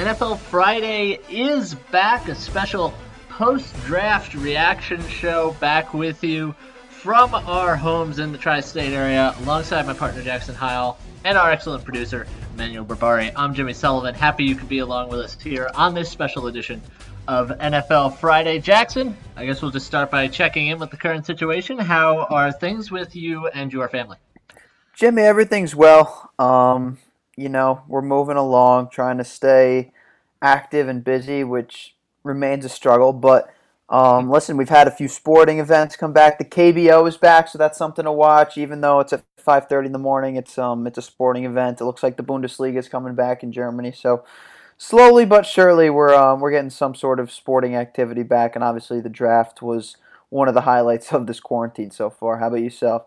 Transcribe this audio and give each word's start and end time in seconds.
NFL 0.00 0.38
Friday 0.38 1.18
is 1.28 1.74
back, 1.92 2.26
a 2.28 2.34
special 2.34 2.94
post 3.28 3.74
draft 3.84 4.32
reaction 4.32 5.06
show 5.08 5.54
back 5.60 5.92
with 5.92 6.24
you 6.24 6.54
from 6.88 7.34
our 7.34 7.76
homes 7.76 8.18
in 8.18 8.32
the 8.32 8.38
tri 8.38 8.60
state 8.60 8.94
area 8.94 9.34
alongside 9.42 9.86
my 9.86 9.92
partner 9.92 10.22
Jackson 10.22 10.54
Heil 10.54 10.96
and 11.24 11.36
our 11.36 11.50
excellent 11.50 11.84
producer 11.84 12.26
Manuel 12.56 12.86
Barbari. 12.86 13.30
I'm 13.36 13.52
Jimmy 13.52 13.74
Sullivan. 13.74 14.14
Happy 14.14 14.44
you 14.44 14.54
could 14.56 14.70
be 14.70 14.78
along 14.78 15.10
with 15.10 15.20
us 15.20 15.38
here 15.38 15.68
on 15.74 15.92
this 15.92 16.08
special 16.08 16.46
edition 16.46 16.80
of 17.28 17.50
NFL 17.50 18.16
Friday. 18.16 18.58
Jackson, 18.58 19.14
I 19.36 19.44
guess 19.44 19.60
we'll 19.60 19.70
just 19.70 19.84
start 19.86 20.10
by 20.10 20.28
checking 20.28 20.68
in 20.68 20.78
with 20.78 20.90
the 20.90 20.96
current 20.96 21.26
situation. 21.26 21.78
How 21.78 22.24
are 22.30 22.50
things 22.52 22.90
with 22.90 23.14
you 23.14 23.48
and 23.48 23.70
your 23.70 23.86
family? 23.90 24.16
Jimmy, 24.94 25.20
everything's 25.24 25.76
well. 25.76 26.30
Um, 26.38 26.96
you 27.36 27.48
know, 27.48 27.82
we're 27.88 28.02
moving 28.02 28.36
along, 28.36 28.90
trying 28.90 29.18
to 29.18 29.24
stay 29.24 29.92
active 30.42 30.88
and 30.88 31.04
busy, 31.04 31.44
which 31.44 31.94
remains 32.24 32.64
a 32.64 32.68
struggle. 32.68 33.12
But 33.12 33.52
um, 33.88 34.30
listen, 34.30 34.56
we've 34.56 34.68
had 34.68 34.86
a 34.86 34.90
few 34.90 35.08
sporting 35.08 35.58
events 35.58 35.96
come 35.96 36.12
back. 36.12 36.38
The 36.38 36.44
KBO 36.44 37.08
is 37.08 37.16
back, 37.16 37.48
so 37.48 37.58
that's 37.58 37.78
something 37.78 38.04
to 38.04 38.12
watch. 38.12 38.56
Even 38.56 38.80
though 38.80 39.00
it's 39.00 39.12
at 39.12 39.24
5:30 39.44 39.86
in 39.86 39.92
the 39.92 39.98
morning, 39.98 40.36
it's 40.36 40.58
um 40.58 40.86
it's 40.86 40.98
a 40.98 41.02
sporting 41.02 41.44
event. 41.44 41.80
It 41.80 41.84
looks 41.84 42.02
like 42.02 42.16
the 42.16 42.22
Bundesliga 42.22 42.76
is 42.76 42.88
coming 42.88 43.14
back 43.14 43.42
in 43.42 43.52
Germany. 43.52 43.92
So 43.92 44.24
slowly 44.78 45.24
but 45.24 45.44
surely, 45.44 45.90
we're 45.90 46.14
um, 46.14 46.40
we're 46.40 46.52
getting 46.52 46.70
some 46.70 46.94
sort 46.94 47.18
of 47.18 47.32
sporting 47.32 47.74
activity 47.74 48.22
back. 48.22 48.54
And 48.54 48.62
obviously, 48.62 49.00
the 49.00 49.08
draft 49.08 49.60
was 49.60 49.96
one 50.28 50.46
of 50.46 50.54
the 50.54 50.62
highlights 50.62 51.12
of 51.12 51.26
this 51.26 51.40
quarantine 51.40 51.90
so 51.90 52.10
far. 52.10 52.38
How 52.38 52.46
about 52.48 52.62
yourself? 52.62 53.06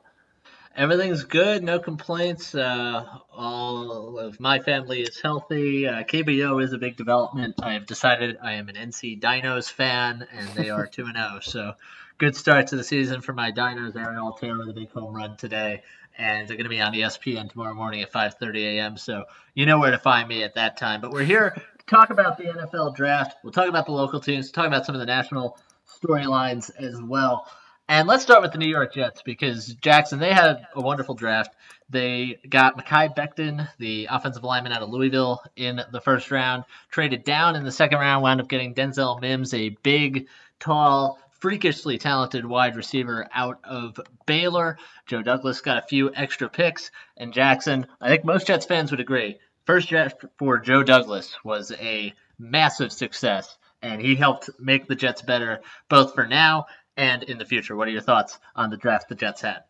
Everything's 0.75 1.23
good, 1.23 1.63
no 1.63 1.77
complaints. 1.77 2.55
Uh, 2.55 3.05
all 3.31 4.17
of 4.17 4.39
my 4.39 4.57
family 4.57 5.01
is 5.01 5.21
healthy. 5.21 5.87
Uh, 5.87 6.01
KBO 6.01 6.63
is 6.63 6.73
a 6.73 6.79
big 6.79 6.97
development. 6.97 7.53
I 7.61 7.73
have 7.73 7.85
decided 7.85 8.37
I 8.41 8.53
am 8.53 8.69
an 8.69 8.75
NC 8.75 9.21
Dinos 9.21 9.71
fan, 9.71 10.27
and 10.31 10.47
they 10.55 10.71
are 10.71 10.87
2 10.91 11.05
0. 11.05 11.39
So 11.43 11.73
good 12.17 12.35
start 12.35 12.67
to 12.67 12.75
the 12.75 12.83
season 12.83 13.21
for 13.21 13.33
my 13.33 13.51
Dinos. 13.51 13.95
Ariel 13.95 14.31
Taylor, 14.33 14.65
the 14.65 14.73
big 14.73 14.91
home 14.91 15.13
run 15.15 15.37
today. 15.37 15.83
And 16.17 16.47
they're 16.47 16.57
going 16.57 16.65
to 16.65 16.69
be 16.69 16.81
on 16.81 16.93
ESPN 16.93 17.51
tomorrow 17.51 17.75
morning 17.75 18.01
at 18.01 18.11
5:30 18.11 18.77
a.m. 18.77 18.97
So 18.97 19.25
you 19.53 19.67
know 19.67 19.77
where 19.79 19.91
to 19.91 19.99
find 19.99 20.27
me 20.27 20.43
at 20.43 20.55
that 20.55 20.77
time. 20.77 21.01
But 21.01 21.11
we're 21.11 21.23
here 21.23 21.51
to 21.51 21.85
talk 21.85 22.09
about 22.09 22.37
the 22.37 22.45
NFL 22.45 22.95
draft. 22.95 23.37
We'll 23.43 23.53
talk 23.53 23.67
about 23.67 23.85
the 23.85 23.91
local 23.91 24.19
teams, 24.19 24.51
talk 24.51 24.65
about 24.67 24.85
some 24.87 24.95
of 24.95 24.99
the 24.99 25.05
national 25.07 25.57
storylines 25.87 26.71
as 26.79 26.99
well. 27.01 27.47
And 27.89 28.07
let's 28.07 28.23
start 28.23 28.41
with 28.41 28.53
the 28.53 28.57
New 28.57 28.67
York 28.67 28.93
Jets 28.93 29.21
because 29.23 29.67
Jackson, 29.75 30.17
they 30.17 30.31
had 30.31 30.65
a 30.73 30.81
wonderful 30.81 31.15
draft. 31.15 31.53
They 31.89 32.39
got 32.47 32.77
Mekhi 32.77 33.13
Becton, 33.13 33.67
the 33.77 34.07
offensive 34.09 34.43
lineman 34.43 34.71
out 34.71 34.81
of 34.81 34.89
Louisville, 34.89 35.43
in 35.57 35.81
the 35.91 35.99
first 35.99 36.31
round. 36.31 36.63
Traded 36.89 37.25
down 37.25 37.57
in 37.57 37.65
the 37.65 37.71
second 37.71 37.99
round, 37.99 38.23
wound 38.23 38.39
up 38.39 38.47
getting 38.47 38.73
Denzel 38.73 39.19
Mims, 39.19 39.53
a 39.53 39.75
big, 39.83 40.27
tall, 40.59 41.19
freakishly 41.41 41.97
talented 41.97 42.45
wide 42.45 42.77
receiver 42.77 43.27
out 43.33 43.59
of 43.65 43.99
Baylor. 44.25 44.77
Joe 45.05 45.21
Douglas 45.21 45.59
got 45.59 45.77
a 45.77 45.87
few 45.87 46.09
extra 46.15 46.47
picks. 46.47 46.89
And 47.17 47.33
Jackson, 47.33 47.85
I 47.99 48.07
think 48.07 48.23
most 48.23 48.47
Jets 48.47 48.65
fans 48.65 48.91
would 48.91 49.01
agree, 49.01 49.39
first 49.65 49.89
draft 49.89 50.23
for 50.39 50.57
Joe 50.57 50.83
Douglas 50.83 51.35
was 51.43 51.73
a 51.73 52.13
massive 52.39 52.93
success. 52.93 53.57
And 53.81 54.01
he 54.01 54.15
helped 54.15 54.49
make 54.57 54.87
the 54.87 54.95
Jets 54.95 55.21
better, 55.21 55.59
both 55.89 56.15
for 56.15 56.25
now 56.25 56.67
and 56.97 57.23
in 57.23 57.37
the 57.37 57.45
future. 57.45 57.75
What 57.75 57.87
are 57.87 57.91
your 57.91 58.01
thoughts 58.01 58.39
on 58.55 58.69
the 58.69 58.77
draft 58.77 59.09
the 59.09 59.15
Jets 59.15 59.41
had? 59.41 59.63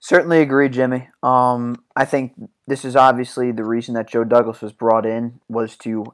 Certainly 0.00 0.42
agree, 0.42 0.68
Jimmy. 0.68 1.08
Um, 1.22 1.82
I 1.96 2.04
think 2.04 2.34
this 2.66 2.84
is 2.84 2.94
obviously 2.94 3.52
the 3.52 3.64
reason 3.64 3.94
that 3.94 4.08
Joe 4.08 4.24
Douglas 4.24 4.60
was 4.60 4.72
brought 4.72 5.06
in 5.06 5.40
was 5.48 5.76
to 5.78 6.04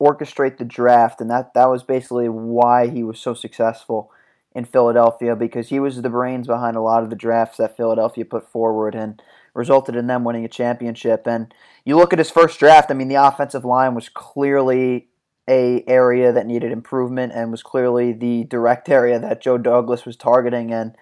orchestrate 0.00 0.58
the 0.58 0.64
draft, 0.64 1.20
and 1.20 1.30
that 1.30 1.54
that 1.54 1.70
was 1.70 1.82
basically 1.82 2.28
why 2.28 2.88
he 2.88 3.02
was 3.02 3.18
so 3.18 3.32
successful 3.32 4.10
in 4.54 4.64
Philadelphia 4.64 5.36
because 5.36 5.68
he 5.68 5.80
was 5.80 6.00
the 6.00 6.10
brains 6.10 6.46
behind 6.46 6.76
a 6.76 6.82
lot 6.82 7.02
of 7.02 7.10
the 7.10 7.16
drafts 7.16 7.58
that 7.58 7.76
Philadelphia 7.76 8.24
put 8.24 8.50
forward 8.50 8.94
and 8.94 9.22
resulted 9.54 9.96
in 9.96 10.06
them 10.06 10.24
winning 10.24 10.44
a 10.44 10.48
championship. 10.48 11.26
And 11.26 11.52
you 11.84 11.96
look 11.96 12.12
at 12.12 12.18
his 12.18 12.30
first 12.30 12.58
draft, 12.58 12.90
I 12.90 12.94
mean, 12.94 13.08
the 13.08 13.14
offensive 13.16 13.64
line 13.64 13.94
was 13.94 14.08
clearly 14.08 15.08
a 15.48 15.84
area 15.86 16.32
that 16.32 16.46
needed 16.46 16.72
improvement 16.72 17.32
and 17.34 17.50
was 17.50 17.62
clearly 17.62 18.12
the 18.12 18.44
direct 18.44 18.88
area 18.88 19.18
that 19.18 19.40
Joe 19.40 19.58
Douglas 19.58 20.04
was 20.04 20.16
targeting 20.16 20.72
and 20.72 20.96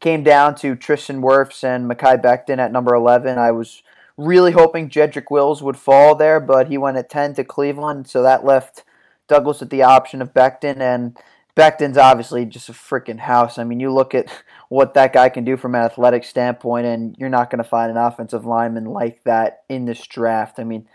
came 0.00 0.22
down 0.22 0.54
to 0.56 0.74
Tristan 0.74 1.22
Wirfs 1.22 1.64
and 1.64 1.90
Mekhi 1.90 2.20
Becton 2.20 2.58
at 2.58 2.72
number 2.72 2.94
11. 2.94 3.38
I 3.38 3.52
was 3.52 3.82
really 4.16 4.52
hoping 4.52 4.90
Jedrick 4.90 5.30
Wills 5.30 5.62
would 5.62 5.76
fall 5.76 6.14
there, 6.14 6.40
but 6.40 6.68
he 6.68 6.78
went 6.78 6.96
at 6.96 7.10
10 7.10 7.34
to 7.34 7.44
Cleveland, 7.44 8.08
so 8.08 8.22
that 8.22 8.44
left 8.44 8.84
Douglas 9.28 9.60
with 9.60 9.70
the 9.70 9.82
option 9.82 10.20
of 10.20 10.34
Becton 10.34 10.80
and 10.80 11.16
Becton's 11.56 11.96
obviously 11.96 12.44
just 12.44 12.68
a 12.68 12.72
freaking 12.72 13.18
house. 13.18 13.56
I 13.56 13.64
mean, 13.64 13.80
you 13.80 13.92
look 13.92 14.14
at 14.14 14.30
what 14.68 14.94
that 14.94 15.12
guy 15.12 15.28
can 15.28 15.44
do 15.44 15.56
from 15.56 15.74
an 15.74 15.82
athletic 15.82 16.24
standpoint, 16.24 16.86
and 16.86 17.16
you're 17.18 17.28
not 17.28 17.50
going 17.50 17.62
to 17.62 17.68
find 17.68 17.90
an 17.90 17.96
offensive 17.96 18.44
lineman 18.44 18.84
like 18.84 19.24
that 19.24 19.62
in 19.68 19.86
this 19.86 20.06
draft. 20.06 20.58
I 20.58 20.64
mean, 20.64 20.86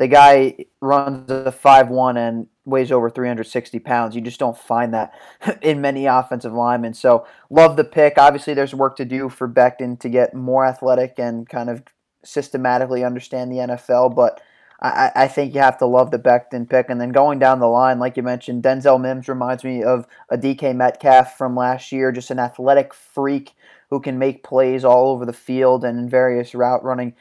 the 0.00 0.08
guy 0.08 0.56
runs 0.80 1.30
a 1.30 1.52
five 1.52 1.90
one 1.90 2.16
and 2.16 2.46
weighs 2.64 2.90
over 2.90 3.10
360 3.10 3.78
pounds. 3.80 4.16
You 4.16 4.22
just 4.22 4.40
don't 4.40 4.56
find 4.56 4.94
that 4.94 5.12
in 5.62 5.82
many 5.82 6.06
offensive 6.06 6.54
linemen. 6.54 6.94
So 6.94 7.26
love 7.50 7.76
the 7.76 7.84
pick. 7.84 8.14
Obviously, 8.16 8.54
there's 8.54 8.74
work 8.74 8.96
to 8.96 9.04
do 9.04 9.28
for 9.28 9.46
Becton 9.46 10.00
to 10.00 10.08
get 10.08 10.34
more 10.34 10.64
athletic 10.64 11.18
and 11.18 11.46
kind 11.46 11.68
of 11.68 11.82
systematically 12.24 13.04
understand 13.04 13.52
the 13.52 13.56
NFL, 13.56 14.14
but 14.14 14.40
I, 14.80 15.12
I 15.14 15.28
think 15.28 15.54
you 15.54 15.60
have 15.60 15.76
to 15.78 15.86
love 15.86 16.10
the 16.10 16.18
Becton 16.18 16.66
pick. 16.66 16.88
And 16.88 16.98
then 16.98 17.10
going 17.10 17.38
down 17.38 17.60
the 17.60 17.66
line, 17.66 17.98
like 17.98 18.16
you 18.16 18.22
mentioned, 18.22 18.62
Denzel 18.62 18.98
Mims 18.98 19.28
reminds 19.28 19.64
me 19.64 19.82
of 19.82 20.06
a 20.30 20.38
DK 20.38 20.74
Metcalf 20.74 21.36
from 21.36 21.54
last 21.54 21.92
year, 21.92 22.10
just 22.10 22.30
an 22.30 22.38
athletic 22.38 22.94
freak 22.94 23.52
who 23.90 24.00
can 24.00 24.18
make 24.18 24.44
plays 24.44 24.84
all 24.84 25.10
over 25.10 25.26
the 25.26 25.32
field 25.34 25.84
and 25.84 25.98
in 25.98 26.08
various 26.08 26.54
route 26.54 26.82
running 26.82 27.12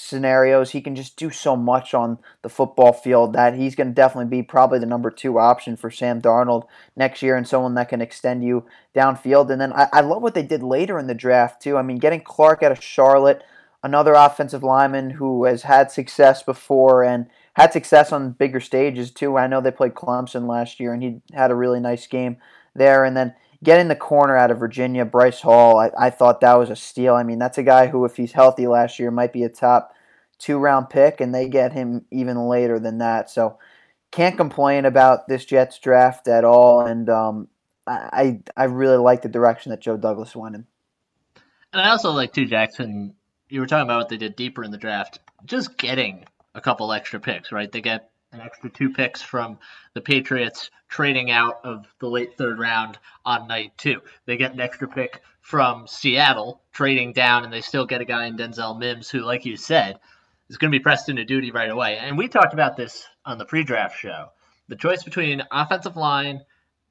scenarios. 0.00 0.70
He 0.70 0.80
can 0.80 0.94
just 0.94 1.16
do 1.16 1.28
so 1.28 1.56
much 1.56 1.92
on 1.92 2.18
the 2.42 2.48
football 2.48 2.92
field 2.92 3.32
that 3.32 3.54
he's 3.54 3.74
going 3.74 3.88
to 3.88 3.94
definitely 3.94 4.30
be 4.30 4.44
probably 4.44 4.78
the 4.78 4.86
number 4.86 5.10
two 5.10 5.40
option 5.40 5.76
for 5.76 5.90
Sam 5.90 6.22
Darnold 6.22 6.68
next 6.94 7.20
year 7.20 7.36
and 7.36 7.48
someone 7.48 7.74
that 7.74 7.88
can 7.88 8.00
extend 8.00 8.44
you 8.44 8.64
downfield. 8.94 9.50
And 9.50 9.60
then 9.60 9.72
I, 9.72 9.88
I 9.92 10.00
love 10.02 10.22
what 10.22 10.34
they 10.34 10.44
did 10.44 10.62
later 10.62 11.00
in 11.00 11.08
the 11.08 11.16
draft, 11.16 11.60
too. 11.60 11.76
I 11.76 11.82
mean, 11.82 11.98
getting 11.98 12.20
Clark 12.20 12.62
out 12.62 12.70
of 12.70 12.80
Charlotte, 12.82 13.42
another 13.82 14.12
offensive 14.12 14.62
lineman 14.62 15.10
who 15.10 15.46
has 15.46 15.62
had 15.62 15.90
success 15.90 16.44
before 16.44 17.02
and 17.02 17.26
had 17.54 17.72
success 17.72 18.12
on 18.12 18.30
bigger 18.30 18.60
stages, 18.60 19.10
too. 19.10 19.36
I 19.36 19.48
know 19.48 19.60
they 19.60 19.72
played 19.72 19.94
Clemson 19.94 20.46
last 20.46 20.78
year 20.78 20.94
and 20.94 21.02
he 21.02 21.22
had 21.34 21.50
a 21.50 21.56
really 21.56 21.80
nice 21.80 22.06
game 22.06 22.36
there. 22.72 23.04
And 23.04 23.16
then 23.16 23.34
getting 23.62 23.88
the 23.88 23.96
corner 23.96 24.36
out 24.36 24.50
of 24.50 24.58
Virginia, 24.58 25.04
Bryce 25.04 25.40
Hall, 25.40 25.78
I, 25.78 25.90
I 25.98 26.10
thought 26.10 26.40
that 26.40 26.58
was 26.58 26.70
a 26.70 26.76
steal. 26.76 27.14
I 27.14 27.22
mean, 27.22 27.38
that's 27.38 27.58
a 27.58 27.62
guy 27.62 27.86
who, 27.88 28.04
if 28.04 28.16
he's 28.16 28.32
healthy 28.32 28.66
last 28.66 28.98
year, 28.98 29.10
might 29.10 29.32
be 29.32 29.44
a 29.44 29.48
top 29.48 29.94
two 30.38 30.58
round 30.58 30.90
pick, 30.90 31.20
and 31.20 31.34
they 31.34 31.48
get 31.48 31.72
him 31.72 32.04
even 32.10 32.48
later 32.48 32.78
than 32.78 32.98
that. 32.98 33.30
So 33.30 33.58
can't 34.10 34.36
complain 34.36 34.84
about 34.84 35.28
this 35.28 35.44
Jets 35.44 35.78
draft 35.78 36.28
at 36.28 36.44
all. 36.44 36.80
And 36.86 37.08
um, 37.08 37.48
I 37.86 38.40
I 38.56 38.64
really 38.64 38.96
like 38.96 39.22
the 39.22 39.28
direction 39.28 39.70
that 39.70 39.80
Joe 39.80 39.96
Douglas 39.96 40.34
went 40.36 40.54
in. 40.54 40.66
And 41.72 41.82
I 41.82 41.90
also 41.90 42.10
like 42.12 42.32
too, 42.32 42.46
Jackson. 42.46 43.14
You 43.50 43.60
were 43.60 43.66
talking 43.66 43.84
about 43.84 43.98
what 43.98 44.08
they 44.08 44.16
did 44.18 44.36
deeper 44.36 44.62
in 44.62 44.70
the 44.70 44.78
draft. 44.78 45.20
Just 45.44 45.78
getting 45.78 46.26
a 46.54 46.60
couple 46.60 46.92
extra 46.92 47.18
picks, 47.18 47.50
right? 47.50 47.70
They 47.70 47.80
get 47.80 48.10
an 48.32 48.40
extra 48.40 48.70
two 48.70 48.90
picks 48.90 49.22
from 49.22 49.58
the 49.94 50.00
Patriots 50.00 50.70
trading 50.88 51.30
out 51.30 51.60
of 51.64 51.86
the 52.00 52.08
late 52.08 52.36
third 52.36 52.58
round 52.58 52.98
on 53.24 53.48
night 53.48 53.72
two. 53.76 54.00
They 54.26 54.36
get 54.36 54.52
an 54.52 54.60
extra 54.60 54.88
pick 54.88 55.22
from 55.40 55.86
Seattle 55.86 56.60
trading 56.72 57.12
down, 57.12 57.44
and 57.44 57.52
they 57.52 57.60
still 57.60 57.86
get 57.86 58.00
a 58.00 58.04
guy 58.04 58.26
in 58.26 58.36
Denzel 58.36 58.78
Mims 58.78 59.08
who, 59.08 59.20
like 59.20 59.44
you 59.44 59.56
said, 59.56 59.98
is 60.48 60.58
going 60.58 60.70
to 60.70 60.78
be 60.78 60.82
pressed 60.82 61.08
into 61.08 61.24
duty 61.24 61.50
right 61.50 61.70
away. 61.70 61.98
And 61.98 62.18
we 62.18 62.28
talked 62.28 62.52
about 62.52 62.76
this 62.76 63.06
on 63.24 63.38
the 63.38 63.44
pre 63.44 63.64
draft 63.64 63.98
show. 63.98 64.28
The 64.68 64.76
choice 64.76 65.02
between 65.02 65.42
offensive 65.50 65.96
line 65.96 66.42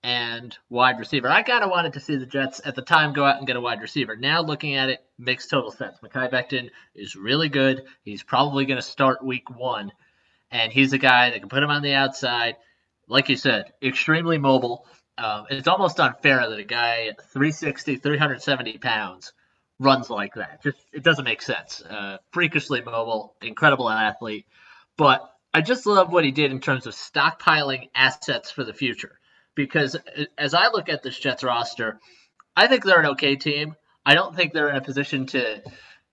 and 0.04 0.57
wide 0.69 1.00
receiver. 1.00 1.28
I 1.28 1.44
kind 1.44 1.63
of 1.63 1.69
wanted 1.69 1.94
to 1.94 2.00
see 2.00 2.16
the 2.16 2.25
Jets 2.25 2.62
at 2.66 2.75
the 2.75 2.81
time 2.81 3.13
go 3.13 3.25
out 3.25 3.38
and 3.38 3.48
get 3.48 3.56
a 3.56 3.62
wide 3.62 3.81
receiver. 3.81 4.16
Now 4.16 4.42
looking 4.42 4.75
at 4.75 4.90
it, 4.90 5.04
makes 5.18 5.48
total 5.48 5.72
sense. 5.72 5.98
Mekhi 6.04 6.31
Becton 6.31 6.69
is 6.95 7.16
really 7.16 7.50
good. 7.50 7.83
He's 8.04 8.24
probably 8.24 8.66
going 8.66 8.78
to 8.78 8.86
start 8.86 9.24
week 9.24 9.50
one 9.50 9.92
and 10.52 10.72
he's 10.72 10.94
a 10.94 10.98
guy 10.98 11.30
that 11.30 11.40
can 11.40 11.50
put 11.50 11.64
him 11.64 11.70
on 11.70 11.82
the 11.82 11.94
outside. 11.94 12.56
Like 13.08 13.30
you 13.30 13.36
said, 13.36 13.74
extremely 13.82 14.38
mobile. 14.38 14.86
Um, 15.18 15.46
it's 15.50 15.68
almost 15.68 16.00
unfair 16.00 16.50
that 16.50 16.60
a 16.60 16.64
guy 16.64 17.12
360, 17.32 17.98
370 17.98 18.78
pounds 18.78 19.34
runs 19.80 20.10
like 20.10 20.36
that. 20.36 20.64
Just 20.64 20.78
it 20.94 21.04
doesn't 21.04 21.26
make 21.26 21.42
sense. 21.42 21.82
Uh, 21.82 22.18
freakishly 22.32 22.82
mobile, 22.82 23.36
incredible 23.42 23.90
athlete, 23.90 24.46
but 24.98 25.30
I 25.54 25.62
just 25.62 25.86
love 25.86 26.12
what 26.12 26.26
he 26.26 26.32
did 26.32 26.52
in 26.52 26.60
terms 26.60 26.86
of 26.86 26.94
stockpiling 26.94 27.90
assets 27.96 28.52
for 28.52 28.64
the 28.64 28.74
future. 28.74 29.20
Because 29.56 29.96
as 30.38 30.54
I 30.54 30.68
look 30.68 30.88
at 30.88 31.02
this 31.02 31.18
Jets 31.18 31.44
roster, 31.44 32.00
I 32.56 32.68
think 32.68 32.84
they're 32.84 33.00
an 33.00 33.12
okay 33.12 33.36
team. 33.36 33.76
I 34.06 34.14
don't 34.14 34.36
think 34.36 34.54
they're 34.54 34.70
in 34.70 34.76
a 34.76 34.82
position 34.82 35.26
to, 35.28 35.62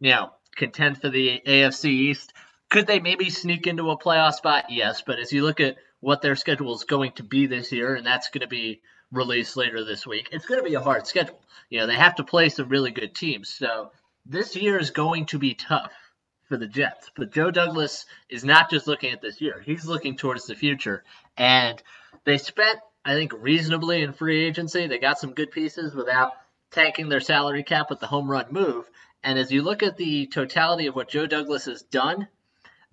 you 0.01 0.11
know, 0.11 0.31
contend 0.57 1.01
for 1.01 1.11
the 1.11 1.43
AFC 1.47 1.87
East 1.87 2.33
Could 2.75 2.89
they 2.89 2.99
maybe 2.99 3.31
sneak 3.31 3.69
into 3.69 3.93
a 3.93 3.97
playoff 3.97 4.33
spot? 4.33 4.65
Yes, 4.69 5.01
but 5.01 5.21
as 5.21 5.33
you 5.33 5.45
look 5.45 5.61
at 5.61 5.77
what 6.01 6.23
their 6.23 6.35
schedule 6.35 6.75
is 6.75 6.83
going 6.83 7.13
to 7.13 7.23
be 7.23 7.47
this 7.47 7.71
year, 7.71 7.95
and 7.95 8.05
that's 8.05 8.31
going 8.31 8.41
to 8.41 8.49
be 8.49 8.81
released 9.13 9.57
later 9.57 9.85
this 9.85 10.05
week, 10.05 10.29
it's 10.33 10.47
going 10.47 10.59
to 10.61 10.69
be 10.69 10.75
a 10.75 10.81
hard 10.81 11.07
schedule. 11.07 11.41
You 11.71 11.79
know, 11.79 11.87
they 11.87 11.95
have 11.95 12.17
to 12.17 12.25
play 12.25 12.49
some 12.49 12.69
really 12.69 12.91
good 12.91 13.15
teams. 13.15 13.49
So 13.49 13.93
this 14.27 14.57
year 14.57 14.77
is 14.77 14.91
going 14.91 15.27
to 15.27 15.39
be 15.39 15.55
tough 15.55 15.93
for 16.49 16.57
the 16.57 16.67
Jets. 16.67 17.13
But 17.15 17.31
Joe 17.31 17.53
Douglas 17.53 18.07
is 18.29 18.45
not 18.45 18.71
just 18.71 18.89
looking 18.89 19.13
at 19.13 19.23
this 19.23 19.41
year, 19.41 19.63
he's 19.65 19.87
looking 19.87 20.17
towards 20.17 20.47
the 20.47 20.57
future. 20.57 21.05
And 21.37 21.81
they 22.25 22.39
spent, 22.39 22.81
I 23.05 23.15
think, 23.15 23.35
reasonably 23.39 24.03
in 24.03 24.13
free 24.13 24.45
agency. 24.45 24.89
They 24.89 24.99
got 24.99 25.21
some 25.21 25.35
good 25.35 25.53
pieces 25.53 25.95
without 25.95 26.33
tanking 26.73 27.09
their 27.09 27.21
salary 27.21 27.63
cap 27.63 27.89
with 27.89 28.01
the 28.01 28.09
home 28.09 28.29
run 28.29 28.47
move. 28.51 28.91
And 29.23 29.39
as 29.39 29.53
you 29.53 29.63
look 29.63 29.85
at 29.85 29.97
the 29.97 30.27
totality 30.27 30.89
of 30.89 30.97
what 30.97 31.09
Joe 31.09 31.29
Douglas 31.29 31.67
has 31.67 31.83
done, 31.83 32.27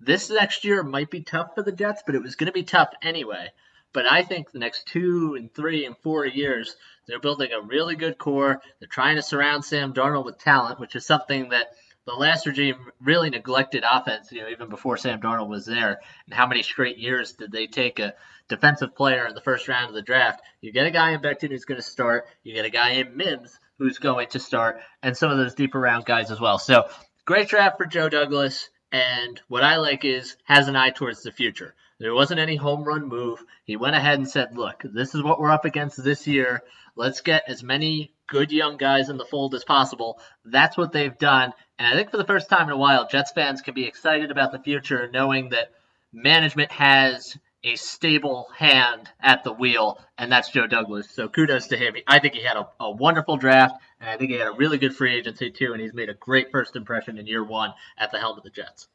this 0.04 0.30
next 0.30 0.64
year 0.64 0.82
might 0.82 1.10
be 1.10 1.22
tough 1.22 1.54
for 1.54 1.62
the 1.62 1.72
Jets, 1.72 2.02
but 2.04 2.14
it 2.14 2.22
was 2.22 2.34
going 2.34 2.46
to 2.46 2.52
be 2.52 2.64
tough 2.64 2.92
anyway. 3.02 3.48
But 3.92 4.10
I 4.10 4.22
think 4.22 4.50
the 4.50 4.58
next 4.58 4.86
two 4.86 5.34
and 5.34 5.52
three 5.52 5.84
and 5.84 5.96
four 5.98 6.24
years, 6.26 6.76
they're 7.06 7.20
building 7.20 7.52
a 7.52 7.60
really 7.60 7.94
good 7.94 8.18
core. 8.18 8.62
They're 8.78 8.88
trying 8.88 9.16
to 9.16 9.22
surround 9.22 9.64
Sam 9.64 9.92
Darnold 9.92 10.24
with 10.24 10.38
talent, 10.38 10.80
which 10.80 10.96
is 10.96 11.04
something 11.04 11.50
that 11.50 11.72
the 12.04 12.14
last 12.14 12.46
regime 12.46 12.90
really 13.00 13.30
neglected 13.30 13.84
offense, 13.88 14.32
you 14.32 14.40
know, 14.40 14.48
even 14.48 14.68
before 14.68 14.96
Sam 14.96 15.20
Darnold 15.20 15.48
was 15.48 15.66
there. 15.66 16.00
And 16.26 16.34
how 16.34 16.46
many 16.46 16.62
straight 16.62 16.98
years 16.98 17.32
did 17.32 17.52
they 17.52 17.66
take 17.66 17.98
a 17.98 18.14
defensive 18.48 18.96
player 18.96 19.26
in 19.26 19.34
the 19.34 19.40
first 19.40 19.68
round 19.68 19.88
of 19.88 19.94
the 19.94 20.02
draft? 20.02 20.42
You 20.60 20.72
get 20.72 20.86
a 20.86 20.90
guy 20.90 21.10
in 21.10 21.20
Becton 21.20 21.50
who's 21.50 21.64
going 21.64 21.80
to 21.80 21.86
start. 21.86 22.26
You 22.42 22.54
get 22.54 22.64
a 22.64 22.70
guy 22.70 22.92
in 22.92 23.16
Mims 23.16 23.58
who's 23.78 23.98
going 23.98 24.28
to 24.28 24.40
start, 24.40 24.80
and 25.02 25.16
some 25.16 25.30
of 25.30 25.38
those 25.38 25.54
deeper 25.54 25.78
round 25.78 26.04
guys 26.04 26.30
as 26.30 26.40
well. 26.40 26.58
So 26.58 26.88
great 27.24 27.48
draft 27.48 27.76
for 27.76 27.86
Joe 27.86 28.08
Douglas. 28.08 28.68
And 28.92 29.40
what 29.48 29.64
I 29.64 29.76
like 29.76 30.04
is 30.04 30.36
has 30.44 30.68
an 30.68 30.76
eye 30.76 30.90
towards 30.90 31.22
the 31.22 31.32
future. 31.32 31.74
There 31.98 32.14
wasn't 32.14 32.40
any 32.40 32.56
home 32.56 32.84
run 32.84 33.08
move. 33.08 33.42
He 33.64 33.76
went 33.76 33.96
ahead 33.96 34.18
and 34.18 34.28
said, 34.28 34.56
look, 34.56 34.82
this 34.84 35.14
is 35.14 35.22
what 35.22 35.40
we're 35.40 35.50
up 35.50 35.64
against 35.64 36.02
this 36.04 36.26
year. 36.26 36.62
Let's 36.94 37.22
get 37.22 37.44
as 37.48 37.62
many 37.62 38.12
good 38.26 38.52
young 38.52 38.76
guys 38.76 39.08
in 39.08 39.16
the 39.16 39.24
fold 39.24 39.54
as 39.54 39.64
possible. 39.64 40.20
That's 40.44 40.76
what 40.76 40.92
they've 40.92 41.16
done. 41.16 41.52
And 41.78 41.88
I 41.88 41.96
think 41.96 42.10
for 42.10 42.18
the 42.18 42.24
first 42.24 42.50
time 42.50 42.68
in 42.68 42.74
a 42.74 42.78
while, 42.78 43.08
Jets 43.08 43.32
fans 43.32 43.62
can 43.62 43.72
be 43.72 43.86
excited 43.86 44.30
about 44.30 44.52
the 44.52 44.58
future 44.58 45.08
knowing 45.12 45.48
that 45.50 45.72
management 46.12 46.70
has 46.72 47.38
a 47.64 47.76
stable 47.76 48.48
hand 48.56 49.08
at 49.20 49.44
the 49.44 49.52
wheel, 49.52 50.00
and 50.18 50.30
that's 50.30 50.50
Joe 50.50 50.66
Douglas. 50.66 51.10
So 51.10 51.28
kudos 51.28 51.68
to 51.68 51.76
him. 51.76 51.94
I 52.08 52.18
think 52.18 52.34
he 52.34 52.42
had 52.42 52.56
a, 52.56 52.68
a, 52.80 52.90
wonderful 52.90 53.36
draft, 53.36 53.74
and 54.00 54.10
I 54.10 54.16
think 54.16 54.30
he 54.30 54.36
had 54.36 54.48
a 54.48 54.52
really 54.52 54.78
good 54.78 54.96
free 54.96 55.14
agency 55.14 55.50
too, 55.50 55.72
and 55.72 55.80
he's 55.80 55.94
made 55.94 56.08
a 56.08 56.14
great 56.14 56.50
first 56.50 56.74
impression 56.74 57.18
in 57.18 57.26
year 57.26 57.44
one 57.44 57.72
at 57.98 58.10
the 58.10 58.18
helm 58.18 58.36
of 58.36 58.44
the 58.44 58.50
Jets. 58.50 58.88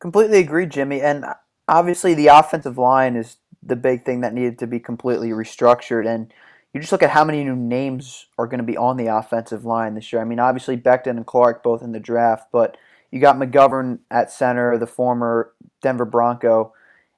Completely 0.00 0.38
agree, 0.38 0.66
Jimmy. 0.66 1.00
And 1.00 1.24
obviously 1.68 2.14
the 2.14 2.28
offensive 2.28 2.78
line 2.78 3.16
is 3.16 3.36
the 3.62 3.76
big 3.76 4.04
thing 4.04 4.20
that 4.20 4.34
needed 4.34 4.58
to 4.58 4.66
be 4.66 4.80
completely 4.80 5.30
restructured. 5.30 6.06
And 6.06 6.32
you 6.72 6.80
just 6.80 6.92
look 6.92 7.02
at 7.02 7.10
how 7.10 7.24
many 7.24 7.44
new 7.44 7.56
names 7.56 8.26
are 8.36 8.46
going 8.46 8.58
to 8.58 8.64
be 8.64 8.76
on 8.76 8.96
the 8.96 9.06
offensive 9.06 9.64
line 9.64 9.94
this 9.94 10.12
year. 10.12 10.20
I 10.20 10.24
mean, 10.24 10.40
obviously 10.40 10.76
Becton 10.76 11.16
and 11.16 11.26
Clark 11.26 11.62
both 11.62 11.82
in 11.82 11.92
the 11.92 12.00
draft, 12.00 12.48
but 12.52 12.76
you 13.10 13.20
got 13.20 13.36
McGovern 13.36 14.00
at 14.10 14.32
center, 14.32 14.76
the 14.76 14.86
former 14.86 15.52
Denver 15.80 16.04
Bronco. 16.04 16.74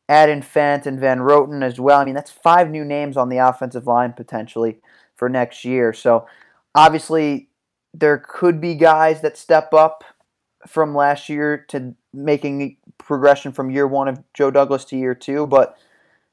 Add 0.09 0.29
in 0.29 0.41
Fant 0.41 0.87
and 0.87 1.01
Van 1.01 1.19
Roten 1.19 1.63
as 1.63 1.81
well. 1.81 2.01
I 2.01 2.05
mean, 2.05 2.15
that's 2.15 2.31
five 2.31 2.71
new 2.71 2.85
names 2.85 3.17
on 3.17 3.29
the 3.29 3.39
offensive 3.39 3.87
line 3.87 4.13
potentially 4.13 4.79
for 5.17 5.29
next 5.29 5.65
year. 5.65 5.93
So 5.93 6.27
obviously 6.75 7.49
there 7.93 8.19
could 8.19 8.61
be 8.61 8.75
guys 8.75 9.21
that 9.23 9.37
step 9.37 9.75
up 9.75 10.05
from 10.67 10.95
last 10.95 11.29
year 11.29 11.65
to 11.69 11.95
making 12.13 12.77
progression 12.99 13.53
from 13.53 13.71
year 13.71 13.87
one 13.87 14.09
of 14.09 14.23
Joe 14.35 14.51
Douglas 14.51 14.85
to 14.87 14.97
year 14.97 15.15
two, 15.15 15.47
but 15.47 15.77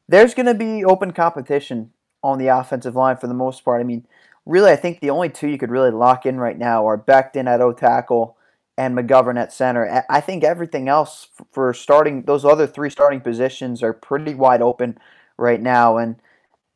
there's 0.07 0.33
going 0.33 0.45
to 0.45 0.53
be 0.53 0.83
open 0.83 1.11
competition 1.11 1.91
on 2.23 2.37
the 2.37 2.47
offensive 2.47 2.95
line 2.95 3.17
for 3.17 3.27
the 3.27 3.33
most 3.33 3.63
part. 3.63 3.81
I 3.81 3.83
mean, 3.83 4.05
really, 4.45 4.71
I 4.71 4.75
think 4.75 4.99
the 4.99 5.09
only 5.09 5.29
two 5.29 5.47
you 5.47 5.57
could 5.57 5.71
really 5.71 5.91
lock 5.91 6.25
in 6.25 6.37
right 6.37 6.57
now 6.57 6.85
are 6.87 6.97
Becton 6.97 7.47
at 7.47 7.61
O 7.61 7.73
tackle 7.73 8.37
and 8.77 8.97
McGovern 8.97 9.39
at 9.39 9.53
center. 9.53 10.03
I 10.09 10.19
think 10.19 10.43
everything 10.43 10.89
else 10.89 11.27
for 11.51 11.73
starting 11.73 12.23
those 12.23 12.43
other 12.43 12.67
three 12.67 12.89
starting 12.89 13.21
positions 13.21 13.83
are 13.83 13.93
pretty 13.93 14.33
wide 14.33 14.61
open 14.61 14.97
right 15.37 15.61
now. 15.61 15.97
And 15.97 16.15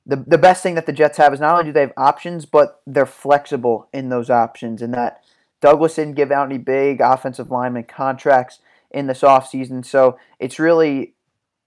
the 0.05 0.15
the 0.15 0.37
best 0.37 0.63
thing 0.63 0.75
that 0.75 0.85
the 0.85 0.93
Jets 0.93 1.17
have 1.17 1.33
is 1.33 1.39
not 1.39 1.53
only 1.53 1.65
do 1.65 1.71
they 1.71 1.81
have 1.81 1.93
options, 1.97 2.45
but 2.45 2.81
they're 2.85 3.05
flexible 3.05 3.89
in 3.93 4.09
those 4.09 4.29
options. 4.29 4.81
And 4.81 4.93
that 4.93 5.23
Douglas 5.59 5.95
didn't 5.95 6.15
give 6.15 6.31
out 6.31 6.47
any 6.47 6.59
big 6.59 7.01
offensive 7.01 7.51
lineman 7.51 7.83
contracts 7.83 8.59
in 8.91 9.07
this 9.07 9.21
offseason. 9.21 9.83
So 9.85 10.17
it's 10.39 10.59
really, 10.59 11.13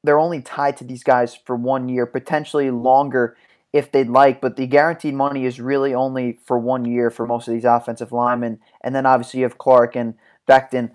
they're 0.04 0.18
only 0.18 0.40
tied 0.40 0.76
to 0.78 0.84
these 0.84 1.02
guys 1.02 1.34
for 1.34 1.56
one 1.56 1.88
year, 1.88 2.06
potentially 2.06 2.70
longer 2.70 3.36
if 3.72 3.92
they'd 3.92 4.08
like, 4.08 4.40
but 4.40 4.56
the 4.56 4.66
guaranteed 4.66 5.14
money 5.14 5.44
is 5.44 5.60
really 5.60 5.94
only 5.94 6.38
for 6.44 6.58
one 6.58 6.84
year 6.84 7.10
for 7.10 7.26
most 7.26 7.46
of 7.46 7.54
these 7.54 7.64
offensive 7.64 8.12
linemen. 8.12 8.58
And 8.82 8.94
then 8.94 9.06
obviously 9.06 9.40
you 9.40 9.44
have 9.44 9.58
Clark 9.58 9.94
and 9.94 10.14
Becton 10.48 10.90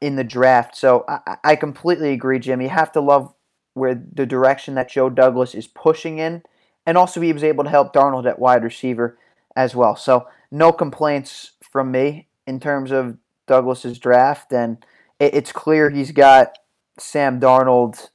in 0.00 0.16
the 0.16 0.24
draft. 0.24 0.76
So 0.76 1.04
I, 1.08 1.36
I 1.44 1.56
completely 1.56 2.12
agree, 2.12 2.38
Jim. 2.38 2.60
You 2.60 2.70
have 2.70 2.92
to 2.92 3.00
love 3.00 3.34
where 3.74 3.94
the 3.94 4.26
direction 4.26 4.74
that 4.74 4.90
Joe 4.90 5.10
Douglas 5.10 5.54
is 5.54 5.66
pushing 5.66 6.18
in. 6.18 6.42
And 6.86 6.96
also 6.96 7.20
he 7.20 7.32
was 7.32 7.44
able 7.44 7.64
to 7.64 7.70
help 7.70 7.92
Darnold 7.92 8.26
at 8.26 8.38
wide 8.38 8.64
receiver 8.64 9.18
as 9.54 9.74
well. 9.74 9.96
So 9.96 10.26
no 10.50 10.72
complaints 10.72 11.52
from 11.60 11.90
me 11.90 12.28
in 12.46 12.60
terms 12.60 12.92
of 12.92 13.18
Douglas's 13.46 13.98
draft. 13.98 14.52
And 14.52 14.78
it's 15.20 15.52
clear 15.52 15.90
he's 15.90 16.12
got 16.12 16.58
Sam 16.98 17.40
Darnold's 17.40 18.10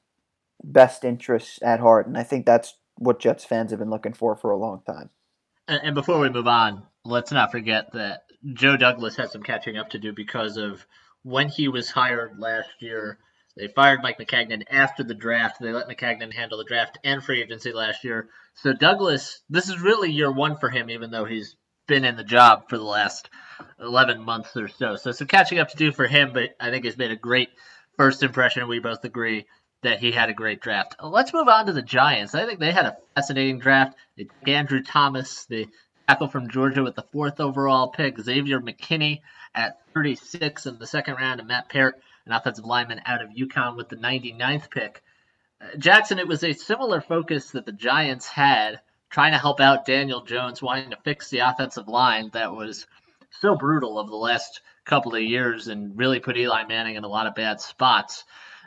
best 0.63 1.04
interests 1.04 1.59
at 1.62 1.80
heart, 1.80 2.07
and 2.07 2.18
I 2.18 2.24
think 2.24 2.45
that's 2.45 2.75
what 3.01 3.19
Jets 3.19 3.44
fans 3.44 3.71
have 3.71 3.80
been 3.80 3.89
looking 3.89 4.13
for 4.13 4.36
for 4.36 4.51
a 4.51 4.57
long 4.57 4.81
time. 4.86 5.09
And 5.68 5.95
before 5.95 6.19
we 6.19 6.30
move 6.30 6.48
on, 6.48 6.83
let's 7.03 7.31
not 7.31 7.51
forget 7.51 7.94
that 7.94 8.24
Joe 8.53 8.77
Douglas 8.77 9.15
has 9.15 9.31
some 9.31 9.42
catching 9.42 9.77
up 9.77 9.89
to 9.89 10.00
do 10.00 10.13
because 10.13 10.57
of 10.57 10.86
when 11.24 11.50
he 11.50 11.68
was 11.68 11.89
hired 11.89 12.38
last 12.38 12.69
year. 12.80 13.18
They 13.57 13.68
fired 13.68 14.01
Mike 14.03 14.19
Maccagnan 14.19 14.63
after 14.69 15.03
the 15.03 15.15
draft. 15.15 15.57
They 15.59 15.71
let 15.71 15.89
Maccagnan 15.89 16.33
handle 16.33 16.59
the 16.59 16.65
draft 16.65 17.00
and 17.03 17.24
free 17.24 17.42
agency 17.42 17.74
last 17.74 18.03
year. 18.03 18.30
So 18.53 18.71
Douglas, 18.71 19.42
this 19.50 19.68
is 19.68 19.81
really 19.81 20.12
year 20.12 20.31
one 20.31 20.57
for 20.57 20.69
him, 20.69 20.89
even 20.89 21.09
though 21.09 21.25
he's 21.25 21.56
been 21.88 22.06
in 22.06 22.15
the 22.15 22.24
job 22.24 22.69
for 22.69 22.77
the 22.77 22.83
last 22.83 23.30
11 23.80 24.21
months 24.21 24.56
or 24.56 24.68
so. 24.68 24.95
So 24.95 25.12
some 25.12 25.27
catching 25.27 25.59
up 25.59 25.69
to 25.69 25.77
do 25.77 25.92
for 25.92 26.06
him, 26.06 26.33
but 26.33 26.51
I 26.59 26.69
think 26.69 26.86
he's 26.86 26.97
made 26.97 27.12
a 27.12 27.15
great 27.15 27.50
first 27.97 28.21
impression. 28.23 28.68
We 28.68 28.80
both 28.80 29.04
agree 29.04 29.47
that 29.81 30.00
he 30.00 30.11
had 30.11 30.30
a 30.30 30.33
great 30.33 30.61
draft. 30.61 30.95
Let's 31.02 31.33
move 31.33 31.47
on 31.47 31.66
to 31.66 31.73
the 31.73 31.81
Giants. 31.81 32.35
I 32.35 32.45
think 32.45 32.59
they 32.59 32.71
had 32.71 32.85
a 32.85 32.97
fascinating 33.16 33.59
draft. 33.59 33.97
They 34.16 34.23
took 34.26 34.47
Andrew 34.47 34.83
Thomas, 34.83 35.45
the 35.45 35.68
tackle 36.07 36.28
from 36.28 36.50
Georgia, 36.50 36.83
with 36.83 36.95
the 36.95 37.06
fourth 37.11 37.40
overall 37.40 37.90
pick. 37.90 38.19
Xavier 38.19 38.59
McKinney 38.59 39.21
at 39.56 39.80
36 39.94 40.66
in 40.66 40.78
the 40.78 40.88
second 40.88 41.16
round, 41.16 41.40
and 41.40 41.47
Matt 41.47 41.69
Peart, 41.69 42.00
an 42.26 42.31
offensive 42.31 42.66
lineman 42.66 43.02
out 43.06 43.21
of 43.21 43.30
UConn, 43.30 43.76
with 43.76 43.90
the 43.90 43.95
99th 43.95 44.69
pick. 44.69 45.02
Uh, 45.59 45.76
Jackson, 45.78 46.19
it 46.19 46.28
was 46.28 46.44
a 46.44 46.54
similar 46.54 47.02
focus 47.02 47.52
that 47.52 47.66
the 47.66 47.71
Giants 47.71 48.28
had 48.28 48.80
trying 49.09 49.33
to 49.33 49.38
help 49.38 49.59
out 49.59 49.85
Daniel 49.85 50.23
Jones, 50.23 50.61
wanting 50.61 50.92
to 50.92 50.97
fix 51.04 51.30
the 51.30 51.40
offensive 51.40 51.88
line 51.88 52.30
that 52.33 52.56
was 52.56 52.88
so 53.42 53.56
brutal 53.56 54.00
of 54.00 54.07
the 54.07 54.16
last 54.16 54.61
couple 54.85 55.14
of 55.14 55.21
years 55.21 55.68
and 55.68 55.97
really 55.97 56.19
put 56.19 56.38
Eli 56.38 56.64
Manning 56.66 56.95
in 56.95 57.04
a 57.04 57.09
lot 57.09 57.28
of 57.28 57.35
bad 57.35 57.59
spots. 57.61 58.23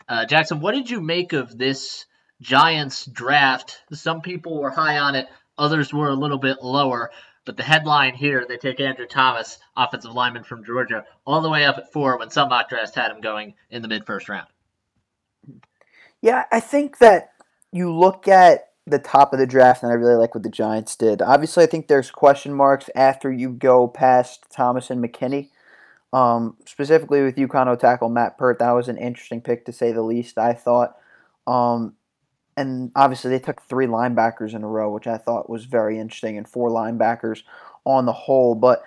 Uh, 0.08 0.26
Jackson, 0.26 0.60
what 0.60 0.74
did 0.74 0.90
you 0.90 1.00
make 1.00 1.32
of 1.32 1.56
this 1.56 2.06
Giants 2.40 3.06
draft? 3.06 3.80
Some 3.92 4.20
people 4.20 4.60
were 4.60 4.70
high 4.70 4.98
on 4.98 5.14
it, 5.14 5.28
others 5.56 5.92
were 5.92 6.08
a 6.08 6.14
little 6.14 6.38
bit 6.38 6.62
lower. 6.62 7.10
But 7.44 7.58
the 7.58 7.62
headline 7.62 8.14
here, 8.14 8.46
they 8.48 8.56
take 8.56 8.80
Andrew 8.80 9.06
Thomas, 9.06 9.58
offensive 9.76 10.12
lineman 10.12 10.44
from 10.44 10.64
Georgia, 10.64 11.04
all 11.26 11.42
the 11.42 11.50
way 11.50 11.66
up 11.66 11.76
at 11.76 11.92
four 11.92 12.18
when 12.18 12.30
some 12.30 12.48
mock 12.48 12.70
drafts 12.70 12.94
had 12.94 13.10
him 13.10 13.20
going 13.20 13.54
in 13.70 13.82
the 13.82 13.88
mid 13.88 14.06
first 14.06 14.28
round. 14.28 14.48
Yeah, 16.22 16.44
I 16.50 16.60
think 16.60 16.98
that 16.98 17.32
you 17.70 17.92
look 17.92 18.28
at 18.28 18.68
the 18.86 18.98
top 18.98 19.32
of 19.32 19.38
the 19.38 19.46
draft, 19.46 19.82
and 19.82 19.92
I 19.92 19.94
really 19.94 20.14
like 20.14 20.34
what 20.34 20.42
the 20.42 20.48
Giants 20.48 20.96
did. 20.96 21.20
Obviously, 21.20 21.64
I 21.64 21.66
think 21.66 21.88
there's 21.88 22.10
question 22.10 22.54
marks 22.54 22.88
after 22.94 23.30
you 23.30 23.50
go 23.50 23.88
past 23.88 24.46
Thomas 24.50 24.90
and 24.90 25.04
McKinney. 25.04 25.50
Um, 26.14 26.56
specifically 26.64 27.24
with 27.24 27.34
UConn 27.34 27.76
tackle 27.80 28.08
Matt 28.08 28.38
Peart, 28.38 28.60
that 28.60 28.70
was 28.70 28.88
an 28.88 28.96
interesting 28.98 29.40
pick 29.40 29.66
to 29.66 29.72
say 29.72 29.90
the 29.90 30.00
least. 30.00 30.38
I 30.38 30.52
thought, 30.52 30.96
um, 31.44 31.94
and 32.56 32.92
obviously 32.94 33.32
they 33.32 33.40
took 33.40 33.60
three 33.62 33.86
linebackers 33.86 34.54
in 34.54 34.62
a 34.62 34.68
row, 34.68 34.94
which 34.94 35.08
I 35.08 35.18
thought 35.18 35.50
was 35.50 35.64
very 35.64 35.98
interesting, 35.98 36.38
and 36.38 36.48
four 36.48 36.70
linebackers 36.70 37.42
on 37.84 38.06
the 38.06 38.12
whole. 38.12 38.54
But 38.54 38.84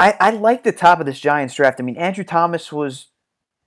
I, 0.00 0.16
I 0.18 0.30
like 0.30 0.64
the 0.64 0.72
top 0.72 0.98
of 0.98 1.06
this 1.06 1.20
Giants 1.20 1.54
draft. 1.54 1.78
I 1.78 1.84
mean, 1.84 1.96
Andrew 1.96 2.24
Thomas 2.24 2.72
was 2.72 3.06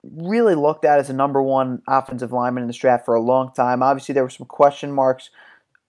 really 0.04 0.56
looked 0.56 0.84
at 0.84 1.00
as 1.00 1.10
a 1.10 1.14
number 1.14 1.42
one 1.42 1.82
offensive 1.88 2.34
lineman 2.34 2.64
in 2.64 2.68
this 2.68 2.76
draft 2.76 3.06
for 3.06 3.16
a 3.16 3.22
long 3.22 3.54
time. 3.54 3.82
Obviously, 3.82 4.12
there 4.12 4.24
were 4.24 4.30
some 4.30 4.46
question 4.46 4.92
marks 4.92 5.30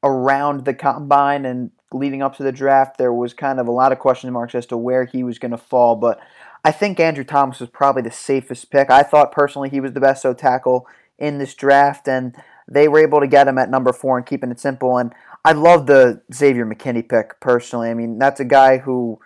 around 0.04 0.64
the 0.64 0.74
combine 0.74 1.44
and 1.44 1.72
leading 1.92 2.22
up 2.22 2.36
to 2.36 2.44
the 2.44 2.52
draft. 2.52 2.98
There 2.98 3.12
was 3.12 3.34
kind 3.34 3.58
of 3.58 3.66
a 3.66 3.72
lot 3.72 3.90
of 3.90 3.98
question 3.98 4.32
marks 4.32 4.54
as 4.54 4.66
to 4.66 4.76
where 4.76 5.04
he 5.04 5.24
was 5.24 5.40
going 5.40 5.50
to 5.50 5.58
fall, 5.58 5.96
but 5.96 6.20
I 6.64 6.72
think 6.72 7.00
Andrew 7.00 7.24
Thomas 7.24 7.60
was 7.60 7.70
probably 7.70 8.02
the 8.02 8.10
safest 8.10 8.70
pick. 8.70 8.90
I 8.90 9.02
thought 9.02 9.32
personally 9.32 9.68
he 9.68 9.80
was 9.80 9.92
the 9.92 10.00
best 10.00 10.24
O 10.26 10.34
tackle 10.34 10.86
in 11.18 11.38
this 11.38 11.54
draft, 11.54 12.08
and 12.08 12.34
they 12.66 12.88
were 12.88 13.00
able 13.00 13.20
to 13.20 13.26
get 13.26 13.48
him 13.48 13.58
at 13.58 13.70
number 13.70 13.92
four 13.92 14.18
and 14.18 14.26
keeping 14.26 14.50
it 14.50 14.60
simple. 14.60 14.98
And 14.98 15.12
I 15.44 15.52
love 15.52 15.86
the 15.86 16.22
Xavier 16.32 16.66
McKinney 16.66 17.08
pick 17.08 17.40
personally. 17.40 17.90
I 17.90 17.94
mean, 17.94 18.18
that's 18.18 18.40
a 18.40 18.44
guy 18.44 18.78
who 18.78 19.18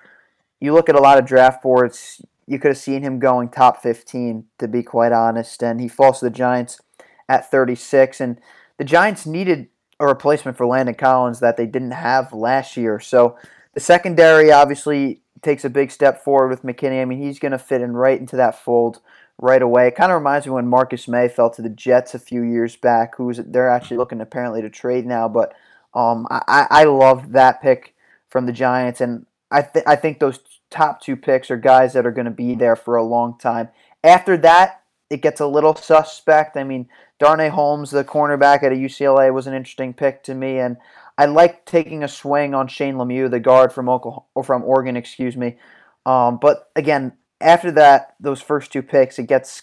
you 0.60 0.72
look 0.72 0.88
at 0.88 0.94
a 0.94 1.00
lot 1.00 1.18
of 1.18 1.26
draft 1.26 1.62
boards, 1.62 2.22
you 2.46 2.58
could 2.58 2.68
have 2.68 2.78
seen 2.78 3.02
him 3.02 3.18
going 3.18 3.48
top 3.48 3.82
15, 3.82 4.44
to 4.58 4.68
be 4.68 4.82
quite 4.82 5.12
honest, 5.12 5.62
and 5.62 5.80
he 5.80 5.88
falls 5.88 6.20
to 6.20 6.26
the 6.26 6.30
Giants 6.30 6.80
at 7.28 7.50
36. 7.50 8.20
And 8.20 8.38
the 8.78 8.84
Giants 8.84 9.26
needed 9.26 9.68
a 9.98 10.06
replacement 10.06 10.56
for 10.56 10.66
Landon 10.66 10.94
Collins 10.94 11.40
that 11.40 11.56
they 11.56 11.66
didn't 11.66 11.92
have 11.92 12.32
last 12.32 12.76
year. 12.76 13.00
So 13.00 13.36
the 13.74 13.80
secondary 13.80 14.52
obviously 14.52 15.21
takes 15.42 15.64
a 15.64 15.70
big 15.70 15.90
step 15.90 16.22
forward 16.22 16.48
with 16.48 16.62
McKinney. 16.62 17.02
I 17.02 17.04
mean, 17.04 17.20
he's 17.20 17.38
going 17.38 17.52
to 17.52 17.58
fit 17.58 17.80
in 17.80 17.92
right 17.92 18.18
into 18.18 18.36
that 18.36 18.58
fold 18.58 19.00
right 19.38 19.62
away. 19.62 19.88
It 19.88 19.96
kind 19.96 20.12
of 20.12 20.18
reminds 20.18 20.46
me 20.46 20.52
when 20.52 20.68
Marcus 20.68 21.08
Maye 21.08 21.28
fell 21.28 21.50
to 21.50 21.62
the 21.62 21.68
Jets 21.68 22.14
a 22.14 22.18
few 22.18 22.42
years 22.42 22.76
back, 22.76 23.16
who's 23.16 23.38
they're 23.38 23.70
actually 23.70 23.96
looking 23.96 24.20
apparently 24.20 24.62
to 24.62 24.70
trade 24.70 25.06
now. 25.06 25.28
But 25.28 25.54
um, 25.94 26.26
I, 26.30 26.66
I 26.70 26.84
love 26.84 27.32
that 27.32 27.60
pick 27.60 27.94
from 28.28 28.46
the 28.46 28.52
Giants, 28.52 29.00
and 29.00 29.26
I 29.50 29.62
th- 29.62 29.84
I 29.86 29.96
think 29.96 30.18
those 30.18 30.40
top 30.70 31.02
two 31.02 31.16
picks 31.16 31.50
are 31.50 31.56
guys 31.56 31.92
that 31.92 32.06
are 32.06 32.12
going 32.12 32.24
to 32.24 32.30
be 32.30 32.54
there 32.54 32.76
for 32.76 32.96
a 32.96 33.02
long 33.04 33.36
time. 33.38 33.68
After 34.02 34.36
that, 34.38 34.82
it 35.10 35.20
gets 35.20 35.40
a 35.40 35.46
little 35.46 35.74
suspect. 35.74 36.56
I 36.56 36.64
mean, 36.64 36.88
Darnay 37.18 37.50
Holmes, 37.50 37.90
the 37.90 38.04
cornerback 38.04 38.62
at 38.62 38.72
UCLA, 38.72 39.32
was 39.32 39.46
an 39.46 39.54
interesting 39.54 39.92
pick 39.92 40.22
to 40.24 40.34
me, 40.34 40.58
and 40.58 40.76
I 41.18 41.26
like 41.26 41.64
taking 41.66 42.02
a 42.02 42.08
swing 42.08 42.54
on 42.54 42.68
Shane 42.68 42.94
Lemieux, 42.96 43.30
the 43.30 43.40
guard 43.40 43.72
from 43.72 43.88
Oklahoma, 43.88 44.26
or 44.34 44.42
from 44.42 44.64
Oregon, 44.64 44.96
excuse 44.96 45.36
me. 45.36 45.58
Um, 46.06 46.38
but 46.40 46.70
again, 46.74 47.12
after 47.40 47.70
that, 47.72 48.14
those 48.20 48.40
first 48.40 48.72
two 48.72 48.82
picks, 48.82 49.18
it 49.18 49.26
gets 49.26 49.62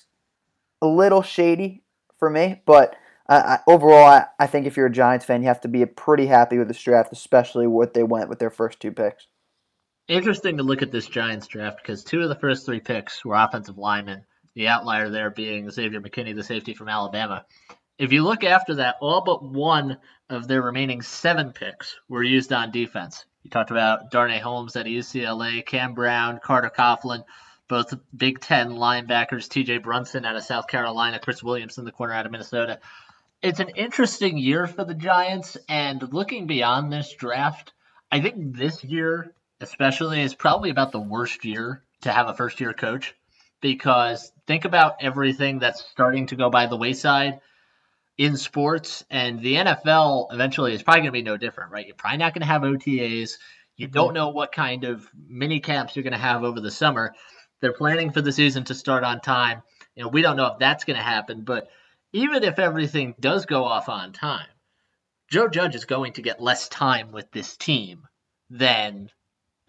a 0.82 0.88
little 0.88 1.22
shady 1.22 1.84
for 2.18 2.30
me. 2.30 2.62
But 2.66 2.96
uh, 3.28 3.58
overall, 3.68 4.06
I, 4.06 4.26
I 4.40 4.48
think 4.48 4.66
if 4.66 4.78
you're 4.78 4.88
a 4.88 4.92
Giants 4.92 5.26
fan, 5.26 5.42
you 5.42 5.48
have 5.48 5.62
to 5.62 5.68
be 5.68 5.86
pretty 5.86 6.26
happy 6.26 6.58
with 6.58 6.68
this 6.68 6.82
draft, 6.82 7.12
especially 7.12 7.68
what 7.68 7.94
they 7.94 8.04
went 8.04 8.30
with 8.30 8.40
their 8.40 8.50
first 8.50 8.80
two 8.80 8.92
picks. 8.92 9.28
Interesting 10.08 10.58
to 10.58 10.64
look 10.64 10.82
at 10.82 10.92
this 10.92 11.08
Giants 11.08 11.46
draft 11.46 11.78
because 11.78 12.04
two 12.04 12.22
of 12.22 12.30
the 12.30 12.36
first 12.36 12.66
three 12.66 12.80
picks 12.80 13.24
were 13.24 13.36
offensive 13.36 13.78
linemen. 13.78 14.24
The 14.56 14.68
outlier 14.68 15.10
there 15.10 15.30
being 15.30 15.70
Xavier 15.70 16.02
McKinney, 16.02 16.36
the 16.36 16.44
safety 16.44 16.74
from 16.74 16.90
Alabama. 16.90 17.46
If 18.00 18.14
you 18.14 18.24
look 18.24 18.46
after 18.46 18.76
that, 18.76 18.96
all 19.02 19.20
but 19.20 19.44
one 19.44 19.98
of 20.30 20.48
their 20.48 20.62
remaining 20.62 21.02
seven 21.02 21.52
picks 21.52 21.98
were 22.08 22.24
used 22.24 22.54
on 22.54 22.72
defense. 22.72 23.26
You 23.44 23.52
talked 23.52 23.72
about 23.72 24.10
Darnay 24.10 24.40
Holmes 24.40 24.78
at 24.78 24.86
UCLA, 24.86 25.66
Cam 25.66 25.96
Brown, 25.96 26.40
Carter 26.42 26.72
Coughlin, 26.74 27.26
both 27.68 27.94
Big 28.16 28.40
Ten 28.40 28.70
linebackers, 28.70 29.50
TJ 29.50 29.84
Brunson 29.84 30.24
out 30.24 30.38
of 30.38 30.44
South 30.44 30.68
Carolina, 30.68 31.20
Chris 31.20 31.44
Williamson, 31.44 31.82
in 31.82 31.86
the 31.86 31.92
corner 31.92 32.14
out 32.14 32.26
of 32.26 32.32
Minnesota. 32.32 32.80
It's 33.42 33.60
an 33.60 33.70
interesting 33.76 34.38
year 34.38 34.66
for 34.66 34.86
the 34.86 34.94
Giants, 34.94 35.58
and 35.68 36.02
looking 36.14 36.48
beyond 36.48 36.94
this 36.94 37.14
draft, 37.14 37.74
I 38.10 38.22
think 38.22 38.56
this 38.56 38.82
year, 38.82 39.34
especially, 39.60 40.22
is 40.22 40.34
probably 40.34 40.70
about 40.70 40.94
the 40.94 41.02
worst 41.02 41.44
year 41.44 41.84
to 42.04 42.14
have 42.14 42.30
a 42.30 42.34
first 42.34 42.62
year 42.62 42.72
coach 42.72 43.14
because 43.60 44.32
think 44.48 44.64
about 44.64 44.96
everything 45.02 45.60
that's 45.60 45.84
starting 45.84 46.28
to 46.28 46.38
go 46.38 46.50
by 46.50 46.66
the 46.66 46.78
wayside 46.78 47.42
in 48.20 48.36
sports, 48.36 49.06
and 49.10 49.40
the 49.40 49.56
NFL 49.56 50.34
eventually 50.34 50.74
is 50.74 50.84
probably 50.84 51.00
going 51.00 51.08
to 51.08 51.12
be 51.14 51.22
no 51.22 51.38
different, 51.38 51.72
right? 51.72 51.88
You're 51.88 51.96
probably 51.96 52.18
not 52.18 52.34
going 52.34 52.42
to 52.42 52.48
have 52.48 52.64
OTAs. 52.64 53.38
You 53.78 53.88
mm-hmm. 53.88 53.94
don't 53.94 54.14
know 54.14 54.28
what 54.28 54.52
kind 54.52 54.84
of 54.84 55.10
mini 55.16 55.62
camps 55.62 55.96
you're 55.96 56.04
going 56.04 56.12
to 56.12 56.20
have 56.20 56.44
over 56.44 56.60
the 56.60 56.70
summer. 56.70 57.16
They're 57.62 57.72
planning 57.72 58.12
for 58.12 58.20
the 58.22 58.34
season 58.34 58.66
to 58.66 58.76
start 58.76 59.06
on 59.06 59.22
time. 59.22 59.62
You 59.96 60.04
know, 60.04 60.10
we 60.10 60.22
don't 60.22 60.36
know 60.36 60.48
if 60.48 60.60
that's 60.60 60.84
going 60.84 60.98
to 60.98 61.04
happen, 61.04 61.44
but 61.46 61.70
even 62.12 62.44
if 62.44 62.60
everything 62.60 63.16
does 63.22 63.46
go 63.46 63.64
off 63.64 63.88
on 63.88 64.12
time, 64.12 64.48
Joe 65.32 65.48
Judge 65.48 65.76
is 65.76 65.86
going 65.86 66.12
to 66.14 66.22
get 66.22 66.42
less 66.42 66.68
time 66.68 67.14
with 67.14 67.32
this 67.32 67.56
team 67.56 68.06
than 68.50 69.10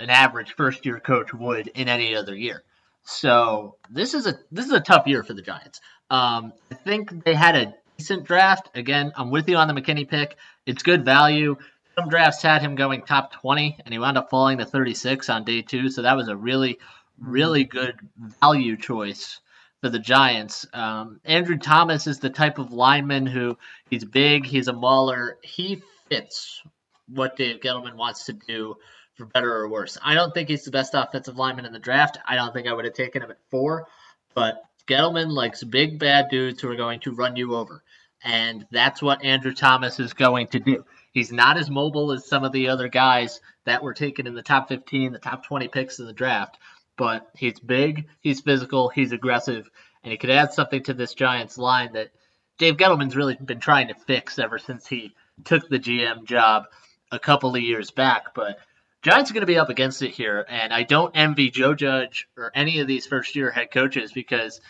an 0.00 0.10
average 0.10 0.56
first 0.56 0.84
year 0.84 0.98
coach 0.98 1.32
would 1.32 1.68
in 1.68 1.88
any 1.88 2.16
other 2.16 2.34
year. 2.34 2.64
So 3.04 3.76
this 3.90 4.12
is 4.12 4.26
a 4.26 4.34
this 4.50 4.66
is 4.66 4.72
a 4.72 4.80
tough 4.80 5.06
year 5.06 5.22
for 5.22 5.34
the 5.34 5.42
Giants. 5.42 5.80
Um, 6.10 6.52
I 6.72 6.74
think 6.74 7.24
they 7.24 7.34
had 7.34 7.54
a 7.54 7.74
decent 8.00 8.24
draft. 8.24 8.70
Again, 8.74 9.12
I'm 9.14 9.30
with 9.30 9.46
you 9.46 9.56
on 9.56 9.68
the 9.68 9.74
McKinney 9.74 10.08
pick. 10.08 10.38
It's 10.64 10.82
good 10.82 11.04
value. 11.04 11.54
Some 11.98 12.08
drafts 12.08 12.40
had 12.40 12.62
him 12.62 12.74
going 12.74 13.02
top 13.02 13.30
20, 13.30 13.76
and 13.84 13.92
he 13.92 13.98
wound 13.98 14.16
up 14.16 14.30
falling 14.30 14.56
to 14.56 14.64
36 14.64 15.28
on 15.28 15.44
day 15.44 15.60
two. 15.60 15.90
So 15.90 16.00
that 16.00 16.16
was 16.16 16.28
a 16.28 16.34
really, 16.34 16.78
really 17.20 17.64
good 17.64 17.96
value 18.40 18.78
choice 18.78 19.40
for 19.82 19.90
the 19.90 19.98
Giants. 19.98 20.66
Um, 20.72 21.20
Andrew 21.26 21.58
Thomas 21.58 22.06
is 22.06 22.18
the 22.18 22.30
type 22.30 22.58
of 22.58 22.72
lineman 22.72 23.26
who 23.26 23.58
he's 23.90 24.04
big, 24.06 24.46
he's 24.46 24.68
a 24.68 24.72
mauler. 24.72 25.36
He 25.42 25.82
fits 26.08 26.62
what 27.06 27.36
Dave 27.36 27.60
Gettleman 27.60 27.96
wants 27.96 28.24
to 28.24 28.32
do 28.32 28.76
for 29.14 29.26
better 29.26 29.54
or 29.54 29.68
worse. 29.68 29.98
I 30.02 30.14
don't 30.14 30.32
think 30.32 30.48
he's 30.48 30.64
the 30.64 30.70
best 30.70 30.94
offensive 30.94 31.36
lineman 31.36 31.66
in 31.66 31.74
the 31.74 31.78
draft. 31.78 32.16
I 32.26 32.34
don't 32.34 32.54
think 32.54 32.66
I 32.66 32.72
would 32.72 32.86
have 32.86 32.94
taken 32.94 33.20
him 33.20 33.30
at 33.30 33.38
four, 33.50 33.88
but 34.32 34.62
Gettleman 34.90 35.30
likes 35.30 35.62
big 35.62 36.00
bad 36.00 36.30
dudes 36.30 36.60
who 36.60 36.68
are 36.68 36.76
going 36.76 36.98
to 37.00 37.12
run 37.12 37.36
you 37.36 37.54
over. 37.54 37.82
And 38.22 38.66
that's 38.70 39.02
what 39.02 39.24
Andrew 39.24 39.54
Thomas 39.54 39.98
is 39.98 40.12
going 40.12 40.48
to 40.48 40.58
do. 40.58 40.84
He's 41.12 41.32
not 41.32 41.56
as 41.56 41.70
mobile 41.70 42.12
as 42.12 42.28
some 42.28 42.44
of 42.44 42.52
the 42.52 42.68
other 42.68 42.88
guys 42.88 43.40
that 43.64 43.82
were 43.82 43.94
taken 43.94 44.26
in 44.26 44.34
the 44.34 44.42
top 44.42 44.68
15, 44.68 45.12
the 45.12 45.18
top 45.18 45.44
20 45.44 45.68
picks 45.68 45.98
in 45.98 46.06
the 46.06 46.12
draft, 46.12 46.58
but 46.96 47.30
he's 47.36 47.58
big, 47.58 48.06
he's 48.20 48.40
physical, 48.40 48.88
he's 48.88 49.12
aggressive, 49.12 49.68
and 50.02 50.12
he 50.12 50.18
could 50.18 50.30
add 50.30 50.52
something 50.52 50.82
to 50.84 50.94
this 50.94 51.14
Giants 51.14 51.58
line 51.58 51.92
that 51.94 52.10
Dave 52.58 52.76
Gettleman's 52.76 53.16
really 53.16 53.36
been 53.36 53.60
trying 53.60 53.88
to 53.88 53.94
fix 53.94 54.38
ever 54.38 54.58
since 54.58 54.86
he 54.86 55.14
took 55.44 55.68
the 55.68 55.78
GM 55.78 56.24
job 56.24 56.64
a 57.10 57.18
couple 57.18 57.54
of 57.54 57.62
years 57.62 57.90
back. 57.90 58.34
But 58.34 58.58
Giants 59.02 59.30
are 59.30 59.34
going 59.34 59.42
to 59.42 59.46
be 59.46 59.58
up 59.58 59.70
against 59.70 60.02
it 60.02 60.10
here, 60.10 60.44
and 60.48 60.72
I 60.72 60.82
don't 60.82 61.16
envy 61.16 61.50
Joe 61.50 61.74
Judge 61.74 62.28
or 62.36 62.52
any 62.54 62.80
of 62.80 62.86
these 62.86 63.06
first 63.06 63.34
year 63.34 63.50
head 63.50 63.70
coaches 63.72 64.12
because 64.12 64.60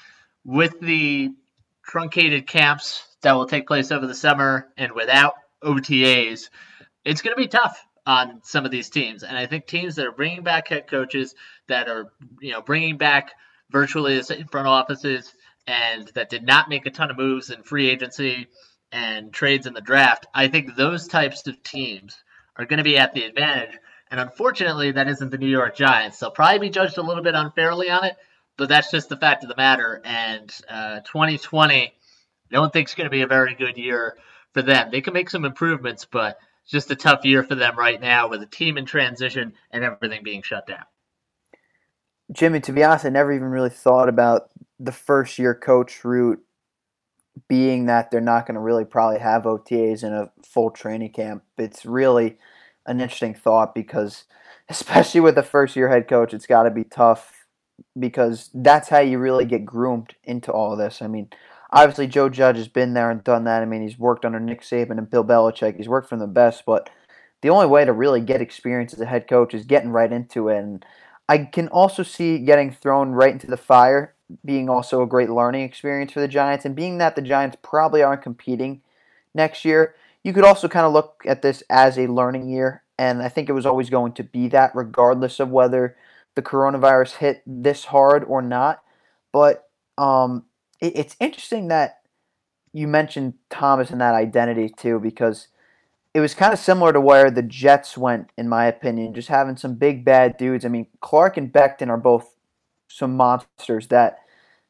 with 0.44 0.78
the 0.80 1.32
truncated 1.82 2.46
camps 2.46 3.09
that 3.22 3.32
will 3.32 3.46
take 3.46 3.66
place 3.66 3.90
over 3.90 4.06
the 4.06 4.14
summer 4.14 4.68
and 4.76 4.92
without 4.92 5.34
OTAs, 5.62 6.48
it's 7.04 7.22
going 7.22 7.34
to 7.34 7.40
be 7.40 7.48
tough 7.48 7.84
on 8.06 8.40
some 8.42 8.64
of 8.64 8.70
these 8.70 8.90
teams. 8.90 9.22
And 9.22 9.36
I 9.36 9.46
think 9.46 9.66
teams 9.66 9.96
that 9.96 10.06
are 10.06 10.12
bringing 10.12 10.42
back 10.42 10.68
head 10.68 10.86
coaches, 10.86 11.34
that 11.68 11.88
are 11.88 12.12
you 12.40 12.52
know 12.52 12.62
bringing 12.62 12.96
back 12.96 13.32
virtually 13.70 14.16
the 14.16 14.24
same 14.24 14.46
front 14.46 14.66
offices, 14.66 15.34
and 15.66 16.08
that 16.14 16.30
did 16.30 16.44
not 16.44 16.68
make 16.68 16.86
a 16.86 16.90
ton 16.90 17.10
of 17.10 17.16
moves 17.16 17.50
in 17.50 17.62
free 17.62 17.88
agency 17.88 18.48
and 18.92 19.32
trades 19.32 19.66
in 19.66 19.74
the 19.74 19.80
draft, 19.80 20.26
I 20.34 20.48
think 20.48 20.74
those 20.74 21.06
types 21.06 21.46
of 21.46 21.62
teams 21.62 22.16
are 22.56 22.64
going 22.64 22.78
to 22.78 22.84
be 22.84 22.98
at 22.98 23.14
the 23.14 23.24
advantage. 23.24 23.78
And 24.10 24.18
unfortunately, 24.18 24.92
that 24.92 25.08
isn't 25.08 25.30
the 25.30 25.38
New 25.38 25.48
York 25.48 25.76
Giants. 25.76 26.18
They'll 26.18 26.32
probably 26.32 26.58
be 26.58 26.70
judged 26.70 26.98
a 26.98 27.02
little 27.02 27.22
bit 27.22 27.34
unfairly 27.34 27.90
on 27.90 28.04
it, 28.04 28.16
but 28.56 28.68
that's 28.68 28.90
just 28.90 29.08
the 29.08 29.16
fact 29.16 29.44
of 29.44 29.48
the 29.48 29.56
matter. 29.56 30.02
And 30.04 30.52
uh, 30.68 31.00
2020, 31.00 31.94
I 32.50 32.56
don't 32.56 32.72
think 32.72 32.86
it's 32.86 32.94
going 32.94 33.06
to 33.06 33.10
be 33.10 33.22
a 33.22 33.26
very 33.26 33.54
good 33.54 33.76
year 33.76 34.16
for 34.52 34.62
them. 34.62 34.90
They 34.90 35.00
can 35.00 35.14
make 35.14 35.30
some 35.30 35.44
improvements, 35.44 36.06
but 36.10 36.38
it's 36.62 36.72
just 36.72 36.90
a 36.90 36.96
tough 36.96 37.24
year 37.24 37.42
for 37.42 37.54
them 37.54 37.78
right 37.78 38.00
now 38.00 38.28
with 38.28 38.42
a 38.42 38.46
team 38.46 38.76
in 38.76 38.86
transition 38.86 39.52
and 39.70 39.84
everything 39.84 40.22
being 40.22 40.42
shut 40.42 40.66
down. 40.66 40.84
Jimmy, 42.32 42.60
to 42.60 42.72
be 42.72 42.84
honest, 42.84 43.04
I 43.04 43.08
never 43.08 43.32
even 43.32 43.48
really 43.48 43.70
thought 43.70 44.08
about 44.08 44.50
the 44.78 44.92
first 44.92 45.38
year 45.38 45.54
coach 45.54 46.04
route 46.04 46.40
being 47.48 47.86
that 47.86 48.10
they're 48.10 48.20
not 48.20 48.46
going 48.46 48.54
to 48.54 48.60
really 48.60 48.84
probably 48.84 49.18
have 49.18 49.44
OTAs 49.44 50.04
in 50.04 50.12
a 50.12 50.30
full 50.44 50.70
training 50.70 51.12
camp. 51.12 51.42
It's 51.58 51.84
really 51.84 52.38
an 52.86 53.00
interesting 53.00 53.34
thought 53.34 53.74
because, 53.74 54.24
especially 54.68 55.20
with 55.20 55.34
the 55.34 55.42
first 55.42 55.76
year 55.76 55.88
head 55.88 56.08
coach, 56.08 56.34
it's 56.34 56.46
got 56.46 56.64
to 56.64 56.70
be 56.70 56.84
tough 56.84 57.46
because 57.98 58.50
that's 58.54 58.88
how 58.88 59.00
you 59.00 59.18
really 59.18 59.44
get 59.44 59.64
groomed 59.64 60.14
into 60.24 60.52
all 60.52 60.76
this. 60.76 61.02
I 61.02 61.08
mean, 61.08 61.28
obviously 61.72 62.06
Joe 62.06 62.28
Judge 62.28 62.56
has 62.56 62.68
been 62.68 62.94
there 62.94 63.10
and 63.10 63.22
done 63.24 63.44
that. 63.44 63.62
I 63.62 63.64
mean, 63.64 63.82
he's 63.82 63.98
worked 63.98 64.24
under 64.24 64.40
Nick 64.40 64.62
Saban 64.62 64.98
and 64.98 65.10
Bill 65.10 65.24
Belichick. 65.24 65.76
He's 65.76 65.88
worked 65.88 66.08
from 66.08 66.18
the 66.18 66.26
best, 66.26 66.64
but 66.66 66.90
the 67.42 67.50
only 67.50 67.66
way 67.66 67.84
to 67.84 67.92
really 67.92 68.20
get 68.20 68.40
experience 68.40 68.92
as 68.92 69.00
a 69.00 69.06
head 69.06 69.28
coach 69.28 69.54
is 69.54 69.64
getting 69.64 69.90
right 69.90 70.12
into 70.12 70.48
it. 70.48 70.58
And 70.58 70.84
I 71.28 71.38
can 71.38 71.68
also 71.68 72.02
see 72.02 72.38
getting 72.38 72.70
thrown 72.70 73.12
right 73.12 73.32
into 73.32 73.46
the 73.46 73.56
fire 73.56 74.14
being 74.44 74.68
also 74.68 75.02
a 75.02 75.06
great 75.06 75.30
learning 75.30 75.62
experience 75.62 76.12
for 76.12 76.20
the 76.20 76.28
Giants. 76.28 76.64
And 76.64 76.76
being 76.76 76.98
that 76.98 77.16
the 77.16 77.22
Giants 77.22 77.56
probably 77.62 78.02
aren't 78.02 78.22
competing 78.22 78.82
next 79.34 79.64
year, 79.64 79.94
you 80.22 80.32
could 80.32 80.44
also 80.44 80.68
kind 80.68 80.86
of 80.86 80.92
look 80.92 81.22
at 81.26 81.42
this 81.42 81.62
as 81.70 81.98
a 81.98 82.06
learning 82.06 82.48
year. 82.48 82.82
And 82.98 83.22
I 83.22 83.28
think 83.28 83.48
it 83.48 83.54
was 83.54 83.66
always 83.66 83.90
going 83.90 84.12
to 84.14 84.22
be 84.22 84.48
that, 84.48 84.72
regardless 84.74 85.40
of 85.40 85.50
whether 85.50 85.96
the 86.34 86.42
coronavirus 86.42 87.16
hit 87.16 87.42
this 87.46 87.86
hard 87.86 88.24
or 88.24 88.42
not. 88.42 88.82
But 89.32 89.68
um, 89.96 90.44
it, 90.80 90.96
it's 90.96 91.16
interesting 91.20 91.68
that 91.68 92.00
you 92.72 92.86
mentioned 92.86 93.34
Thomas 93.48 93.90
and 93.90 94.00
that 94.00 94.14
identity 94.14 94.68
too, 94.68 95.00
because 95.00 95.48
it 96.14 96.20
was 96.20 96.34
kind 96.34 96.52
of 96.52 96.58
similar 96.58 96.92
to 96.92 97.00
where 97.00 97.30
the 97.30 97.42
Jets 97.42 97.96
went, 97.96 98.30
in 98.36 98.48
my 98.48 98.66
opinion, 98.66 99.14
just 99.14 99.28
having 99.28 99.56
some 99.56 99.74
big 99.74 100.04
bad 100.04 100.36
dudes. 100.36 100.64
I 100.64 100.68
mean, 100.68 100.86
Clark 101.00 101.36
and 101.36 101.52
Becton 101.52 101.88
are 101.88 101.96
both 101.96 102.34
some 102.88 103.16
monsters 103.16 103.86
that 103.88 104.18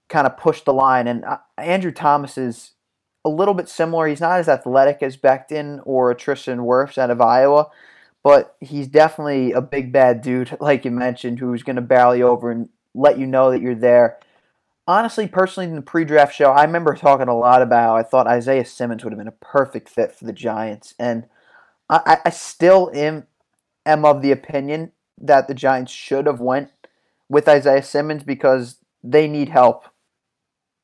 kind 0.09 0.27
of 0.27 0.37
push 0.37 0.61
the 0.61 0.75
line. 0.75 1.07
And 1.07 1.25
uh, 1.25 1.39
Andrew 1.57 1.93
Thomas 1.93 2.37
is 2.37 2.73
a 3.25 3.31
little 3.31 3.55
bit 3.55 3.69
similar. 3.69 4.07
He's 4.07 4.21
not 4.21 4.39
as 4.39 4.49
athletic 4.49 5.03
as 5.03 5.17
Becton 5.17 5.81
or 5.85 6.13
Tristan 6.15 6.61
Wirfs 6.61 6.99
out 6.99 7.11
of 7.11 7.21
Iowa, 7.21 7.69
but 8.23 8.57
he's 8.61 8.89
definitely 8.89 9.53
a 9.53 9.63
big 9.63 9.93
bad 9.93 10.21
dude, 10.21 10.57
like 10.61 10.85
you 10.85 10.91
mentioned, 10.91 11.39
who's 11.39 11.63
going 11.63 11.77
to 11.77 11.83
barrel 11.83 12.17
you 12.17 12.27
over 12.27 12.51
and 12.51 12.69
let 12.95 13.19
you 13.19 13.27
know 13.27 13.51
that 13.51 13.63
you're 13.63 13.75
there. 13.75 14.19
Honestly, 14.91 15.29
personally, 15.29 15.69
in 15.69 15.77
the 15.77 15.83
pre-draft 15.83 16.35
show, 16.35 16.51
I 16.51 16.65
remember 16.65 16.97
talking 16.97 17.29
a 17.29 17.39
lot 17.39 17.63
about 17.63 17.95
I 17.95 18.03
thought 18.03 18.27
Isaiah 18.27 18.65
Simmons 18.65 19.05
would 19.05 19.13
have 19.13 19.19
been 19.19 19.29
a 19.29 19.31
perfect 19.31 19.89
fit 19.89 20.13
for 20.13 20.25
the 20.25 20.33
Giants, 20.33 20.97
and 20.99 21.27
I, 21.89 22.19
I 22.25 22.31
still 22.31 22.91
am 22.93 23.29
am 23.87 24.05
of 24.05 24.21
the 24.21 24.33
opinion 24.33 24.91
that 25.17 25.47
the 25.47 25.55
Giants 25.55 25.93
should 25.93 26.27
have 26.27 26.41
went 26.41 26.71
with 27.29 27.49
Isaiah 27.49 27.85
Simmons 27.85 28.25
because 28.25 28.79
they 29.05 29.29
need 29.29 29.51
help 29.51 29.85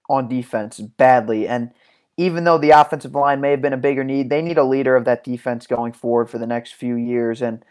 on 0.09 0.29
defense 0.29 0.79
badly, 0.79 1.49
and 1.49 1.73
even 2.17 2.45
though 2.45 2.59
the 2.59 2.71
offensive 2.71 3.17
line 3.17 3.41
may 3.41 3.51
have 3.51 3.61
been 3.61 3.73
a 3.73 3.77
bigger 3.77 4.05
need, 4.05 4.31
they 4.31 4.41
need 4.41 4.57
a 4.57 4.63
leader 4.63 4.95
of 4.95 5.05
that 5.07 5.25
defense 5.25 5.67
going 5.67 5.93
forward 5.93 6.31
for 6.31 6.39
the 6.39 6.47
next 6.47 6.75
few 6.75 6.95
years. 6.95 7.43
And 7.43 7.65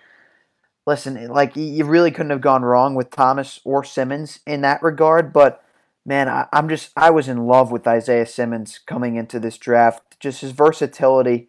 listen, 0.85 1.29
like 1.29 1.55
you 1.55 1.85
really 1.85 2.11
couldn't 2.11 2.31
have 2.31 2.41
gone 2.41 2.63
wrong 2.63 2.93
with 2.93 3.09
Thomas 3.09 3.61
or 3.63 3.85
Simmons 3.85 4.41
in 4.45 4.59
that 4.63 4.83
regard. 4.83 5.31
But 5.31 5.61
man, 6.05 6.29
I, 6.29 6.47
am 6.53 6.69
just 6.69 6.91
I 6.95 7.09
was 7.09 7.27
in 7.27 7.47
love 7.47 7.71
with 7.71 7.87
Isaiah 7.87 8.25
Simmons 8.25 8.79
coming 8.85 9.15
into 9.15 9.39
this 9.39 9.57
draft. 9.57 10.19
Just 10.19 10.41
his 10.41 10.51
versatility 10.51 11.47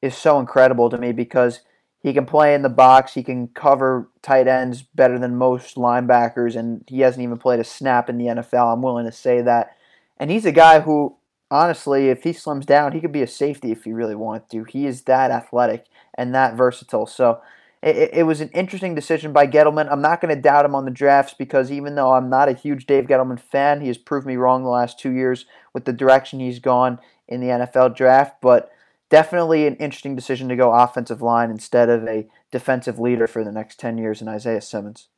is 0.00 0.16
so 0.16 0.38
incredible 0.38 0.88
to 0.90 0.98
me 0.98 1.12
because 1.12 1.60
he 2.02 2.14
can 2.14 2.24
play 2.24 2.54
in 2.54 2.62
the 2.62 2.70
box, 2.70 3.12
he 3.12 3.22
can 3.22 3.48
cover 3.48 4.08
tight 4.22 4.48
ends 4.48 4.82
better 4.82 5.18
than 5.18 5.36
most 5.36 5.76
linebackers, 5.76 6.56
and 6.56 6.82
he 6.88 7.00
hasn't 7.00 7.22
even 7.22 7.36
played 7.36 7.60
a 7.60 7.64
snap 7.64 8.08
in 8.08 8.16
the 8.16 8.26
NFL. 8.26 8.72
I'm 8.72 8.82
willing 8.82 9.04
to 9.04 9.12
say 9.12 9.42
that. 9.42 9.76
And 10.16 10.30
he's 10.30 10.46
a 10.46 10.52
guy 10.52 10.80
who 10.80 11.16
honestly, 11.50 12.08
if 12.08 12.22
he 12.22 12.30
slims 12.30 12.64
down, 12.64 12.92
he 12.92 13.00
could 13.00 13.12
be 13.12 13.22
a 13.22 13.26
safety 13.26 13.72
if 13.72 13.84
he 13.84 13.92
really 13.92 14.14
wanted 14.14 14.48
to. 14.50 14.64
He 14.64 14.86
is 14.86 15.02
that 15.02 15.30
athletic 15.30 15.86
and 16.14 16.34
that 16.34 16.54
versatile. 16.54 17.06
So 17.06 17.40
it, 17.82 18.10
it 18.12 18.22
was 18.24 18.40
an 18.40 18.50
interesting 18.50 18.94
decision 18.94 19.32
by 19.32 19.46
Gettleman. 19.46 19.90
I'm 19.90 20.02
not 20.02 20.20
going 20.20 20.34
to 20.34 20.40
doubt 20.40 20.64
him 20.64 20.74
on 20.74 20.84
the 20.84 20.90
drafts 20.90 21.34
because 21.34 21.72
even 21.72 21.94
though 21.94 22.12
I'm 22.12 22.28
not 22.28 22.48
a 22.48 22.54
huge 22.54 22.86
Dave 22.86 23.06
Gettleman 23.06 23.40
fan, 23.40 23.80
he 23.80 23.88
has 23.88 23.98
proved 23.98 24.26
me 24.26 24.36
wrong 24.36 24.62
the 24.62 24.68
last 24.68 24.98
two 24.98 25.10
years 25.10 25.46
with 25.72 25.84
the 25.84 25.92
direction 25.92 26.40
he's 26.40 26.58
gone 26.58 26.98
in 27.26 27.40
the 27.40 27.46
NFL 27.46 27.96
draft. 27.96 28.36
But 28.42 28.70
definitely 29.08 29.66
an 29.66 29.76
interesting 29.76 30.14
decision 30.14 30.48
to 30.48 30.56
go 30.56 30.72
offensive 30.72 31.22
line 31.22 31.50
instead 31.50 31.88
of 31.88 32.04
a 32.04 32.26
defensive 32.50 32.98
leader 32.98 33.26
for 33.26 33.44
the 33.44 33.52
next 33.52 33.80
10 33.80 33.98
years 33.98 34.20
in 34.20 34.28
Isaiah 34.28 34.60
Simmons. 34.60 35.08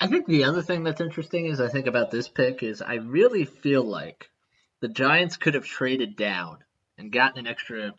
I 0.00 0.06
think 0.06 0.26
the 0.26 0.44
other 0.44 0.62
thing 0.62 0.82
that's 0.82 1.00
interesting 1.00 1.46
is 1.46 1.60
I 1.60 1.68
think 1.68 1.86
about 1.86 2.10
this 2.10 2.28
pick 2.28 2.62
is 2.62 2.82
I 2.82 2.94
really 2.94 3.44
feel 3.44 3.84
like 3.84 4.30
the 4.80 4.88
Giants 4.88 5.36
could 5.36 5.54
have 5.54 5.64
traded 5.64 6.16
down 6.16 6.58
and 6.98 7.12
gotten 7.12 7.38
an 7.38 7.46
extra 7.46 7.94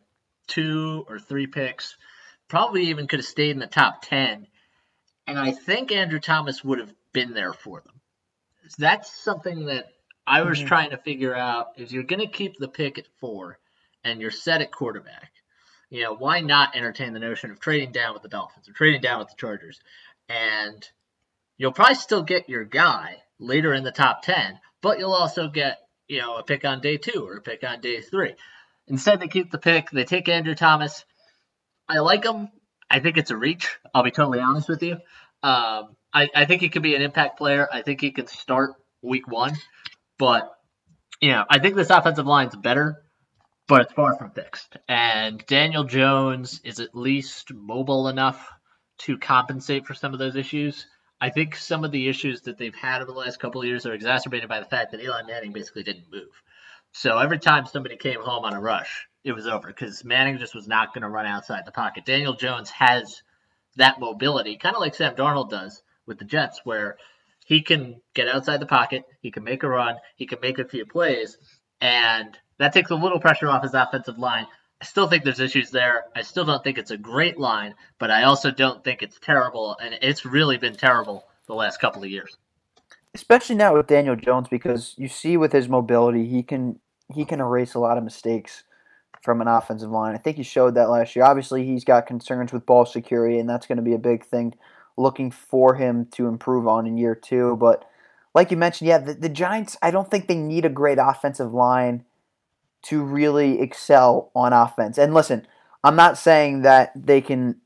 two 0.47 1.05
or 1.07 1.19
three 1.19 1.47
picks, 1.47 1.97
probably 2.47 2.87
even 2.87 3.07
could 3.07 3.19
have 3.19 3.25
stayed 3.25 3.51
in 3.51 3.59
the 3.59 3.67
top 3.67 4.01
10. 4.03 4.47
And 5.27 5.39
I 5.39 5.51
think 5.51 5.91
Andrew 5.91 6.19
Thomas 6.19 6.63
would 6.63 6.79
have 6.79 6.93
been 7.13 7.33
there 7.33 7.53
for 7.53 7.81
them. 7.81 8.01
That's 8.77 9.11
something 9.23 9.65
that 9.65 9.87
I 10.27 10.43
was 10.43 10.59
mm-hmm. 10.59 10.67
trying 10.67 10.89
to 10.91 10.97
figure 10.97 11.35
out. 11.35 11.67
If 11.77 11.91
you're 11.91 12.03
going 12.03 12.19
to 12.19 12.27
keep 12.27 12.57
the 12.57 12.67
pick 12.67 12.97
at 12.97 13.07
four 13.19 13.59
and 14.03 14.21
you're 14.21 14.31
set 14.31 14.61
at 14.61 14.71
quarterback, 14.71 15.31
you 15.89 16.03
know, 16.03 16.15
why 16.15 16.41
not 16.41 16.75
entertain 16.75 17.13
the 17.13 17.19
notion 17.19 17.51
of 17.51 17.59
trading 17.59 17.91
down 17.91 18.13
with 18.13 18.23
the 18.23 18.29
Dolphins 18.29 18.69
or 18.69 18.73
trading 18.73 19.01
down 19.01 19.19
with 19.19 19.29
the 19.29 19.35
Chargers? 19.37 19.79
And 20.29 20.87
you'll 21.57 21.71
probably 21.71 21.95
still 21.95 22.23
get 22.23 22.49
your 22.49 22.63
guy 22.63 23.23
later 23.39 23.73
in 23.73 23.83
the 23.83 23.91
top 23.91 24.23
10, 24.23 24.59
but 24.81 24.99
you'll 24.99 25.13
also 25.13 25.47
get 25.47 25.79
you 26.07 26.21
know, 26.21 26.37
a 26.37 26.43
pick 26.43 26.65
on 26.65 26.81
day 26.81 26.97
two 26.97 27.25
or 27.27 27.37
a 27.37 27.41
pick 27.41 27.63
on 27.63 27.81
day 27.81 28.01
three. 28.01 28.35
Instead, 28.87 29.19
they 29.19 29.27
keep 29.27 29.51
the 29.51 29.57
pick. 29.57 29.89
They 29.89 30.03
take 30.03 30.29
Andrew 30.29 30.55
Thomas. 30.55 31.05
I 31.87 31.99
like 31.99 32.25
him. 32.25 32.49
I 32.89 32.99
think 32.99 33.17
it's 33.17 33.31
a 33.31 33.37
reach. 33.37 33.77
I'll 33.93 34.03
be 34.03 34.11
totally 34.11 34.39
honest 34.39 34.69
with 34.69 34.83
you. 34.83 34.93
Um, 35.43 35.95
I, 36.13 36.29
I 36.33 36.45
think 36.45 36.61
he 36.61 36.69
could 36.69 36.83
be 36.83 36.95
an 36.95 37.01
impact 37.01 37.37
player. 37.37 37.67
I 37.71 37.81
think 37.81 38.01
he 38.01 38.11
could 38.11 38.29
start 38.29 38.73
week 39.01 39.27
one. 39.27 39.55
But, 40.17 40.51
you 41.21 41.31
know, 41.31 41.45
I 41.49 41.59
think 41.59 41.75
this 41.75 41.89
offensive 41.89 42.25
line's 42.25 42.55
better, 42.55 43.03
but 43.67 43.81
it's 43.81 43.93
far 43.93 44.15
from 44.17 44.31
fixed. 44.31 44.77
And 44.87 45.45
Daniel 45.45 45.83
Jones 45.83 46.61
is 46.63 46.79
at 46.79 46.95
least 46.95 47.53
mobile 47.53 48.07
enough 48.07 48.49
to 48.99 49.17
compensate 49.17 49.85
for 49.85 49.93
some 49.93 50.13
of 50.13 50.19
those 50.19 50.35
issues. 50.35 50.87
I 51.19 51.29
think 51.29 51.55
some 51.55 51.83
of 51.83 51.91
the 51.91 52.07
issues 52.07 52.41
that 52.41 52.57
they've 52.57 52.75
had 52.75 53.01
over 53.01 53.11
the 53.11 53.17
last 53.17 53.39
couple 53.39 53.61
of 53.61 53.67
years 53.67 53.85
are 53.85 53.93
exacerbated 53.93 54.49
by 54.49 54.59
the 54.59 54.65
fact 54.65 54.91
that 54.91 55.01
Eli 55.01 55.23
Manning 55.23 55.53
basically 55.53 55.83
didn't 55.83 56.11
move. 56.11 56.29
So 56.93 57.17
every 57.17 57.39
time 57.39 57.65
somebody 57.65 57.97
came 57.97 58.21
home 58.21 58.45
on 58.45 58.53
a 58.53 58.61
rush, 58.61 59.07
it 59.25 59.33
was 59.33 59.47
over 59.47 59.67
because 59.67 60.05
Manning 60.05 60.37
just 60.37 60.53
was 60.53 60.67
not 60.67 60.93
going 60.93 61.01
to 61.01 61.09
run 61.09 61.25
outside 61.25 61.65
the 61.65 61.71
pocket. 61.71 62.05
Daniel 62.05 62.35
Jones 62.35 62.69
has 62.69 63.23
that 63.75 63.99
mobility, 63.99 64.55
kind 64.55 64.75
of 64.75 64.79
like 64.79 64.93
Sam 64.93 65.15
Darnold 65.15 65.49
does 65.49 65.81
with 66.05 66.19
the 66.19 66.25
Jets, 66.25 66.61
where 66.63 66.97
he 67.43 67.61
can 67.61 67.99
get 68.13 68.27
outside 68.27 68.59
the 68.59 68.67
pocket, 68.67 69.03
he 69.21 69.31
can 69.31 69.43
make 69.43 69.63
a 69.63 69.67
run, 69.67 69.95
he 70.15 70.27
can 70.27 70.39
make 70.41 70.59
a 70.59 70.65
few 70.65 70.85
plays, 70.85 71.37
and 71.81 72.37
that 72.59 72.71
takes 72.71 72.91
a 72.91 72.95
little 72.95 73.19
pressure 73.19 73.49
off 73.49 73.63
his 73.63 73.73
offensive 73.73 74.19
line. 74.19 74.45
I 74.79 74.85
still 74.85 75.07
think 75.07 75.23
there's 75.23 75.39
issues 75.39 75.71
there. 75.71 76.05
I 76.15 76.21
still 76.21 76.45
don't 76.45 76.63
think 76.63 76.77
it's 76.77 76.91
a 76.91 76.97
great 76.97 77.39
line, 77.39 77.73
but 77.97 78.11
I 78.11 78.23
also 78.23 78.51
don't 78.51 78.83
think 78.83 79.01
it's 79.01 79.19
terrible, 79.19 79.75
and 79.81 79.97
it's 80.03 80.23
really 80.23 80.57
been 80.57 80.75
terrible 80.75 81.25
the 81.47 81.55
last 81.55 81.81
couple 81.81 82.03
of 82.03 82.11
years. 82.11 82.37
Especially 83.15 83.55
now 83.55 83.75
with 83.75 83.87
Daniel 83.87 84.15
Jones, 84.15 84.47
because 84.49 84.93
you 84.97 85.07
see 85.07 85.35
with 85.35 85.51
his 85.51 85.67
mobility, 85.67 86.27
he 86.27 86.43
can 86.43 86.79
he 87.13 87.25
can 87.25 87.39
erase 87.39 87.73
a 87.73 87.79
lot 87.79 87.97
of 87.97 88.03
mistakes 88.03 88.63
from 89.25 89.41
an 89.41 89.47
offensive 89.47 89.89
line. 89.89 90.15
I 90.15 90.19
think 90.19 90.37
he 90.37 90.43
showed 90.43 90.75
that 90.75 90.89
last 90.89 91.15
year. 91.15 91.25
Obviously, 91.25 91.65
he's 91.65 91.83
got 91.83 92.07
concerns 92.07 92.53
with 92.53 92.65
ball 92.65 92.85
security, 92.85 93.39
and 93.39 93.49
that's 93.49 93.67
going 93.67 93.77
to 93.77 93.81
be 93.81 93.93
a 93.93 93.99
big 93.99 94.25
thing 94.25 94.53
looking 94.95 95.31
for 95.31 95.75
him 95.75 96.05
to 96.11 96.27
improve 96.27 96.67
on 96.67 96.87
in 96.87 96.97
year 96.97 97.15
two. 97.15 97.57
But 97.57 97.83
like 98.33 98.51
you 98.51 98.57
mentioned, 98.57 98.87
yeah, 98.87 98.99
the, 98.99 99.13
the 99.13 99.29
Giants, 99.29 99.75
I 99.81 99.91
don't 99.91 100.09
think 100.09 100.27
they 100.27 100.35
need 100.35 100.63
a 100.63 100.69
great 100.69 100.99
offensive 101.01 101.53
line 101.53 102.05
to 102.83 103.03
really 103.03 103.59
excel 103.59 104.31
on 104.35 104.53
offense. 104.53 104.97
And 104.97 105.13
listen, 105.13 105.47
I'm 105.83 105.95
not 105.95 106.17
saying 106.17 106.61
that 106.61 106.91
they 106.95 107.19
can 107.19 107.59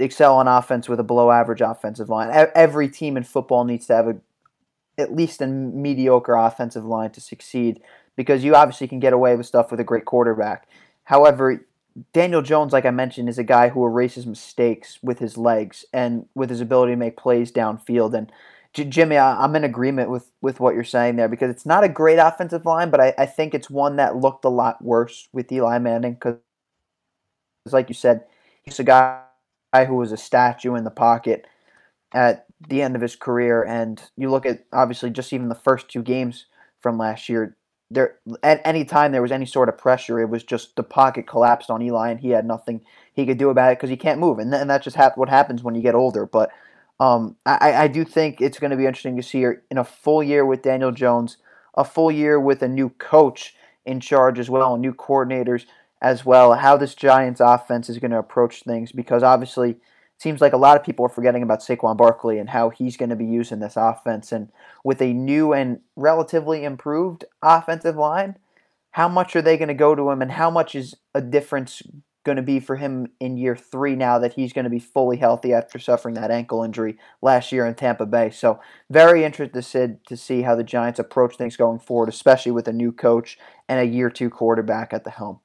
excel 0.00 0.36
on 0.38 0.48
offense 0.48 0.88
with 0.88 0.98
a 0.98 1.04
below 1.04 1.30
average 1.30 1.60
offensive 1.60 2.08
line. 2.08 2.48
Every 2.54 2.88
team 2.88 3.16
in 3.16 3.22
football 3.22 3.64
needs 3.64 3.86
to 3.86 3.94
have 3.94 4.08
a 4.08 4.16
at 4.96 5.14
least 5.14 5.42
a 5.42 5.46
mediocre 5.46 6.34
offensive 6.34 6.84
line 6.84 7.10
to 7.10 7.20
succeed 7.20 7.80
because 8.16 8.44
you 8.44 8.54
obviously 8.54 8.86
can 8.86 9.00
get 9.00 9.12
away 9.12 9.34
with 9.34 9.46
stuff 9.46 9.70
with 9.70 9.80
a 9.80 9.84
great 9.84 10.04
quarterback. 10.04 10.68
However, 11.04 11.66
Daniel 12.12 12.42
Jones, 12.42 12.72
like 12.72 12.84
I 12.84 12.90
mentioned, 12.90 13.28
is 13.28 13.38
a 13.38 13.44
guy 13.44 13.68
who 13.68 13.84
erases 13.84 14.26
mistakes 14.26 14.98
with 15.02 15.20
his 15.20 15.38
legs 15.38 15.84
and 15.92 16.26
with 16.34 16.50
his 16.50 16.60
ability 16.60 16.92
to 16.92 16.96
make 16.96 17.16
plays 17.16 17.52
downfield. 17.52 18.14
And 18.14 18.32
J- 18.72 18.84
Jimmy, 18.84 19.16
I, 19.16 19.44
am 19.44 19.54
in 19.54 19.62
agreement 19.62 20.10
with, 20.10 20.30
with 20.40 20.58
what 20.58 20.74
you're 20.74 20.82
saying 20.82 21.16
there 21.16 21.28
because 21.28 21.50
it's 21.50 21.66
not 21.66 21.84
a 21.84 21.88
great 21.88 22.18
offensive 22.18 22.66
line, 22.66 22.90
but 22.90 23.00
I, 23.00 23.14
I 23.16 23.26
think 23.26 23.54
it's 23.54 23.70
one 23.70 23.96
that 23.96 24.16
looked 24.16 24.44
a 24.44 24.48
lot 24.48 24.82
worse 24.82 25.28
with 25.32 25.52
Eli 25.52 25.78
Manning 25.78 26.14
because, 26.14 26.38
like 27.70 27.88
you 27.88 27.94
said, 27.94 28.24
he's 28.62 28.80
a 28.80 28.84
guy 28.84 29.20
who 29.86 29.94
was 29.94 30.10
a 30.10 30.16
statue 30.16 30.74
in 30.74 30.84
the 30.84 30.90
pocket 30.90 31.46
at 32.12 32.46
the 32.68 32.82
end 32.82 32.96
of 32.96 33.02
his 33.02 33.14
career. 33.14 33.62
And 33.62 34.02
you 34.16 34.30
look 34.30 34.46
at 34.46 34.64
obviously 34.72 35.10
just 35.10 35.32
even 35.32 35.48
the 35.48 35.54
first 35.54 35.88
two 35.88 36.02
games 36.02 36.46
from 36.80 36.98
last 36.98 37.28
year. 37.28 37.56
There, 37.94 38.16
at 38.42 38.60
any 38.64 38.84
time 38.84 39.12
there 39.12 39.22
was 39.22 39.32
any 39.32 39.46
sort 39.46 39.68
of 39.68 39.78
pressure, 39.78 40.20
it 40.20 40.28
was 40.28 40.42
just 40.42 40.76
the 40.76 40.82
pocket 40.82 41.26
collapsed 41.26 41.70
on 41.70 41.82
Eli, 41.82 42.10
and 42.10 42.20
he 42.20 42.30
had 42.30 42.46
nothing 42.46 42.82
he 43.12 43.26
could 43.26 43.38
do 43.38 43.50
about 43.50 43.72
it 43.72 43.78
because 43.78 43.90
he 43.90 43.96
can't 43.96 44.20
move, 44.20 44.38
and, 44.38 44.52
and 44.54 44.68
that's 44.68 44.84
just 44.84 44.98
what 45.16 45.28
happens 45.28 45.62
when 45.62 45.74
you 45.74 45.82
get 45.82 45.94
older. 45.94 46.26
But 46.26 46.50
um, 47.00 47.36
I, 47.46 47.72
I 47.72 47.88
do 47.88 48.04
think 48.04 48.40
it's 48.40 48.58
going 48.58 48.70
to 48.70 48.76
be 48.76 48.86
interesting 48.86 49.16
to 49.16 49.22
see 49.22 49.42
her 49.42 49.62
in 49.70 49.78
a 49.78 49.84
full 49.84 50.22
year 50.22 50.44
with 50.44 50.62
Daniel 50.62 50.92
Jones, 50.92 51.38
a 51.76 51.84
full 51.84 52.10
year 52.10 52.38
with 52.38 52.62
a 52.62 52.68
new 52.68 52.90
coach 52.90 53.54
in 53.84 54.00
charge 54.00 54.38
as 54.38 54.50
well, 54.50 54.74
and 54.74 54.82
new 54.82 54.94
coordinators 54.94 55.66
as 56.00 56.24
well, 56.24 56.54
how 56.54 56.76
this 56.76 56.94
Giants 56.94 57.40
offense 57.40 57.88
is 57.88 57.98
going 57.98 58.10
to 58.10 58.18
approach 58.18 58.62
things 58.62 58.92
because 58.92 59.22
obviously 59.22 59.76
seems 60.18 60.40
like 60.40 60.52
a 60.52 60.58
lot 60.58 60.76
of 60.76 60.84
people 60.84 61.04
are 61.04 61.10
forgetting 61.10 61.42
about 61.42 61.60
Saquon 61.60 61.96
Barkley 61.96 62.38
and 62.38 62.50
how 62.50 62.70
he's 62.70 62.96
going 62.96 63.10
to 63.10 63.16
be 63.16 63.26
used 63.26 63.52
in 63.52 63.60
this 63.60 63.76
offense. 63.76 64.32
And 64.32 64.50
with 64.82 65.02
a 65.02 65.12
new 65.12 65.52
and 65.52 65.80
relatively 65.96 66.64
improved 66.64 67.24
offensive 67.42 67.96
line, 67.96 68.36
how 68.92 69.08
much 69.08 69.34
are 69.34 69.42
they 69.42 69.56
going 69.56 69.68
to 69.68 69.74
go 69.74 69.94
to 69.94 70.10
him 70.10 70.22
and 70.22 70.32
how 70.32 70.50
much 70.50 70.74
is 70.74 70.94
a 71.14 71.20
difference 71.20 71.82
going 72.24 72.36
to 72.36 72.42
be 72.42 72.58
for 72.58 72.76
him 72.76 73.06
in 73.20 73.36
year 73.36 73.54
three 73.54 73.94
now 73.94 74.18
that 74.18 74.32
he's 74.32 74.52
going 74.52 74.64
to 74.64 74.70
be 74.70 74.78
fully 74.78 75.18
healthy 75.18 75.52
after 75.52 75.78
suffering 75.78 76.14
that 76.14 76.30
ankle 76.30 76.62
injury 76.62 76.98
last 77.20 77.52
year 77.52 77.66
in 77.66 77.74
Tampa 77.74 78.06
Bay. 78.06 78.30
So, 78.30 78.60
very 78.90 79.24
interested 79.24 80.04
to 80.06 80.16
see 80.16 80.42
how 80.42 80.56
the 80.56 80.64
Giants 80.64 80.98
approach 80.98 81.36
things 81.36 81.56
going 81.56 81.78
forward, 81.78 82.08
especially 82.08 82.52
with 82.52 82.66
a 82.66 82.72
new 82.72 82.92
coach 82.92 83.38
and 83.68 83.78
a 83.78 83.84
year 83.84 84.10
two 84.10 84.30
quarterback 84.30 84.92
at 84.92 85.04
the 85.04 85.10
helm. 85.10 85.40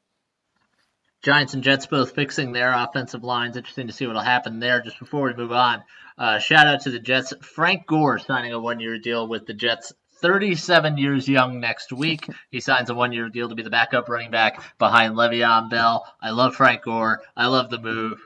Giants 1.21 1.53
and 1.53 1.63
Jets 1.63 1.86
both 1.86 2.15
fixing 2.15 2.53
their 2.53 2.71
offensive 2.71 3.23
lines. 3.23 3.58
Interesting 3.58 3.88
to 3.88 3.93
see 3.93 4.08
what'll 4.08 4.21
happen 4.21 4.60
there. 4.60 4.82
Just 4.82 4.99
before 4.99 5.23
we 5.23 5.34
move 5.34 5.51
on, 5.51 5.84
uh, 6.17 6.39
shout 6.39 6.67
out 6.67 6.82
to 6.82 6.91
the 6.91 6.99
Jets. 6.99 7.34
Frank 7.41 7.86
Gore 7.86 8.19
signing 8.19 8.53
a 8.53 8.60
one-year 8.60 8.99
deal 8.99 9.27
with 9.27 9.45
the 9.45 9.53
Jets. 9.53 9.91
37 10.21 10.97
years 10.97 11.27
young 11.27 11.60
next 11.60 11.93
week. 11.93 12.27
He 12.51 12.60
signs 12.60 12.89
a 12.89 12.93
one-year 12.93 13.29
deal 13.29 13.49
to 13.49 13.55
be 13.55 13.63
the 13.63 13.69
backup 13.69 14.10
running 14.10 14.32
back 14.32 14.62
behind 14.77 15.15
Le'Veon 15.15 15.69
Bell. 15.69 16.05
I 16.21 16.32
love 16.32 16.55
Frank 16.55 16.84
Gore. 16.84 17.21
I 17.36 17.47
love 17.47 17.69
the 17.69 17.79
move. 17.79 18.19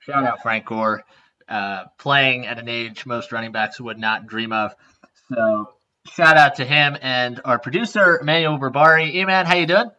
Shout 0.00 0.24
out 0.24 0.42
Frank 0.42 0.66
Gore. 0.66 1.04
Uh, 1.48 1.84
playing 1.98 2.46
at 2.46 2.58
an 2.58 2.68
age 2.68 3.06
most 3.06 3.30
running 3.30 3.52
backs 3.52 3.80
would 3.80 3.98
not 3.98 4.26
dream 4.26 4.52
of. 4.52 4.74
So 5.32 5.74
shout 6.12 6.36
out 6.36 6.56
to 6.56 6.64
him 6.64 6.96
and 7.00 7.40
our 7.44 7.58
producer 7.58 8.20
Manuel 8.22 8.58
Barbari. 8.58 9.12
Hey 9.12 9.24
man, 9.24 9.46
how 9.46 9.54
you 9.54 9.66
doing? 9.66 9.90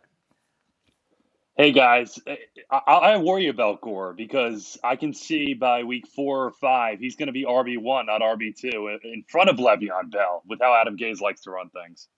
Hey 1.60 1.72
guys, 1.72 2.20
eh, 2.28 2.36
I, 2.70 2.78
I 2.78 3.18
worry 3.18 3.48
about 3.48 3.82
Gore 3.82 4.14
because 4.14 4.78
I 4.84 4.96
can 4.96 5.12
see 5.12 5.56
by 5.56 5.82
week 5.82 6.06
four 6.06 6.46
or 6.46 6.52
five 6.52 7.00
he's 7.00 7.16
going 7.16 7.30
to 7.30 7.34
be 7.34 7.46
RB 7.46 7.80
one, 7.82 8.06
not 8.06 8.22
RB 8.22 8.56
two, 8.56 8.96
in 9.04 9.24
front 9.28 9.50
of 9.50 9.56
Le'Veon 9.56 10.12
Bell 10.12 10.44
with 10.48 10.60
how 10.62 10.80
Adam 10.80 10.96
Gase 10.98 11.20
likes 11.20 11.42
to 11.42 11.50
run 11.50 11.72
things. 11.72 12.10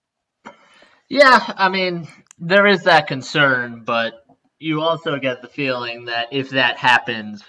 Yeah, 1.08 1.54
I 1.56 1.70
mean 1.70 2.06
there 2.38 2.66
is 2.66 2.82
that 2.82 3.06
concern, 3.06 3.82
but 3.82 4.26
you 4.58 4.82
also 4.82 5.18
get 5.18 5.40
the 5.40 5.48
feeling 5.48 6.04
that 6.04 6.28
if 6.32 6.50
that 6.50 6.76
happens, 6.76 7.42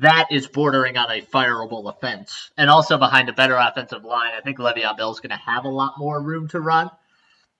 that 0.00 0.28
is 0.30 0.46
bordering 0.46 0.96
on 0.96 1.10
a 1.10 1.20
fireable 1.20 1.94
offense, 1.94 2.52
and 2.56 2.70
also 2.70 2.96
behind 2.96 3.28
a 3.28 3.34
better 3.34 3.56
offensive 3.56 4.02
line. 4.02 4.32
I 4.34 4.40
think 4.40 4.56
Le'Veon 4.58 4.96
Bell 4.96 5.12
is 5.12 5.20
going 5.20 5.28
to 5.28 5.36
have 5.36 5.66
a 5.66 5.68
lot 5.68 5.98
more 5.98 6.22
room 6.22 6.48
to 6.48 6.60
run. 6.60 6.90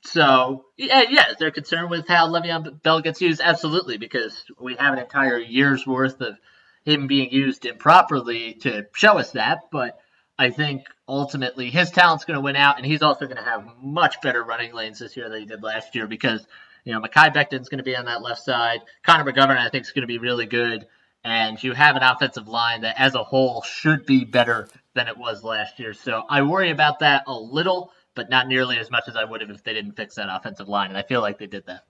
So 0.04 0.66
yeah, 0.76 1.04
yeah, 1.08 1.34
they're 1.38 1.50
concerned 1.50 1.90
with 1.90 2.08
how 2.08 2.28
Le'Veon 2.28 2.82
Bell 2.82 3.00
gets 3.00 3.20
used. 3.20 3.40
Absolutely, 3.42 3.98
because 3.98 4.44
we 4.60 4.74
have 4.74 4.92
an 4.92 4.98
entire 4.98 5.38
year's 5.38 5.86
worth 5.86 6.20
of 6.20 6.38
him 6.84 7.06
being 7.06 7.30
used 7.30 7.64
improperly 7.64 8.54
to 8.54 8.86
show 8.94 9.18
us 9.18 9.30
that. 9.32 9.70
But 9.70 9.98
I 10.38 10.50
think 10.50 10.86
ultimately 11.06 11.70
his 11.70 11.90
talent's 11.90 12.24
going 12.24 12.36
to 12.36 12.40
win 12.40 12.56
out, 12.56 12.78
and 12.78 12.86
he's 12.86 13.02
also 13.02 13.26
going 13.26 13.36
to 13.36 13.44
have 13.44 13.64
much 13.80 14.20
better 14.20 14.42
running 14.42 14.74
lanes 14.74 14.98
this 14.98 15.16
year 15.16 15.28
than 15.28 15.40
he 15.40 15.46
did 15.46 15.62
last 15.62 15.94
year 15.94 16.08
because 16.08 16.44
you 16.84 16.92
know 16.92 17.00
Mekhi 17.00 17.32
Becton's 17.32 17.68
going 17.68 17.78
to 17.78 17.84
be 17.84 17.96
on 17.96 18.06
that 18.06 18.22
left 18.22 18.42
side. 18.42 18.80
Connor 19.04 19.30
McGovern 19.30 19.56
I 19.56 19.68
think 19.68 19.84
is 19.84 19.92
going 19.92 20.02
to 20.02 20.08
be 20.08 20.18
really 20.18 20.46
good, 20.46 20.84
and 21.22 21.62
you 21.62 21.74
have 21.74 21.94
an 21.94 22.02
offensive 22.02 22.48
line 22.48 22.80
that 22.80 22.98
as 22.98 23.14
a 23.14 23.22
whole 23.22 23.62
should 23.62 24.04
be 24.04 24.24
better 24.24 24.68
than 24.94 25.06
it 25.06 25.16
was 25.16 25.44
last 25.44 25.78
year. 25.78 25.94
So 25.94 26.24
I 26.28 26.42
worry 26.42 26.70
about 26.70 26.98
that 26.98 27.22
a 27.28 27.34
little 27.34 27.92
but 28.14 28.30
not 28.30 28.48
nearly 28.48 28.78
as 28.78 28.90
much 28.90 29.04
as 29.08 29.16
I 29.16 29.24
would 29.24 29.40
have 29.40 29.50
if 29.50 29.64
they 29.64 29.72
didn't 29.72 29.96
fix 29.96 30.16
that 30.16 30.28
offensive 30.30 30.68
line. 30.68 30.88
And 30.88 30.98
I 30.98 31.02
feel 31.02 31.20
like 31.20 31.38
they 31.38 31.46
did 31.46 31.66
that. 31.66 31.84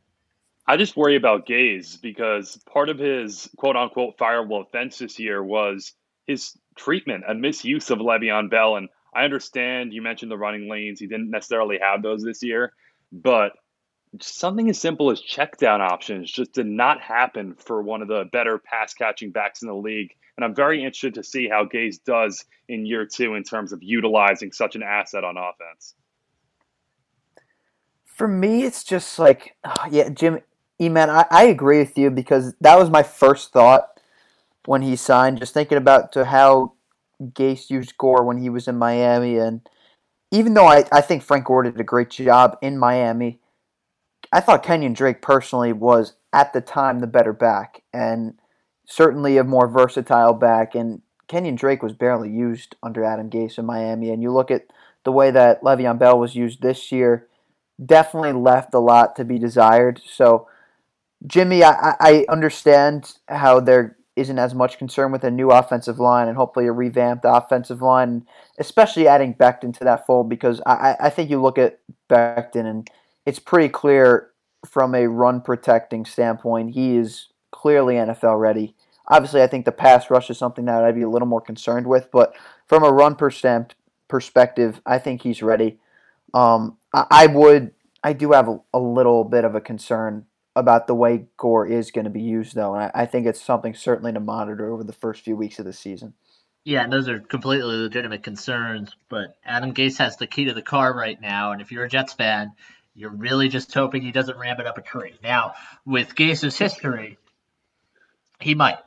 I 0.66 0.76
just 0.76 0.96
worry 0.96 1.16
about 1.16 1.46
Gase 1.46 2.00
because 2.00 2.56
part 2.72 2.88
of 2.88 2.98
his 2.98 3.50
quote 3.56 3.76
unquote 3.76 4.16
fireable 4.16 4.62
offense 4.62 4.98
this 4.98 5.18
year 5.18 5.42
was 5.42 5.92
his 6.26 6.56
treatment 6.76 7.24
and 7.26 7.40
misuse 7.40 7.90
of 7.90 7.98
Le'Veon 7.98 8.48
Bell. 8.48 8.76
And 8.76 8.88
I 9.12 9.24
understand 9.24 9.92
you 9.92 10.02
mentioned 10.02 10.30
the 10.30 10.38
running 10.38 10.68
lanes. 10.70 11.00
He 11.00 11.06
didn't 11.06 11.30
necessarily 11.30 11.78
have 11.82 12.02
those 12.02 12.22
this 12.22 12.42
year, 12.42 12.72
but 13.11 13.52
something 14.20 14.68
as 14.68 14.80
simple 14.80 15.11
as 15.11 15.20
check 15.20 15.56
down 15.56 15.80
options 15.80 16.30
just 16.30 16.52
did 16.52 16.66
not 16.66 17.00
happen 17.00 17.54
for 17.54 17.82
one 17.82 18.02
of 18.02 18.08
the 18.08 18.28
better 18.30 18.58
pass 18.58 18.94
catching 18.94 19.30
backs 19.30 19.62
in 19.62 19.68
the 19.68 19.74
league. 19.74 20.14
And 20.37 20.44
I'm 20.44 20.54
very 20.54 20.78
interested 20.78 21.14
to 21.14 21.24
see 21.24 21.48
how 21.48 21.64
Gase 21.64 22.02
does 22.04 22.44
in 22.68 22.87
year 22.87 23.06
two 23.06 23.35
in 23.35 23.42
terms 23.42 23.72
of 23.72 23.82
utilizing 23.82 24.52
such 24.52 24.76
an 24.76 24.82
asset 24.82 25.24
on 25.24 25.37
offense. 25.37 25.94
For 28.14 28.29
me, 28.29 28.64
it's 28.64 28.85
just 28.85 29.18
like, 29.18 29.57
oh, 29.64 29.87
yeah, 29.90 30.11
Jim, 30.11 30.40
E-Man, 30.81 31.09
I, 31.09 31.25
I 31.31 31.44
agree 31.44 31.79
with 31.79 31.96
you 31.96 32.11
because 32.11 32.55
that 32.61 32.79
was 32.79 32.90
my 32.90 33.03
first 33.03 33.53
thought 33.53 33.88
when 34.66 34.83
he 34.83 34.96
signed, 34.96 35.38
just 35.38 35.55
thinking 35.55 35.79
about 35.79 36.12
to 36.12 36.27
how 36.27 36.75
Gase 37.22 37.70
used 37.70 37.96
Gore 37.96 38.22
when 38.22 38.38
he 38.38 38.51
was 38.51 38.68
in 38.68 38.77
Miami. 38.77 39.38
And 39.38 39.66
even 40.31 40.53
though 40.53 40.66
I, 40.66 40.85
I 40.92 41.01
think 41.01 41.22
Frank 41.22 41.46
Gore 41.46 41.62
did 41.62 41.81
a 41.81 41.85
great 41.85 42.11
job 42.11 42.59
in 42.61 42.79
Miami, 42.79 43.40
I 44.31 44.40
thought 44.40 44.62
Kenyon 44.62 44.92
Drake 44.92 45.22
personally 45.22 45.72
was, 45.72 46.14
at 46.35 46.53
the 46.53 46.61
time, 46.61 47.01
the 47.01 47.07
better 47.07 47.33
back 47.33 47.83
and 47.92 48.35
certainly 48.87 49.38
a 49.38 49.44
more 49.44 49.68
versatile 49.68 50.35
back. 50.35 50.75
And 50.75 51.01
Kenyon 51.29 51.55
Drake 51.55 51.83
was 51.83 51.94
barely 51.94 52.31
used 52.31 52.77
under 52.83 53.05
Adam 53.05 53.31
Gase 53.31 53.59
in 53.59 53.64
Miami. 53.64 54.11
And 54.11 54.22
you 54.22 54.33
look 54.33 54.51
at 54.51 54.66
the 55.05 55.12
way 55.12 55.31
that 55.31 55.62
Le'Veon 55.62 55.98
Bell 55.98 56.18
was 56.18 56.35
used 56.35 56.61
this 56.61 56.92
year– 56.92 57.27
definitely 57.85 58.32
left 58.32 58.74
a 58.74 58.78
lot 58.78 59.16
to 59.16 59.24
be 59.24 59.38
desired. 59.38 60.00
So, 60.04 60.48
Jimmy, 61.26 61.62
I, 61.64 61.94
I 62.00 62.26
understand 62.28 63.14
how 63.28 63.61
there 63.61 63.96
isn't 64.14 64.38
as 64.38 64.54
much 64.54 64.78
concern 64.78 65.11
with 65.11 65.24
a 65.24 65.30
new 65.30 65.50
offensive 65.50 65.98
line 65.98 66.28
and 66.28 66.37
hopefully 66.37 66.66
a 66.66 66.72
revamped 66.72 67.24
offensive 67.26 67.80
line, 67.80 68.26
especially 68.58 69.08
adding 69.08 69.35
Becton 69.35 69.76
to 69.78 69.85
that 69.85 70.06
fold 70.06 70.28
because 70.28 70.61
I, 70.66 70.96
I 71.00 71.11
think 71.11 71.30
you 71.30 71.40
look 71.40 71.56
at 71.56 71.78
Becton 72.11 72.66
and 72.66 72.90
it's 73.24 73.38
pretty 73.38 73.68
clear 73.68 74.30
from 74.66 74.94
a 74.94 75.08
run 75.08 75.40
protecting 75.40 76.04
standpoint, 76.04 76.74
he 76.74 76.96
is 76.96 77.28
clearly 77.50 77.94
NFL 77.94 78.38
ready. 78.38 78.74
Obviously, 79.08 79.42
I 79.42 79.46
think 79.46 79.64
the 79.64 79.72
pass 79.72 80.11
rush 80.11 80.30
is 80.30 80.38
something 80.38 80.66
that 80.66 80.85
I'd 80.85 80.94
be 80.94 81.02
a 81.02 81.08
little 81.08 81.28
more 81.28 81.40
concerned 81.40 81.87
with, 81.87 82.11
but 82.12 82.35
from 82.66 82.85
a 82.85 82.92
run 82.92 83.16
percent 83.16 83.74
perspective, 84.08 84.80
I 84.87 84.98
think 84.98 85.22
he's 85.22 85.42
ready. 85.42 85.78
Um, 86.34 86.78
I, 86.92 87.06
I 87.10 87.26
would, 87.26 87.72
I 88.02 88.12
do 88.12 88.32
have 88.32 88.48
a, 88.48 88.60
a, 88.74 88.78
little 88.78 89.24
bit 89.24 89.44
of 89.44 89.54
a 89.54 89.60
concern 89.60 90.26
about 90.56 90.86
the 90.86 90.94
way 90.94 91.26
Gore 91.36 91.66
is 91.66 91.90
going 91.90 92.04
to 92.04 92.10
be 92.10 92.22
used, 92.22 92.54
though, 92.54 92.74
and 92.74 92.84
I, 92.84 93.02
I 93.02 93.06
think 93.06 93.26
it's 93.26 93.40
something 93.40 93.74
certainly 93.74 94.12
to 94.12 94.20
monitor 94.20 94.72
over 94.72 94.84
the 94.84 94.92
first 94.92 95.22
few 95.22 95.36
weeks 95.36 95.58
of 95.58 95.64
the 95.64 95.72
season. 95.72 96.14
Yeah, 96.64 96.84
and 96.84 96.92
those 96.92 97.08
are 97.08 97.18
completely 97.18 97.74
legitimate 97.74 98.22
concerns. 98.22 98.94
But 99.08 99.36
Adam 99.44 99.74
Gase 99.74 99.98
has 99.98 100.16
the 100.16 100.26
key 100.26 100.44
to 100.46 100.54
the 100.54 100.62
car 100.62 100.94
right 100.94 101.20
now, 101.20 101.52
and 101.52 101.60
if 101.60 101.72
you're 101.72 101.84
a 101.84 101.88
Jets 101.88 102.12
fan, 102.12 102.52
you're 102.94 103.10
really 103.10 103.48
just 103.48 103.72
hoping 103.72 104.02
he 104.02 104.12
doesn't 104.12 104.38
ram 104.38 104.60
it 104.60 104.66
up 104.66 104.78
a 104.78 104.82
tree. 104.82 105.14
Now, 105.22 105.54
with 105.84 106.14
Gase's 106.14 106.56
history, 106.56 107.18
he 108.38 108.54
might, 108.54 108.78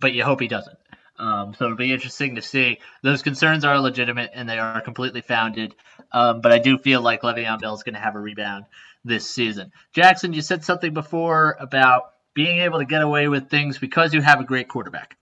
but 0.00 0.14
you 0.14 0.24
hope 0.24 0.40
he 0.40 0.48
doesn't. 0.48 0.78
Um, 1.18 1.54
so 1.54 1.66
it'll 1.66 1.76
be 1.76 1.92
interesting 1.92 2.34
to 2.34 2.42
see. 2.42 2.78
Those 3.02 3.22
concerns 3.22 3.64
are 3.64 3.78
legitimate 3.78 4.32
and 4.34 4.48
they 4.48 4.58
are 4.58 4.80
completely 4.80 5.20
founded. 5.20 5.74
Um, 6.12 6.40
but 6.40 6.52
I 6.52 6.58
do 6.58 6.78
feel 6.78 7.00
like 7.00 7.22
Le'Veon 7.22 7.60
Bell 7.60 7.74
is 7.74 7.82
going 7.82 7.94
to 7.94 8.00
have 8.00 8.16
a 8.16 8.20
rebound 8.20 8.64
this 9.04 9.28
season. 9.28 9.72
Jackson, 9.92 10.32
you 10.32 10.42
said 10.42 10.64
something 10.64 10.92
before 10.92 11.56
about 11.60 12.10
being 12.34 12.60
able 12.60 12.80
to 12.80 12.84
get 12.84 13.02
away 13.02 13.28
with 13.28 13.48
things 13.48 13.78
because 13.78 14.12
you 14.12 14.20
have 14.20 14.40
a 14.40 14.44
great 14.44 14.68
quarterback. 14.68 15.16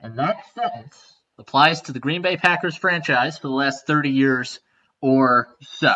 And 0.00 0.18
that 0.18 0.42
sentence 0.54 1.14
applies 1.38 1.82
to 1.82 1.92
the 1.92 2.00
Green 2.00 2.22
Bay 2.22 2.36
Packers 2.36 2.76
franchise 2.76 3.38
for 3.38 3.48
the 3.48 3.54
last 3.54 3.86
30 3.86 4.10
years 4.10 4.60
or 5.00 5.48
so. 5.60 5.94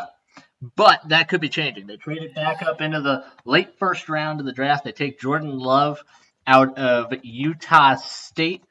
But 0.77 1.09
that 1.09 1.29
could 1.29 1.41
be 1.41 1.49
changing. 1.49 1.87
They 1.87 1.97
traded 1.97 2.35
back 2.35 2.63
up 2.63 2.81
into 2.81 3.01
the 3.01 3.25
late 3.45 3.79
first 3.79 4.09
round 4.09 4.41
of 4.41 4.47
the 4.47 4.53
draft. 4.53 4.85
They 4.85 4.93
take 4.93 5.21
Jordan 5.21 5.59
Love 5.59 6.03
out 6.47 6.79
of 6.79 7.13
Utah 7.23 7.97
State 7.97 8.63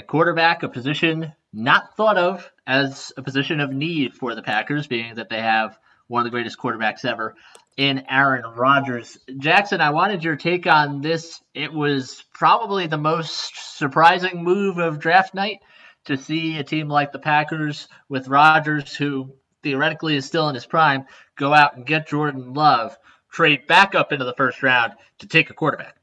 at 0.00 0.06
quarterback, 0.06 0.62
a 0.62 0.68
position 0.68 1.30
not 1.52 1.94
thought 1.94 2.16
of 2.16 2.50
as 2.66 3.12
a 3.18 3.22
position 3.22 3.60
of 3.60 3.70
need 3.70 4.14
for 4.14 4.34
the 4.34 4.42
Packers, 4.42 4.86
being 4.86 5.14
that 5.16 5.28
they 5.28 5.42
have 5.42 5.78
one 6.06 6.20
of 6.20 6.24
the 6.24 6.30
greatest 6.30 6.58
quarterbacks 6.58 7.04
ever 7.04 7.34
in 7.76 8.06
Aaron 8.08 8.44
Rodgers. 8.56 9.18
Jackson, 9.36 9.82
I 9.82 9.90
wanted 9.90 10.24
your 10.24 10.36
take 10.36 10.66
on 10.66 11.02
this. 11.02 11.42
It 11.52 11.70
was 11.70 12.24
probably 12.32 12.86
the 12.86 12.96
most 12.96 13.76
surprising 13.76 14.42
move 14.42 14.78
of 14.78 15.00
draft 15.00 15.34
night 15.34 15.58
to 16.06 16.16
see 16.16 16.56
a 16.56 16.64
team 16.64 16.88
like 16.88 17.12
the 17.12 17.18
Packers 17.18 17.86
with 18.08 18.26
Rodgers, 18.26 18.96
who 18.96 19.34
theoretically 19.62 20.16
is 20.16 20.24
still 20.24 20.48
in 20.48 20.54
his 20.54 20.64
prime, 20.64 21.04
go 21.36 21.52
out 21.52 21.76
and 21.76 21.84
get 21.84 22.08
Jordan 22.08 22.54
Love, 22.54 22.96
trade 23.30 23.66
back 23.66 23.94
up 23.94 24.12
into 24.12 24.24
the 24.24 24.34
first 24.34 24.62
round 24.62 24.94
to 25.18 25.26
take 25.26 25.50
a 25.50 25.54
quarterback. 25.54 25.99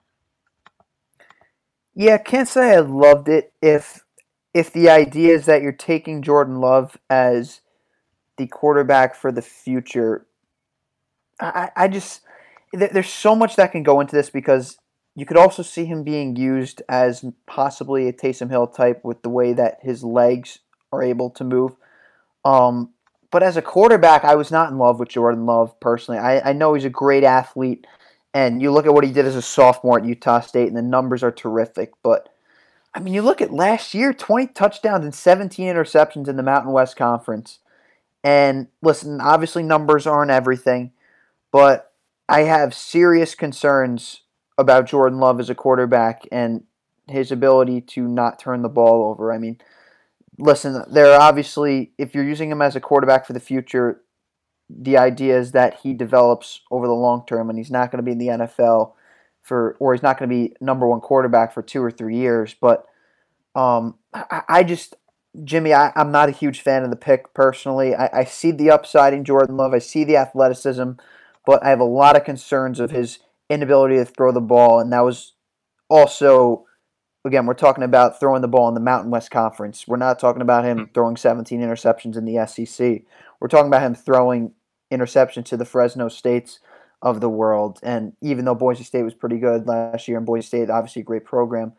Yeah, 2.00 2.20
can't 2.20 2.48
say 2.48 2.76
I 2.76 2.80
loved 2.82 3.28
it 3.28 3.54
if 3.60 4.06
if 4.54 4.72
the 4.72 4.88
idea 4.88 5.34
is 5.34 5.48
that 5.48 5.64
you're 5.64 5.72
taking 5.72 6.22
Jordan 6.22 6.58
Love 6.58 6.96
as 7.10 7.62
the 8.38 8.46
quarterback 8.46 9.16
for 9.16 9.32
the 9.32 9.42
future. 9.42 10.28
I, 11.40 11.72
I 11.76 11.88
just 11.88 12.22
there's 12.72 13.10
so 13.10 13.36
much 13.36 13.56
that 13.56 13.72
can 13.72 13.82
go 13.82 14.00
into 14.00 14.16
this 14.16 14.30
because 14.30 14.78
you 15.16 15.26
could 15.26 15.38
also 15.38 15.64
see 15.64 15.86
him 15.86 16.04
being 16.04 16.36
used 16.36 16.84
as 16.88 17.26
possibly 17.48 18.08
a 18.08 18.14
Taysom 18.14 18.52
Hill 18.52 18.68
type 18.68 19.04
with 19.04 19.24
the 19.24 19.30
way 19.30 19.54
that 19.54 19.80
his 19.82 20.04
legs 20.04 20.60
are 20.92 21.02
able 21.02 21.32
to 21.32 21.44
move. 21.44 21.76
Um, 22.46 22.94
but 23.32 23.42
as 23.42 23.58
a 23.58 23.62
quarterback, 23.64 24.24
I 24.24 24.36
was 24.36 24.52
not 24.52 24.70
in 24.70 24.78
love 24.78 25.00
with 25.00 25.10
Jordan 25.10 25.48
Love 25.48 25.80
personally. 25.80 26.20
I, 26.20 26.52
I 26.52 26.54
know 26.54 26.76
he's 26.76 26.86
a 26.86 26.92
great 26.92 27.24
athlete. 27.24 27.88
And 28.38 28.62
you 28.62 28.70
look 28.70 28.86
at 28.86 28.94
what 28.94 29.04
he 29.04 29.12
did 29.12 29.26
as 29.26 29.36
a 29.36 29.42
sophomore 29.42 29.98
at 29.98 30.06
Utah 30.06 30.42
State, 30.42 30.68
and 30.68 30.78
the 30.78 30.84
numbers 30.84 31.24
are 31.24 31.32
terrific. 31.32 31.94
But 32.04 32.30
I 32.94 33.00
mean, 33.00 33.16
you 33.16 33.24
look 33.24 33.42
at 33.42 33.52
last 33.52 33.96
year 33.96 34.14
20 34.14 34.54
touchdowns 34.54 35.04
and 35.04 35.16
17 35.16 35.68
interceptions 35.68 36.28
in 36.28 36.38
the 36.38 36.44
Mountain 36.44 36.72
West 36.72 36.96
Conference. 36.96 37.58
And 38.24 38.68
listen, 38.84 39.20
obviously, 39.22 39.64
numbers 39.64 40.06
aren't 40.06 40.30
everything, 40.30 40.92
but 41.52 41.92
I 42.30 42.42
have 42.42 42.76
serious 42.76 43.34
concerns 43.34 44.22
about 44.56 44.86
Jordan 44.86 45.18
Love 45.18 45.40
as 45.40 45.50
a 45.50 45.56
quarterback 45.56 46.22
and 46.32 46.64
his 47.08 47.32
ability 47.32 47.82
to 47.82 48.08
not 48.08 48.38
turn 48.38 48.62
the 48.62 48.70
ball 48.70 49.10
over. 49.10 49.34
I 49.34 49.40
mean, 49.40 49.58
listen, 50.38 50.84
there 50.92 51.12
are 51.12 51.22
obviously, 51.22 51.92
if 51.98 52.14
you're 52.14 52.24
using 52.24 52.52
him 52.52 52.62
as 52.62 52.76
a 52.76 52.82
quarterback 52.82 53.26
for 53.26 53.34
the 53.34 53.40
future, 53.40 54.04
the 54.70 54.98
idea 54.98 55.38
is 55.38 55.52
that 55.52 55.80
he 55.82 55.94
develops 55.94 56.62
over 56.72 56.88
the 56.88 56.94
long 56.94 57.26
term 57.26 57.50
and 57.50 57.58
he's 57.58 57.72
not 57.72 57.92
going 57.92 58.04
to 58.04 58.04
be 58.04 58.12
in 58.12 58.18
the 58.18 58.28
NFL 58.28 58.94
for, 59.42 59.78
or 59.80 59.94
he's 59.94 60.04
not 60.04 60.18
going 60.18 60.30
to 60.30 60.36
be 60.36 60.56
number 60.60 60.88
one 60.88 61.00
quarterback 61.00 61.54
for 61.54 61.62
two 61.62 61.82
or 61.82 61.92
three 61.92 62.18
years. 62.18 62.56
But 62.60 62.86
um, 63.56 63.96
I, 64.14 64.42
I 64.50 64.64
just, 64.64 64.96
Jimmy, 65.44 65.74
I, 65.74 65.92
am 65.96 66.12
not 66.12 66.30
a 66.30 66.34
huge 66.34 66.62
fan 66.62 66.84
of 66.84 66.90
the 66.90 66.96
pick 66.98 67.34
personally. 67.34 67.96
I, 67.96 68.10
I 68.12 68.24
see 68.26 68.52
the 68.52 68.72
upside 68.72 69.14
in 69.14 69.24
Jordan 69.24 69.58
Love, 69.58 69.74
I 69.74 69.80
see 69.80 70.04
the 70.04 70.18
athleticism, 70.18 70.92
but 71.46 71.64
I 71.64 71.70
have 71.70 71.80
a 71.80 71.86
lot 71.86 72.18
of 72.18 72.26
concerns 72.26 72.80
of 72.80 72.92
his 72.92 73.20
inability 73.50 73.96
to 73.96 74.06
throw 74.06 74.32
the 74.32 74.42
ball. 74.42 74.80
And 74.80 74.92
that 74.92 75.06
was 75.06 75.34
also 75.90 76.66
again, 77.28 77.46
we're 77.46 77.54
talking 77.54 77.84
about 77.84 78.20
throwing 78.20 78.42
the 78.42 78.48
ball 78.48 78.68
in 78.68 78.74
the 78.74 78.80
Mountain 78.80 79.12
West 79.12 79.30
Conference. 79.30 79.88
We're 79.88 79.98
not 79.98 80.18
talking 80.18 80.42
about 80.42 80.66
him 80.66 80.78
mm-hmm. 80.78 80.94
throwing 80.94 81.18
17 81.18 81.62
interceptions 81.62 82.18
in 82.18 82.26
the 82.26 82.46
SEC. 82.48 83.04
We're 83.40 83.48
talking 83.50 83.68
about 83.68 83.84
him 83.84 83.94
throwing 83.94 84.54
interceptions 84.92 85.46
to 85.46 85.58
the 85.58 85.66
Fresno 85.66 86.10
States 86.10 86.60
of 87.02 87.22
the 87.22 87.30
world. 87.30 87.80
And 87.84 88.14
even 88.22 88.46
though 88.46 88.56
Boise 88.56 88.84
State 88.84 89.04
was 89.04 89.14
pretty 89.14 89.38
good 89.38 89.68
last 89.68 90.08
year, 90.08 90.18
and 90.18 90.26
Boise 90.26 90.48
State 90.48 90.70
obviously 90.70 91.02
a 91.02 91.06
great 91.06 91.26
program, 91.26 91.74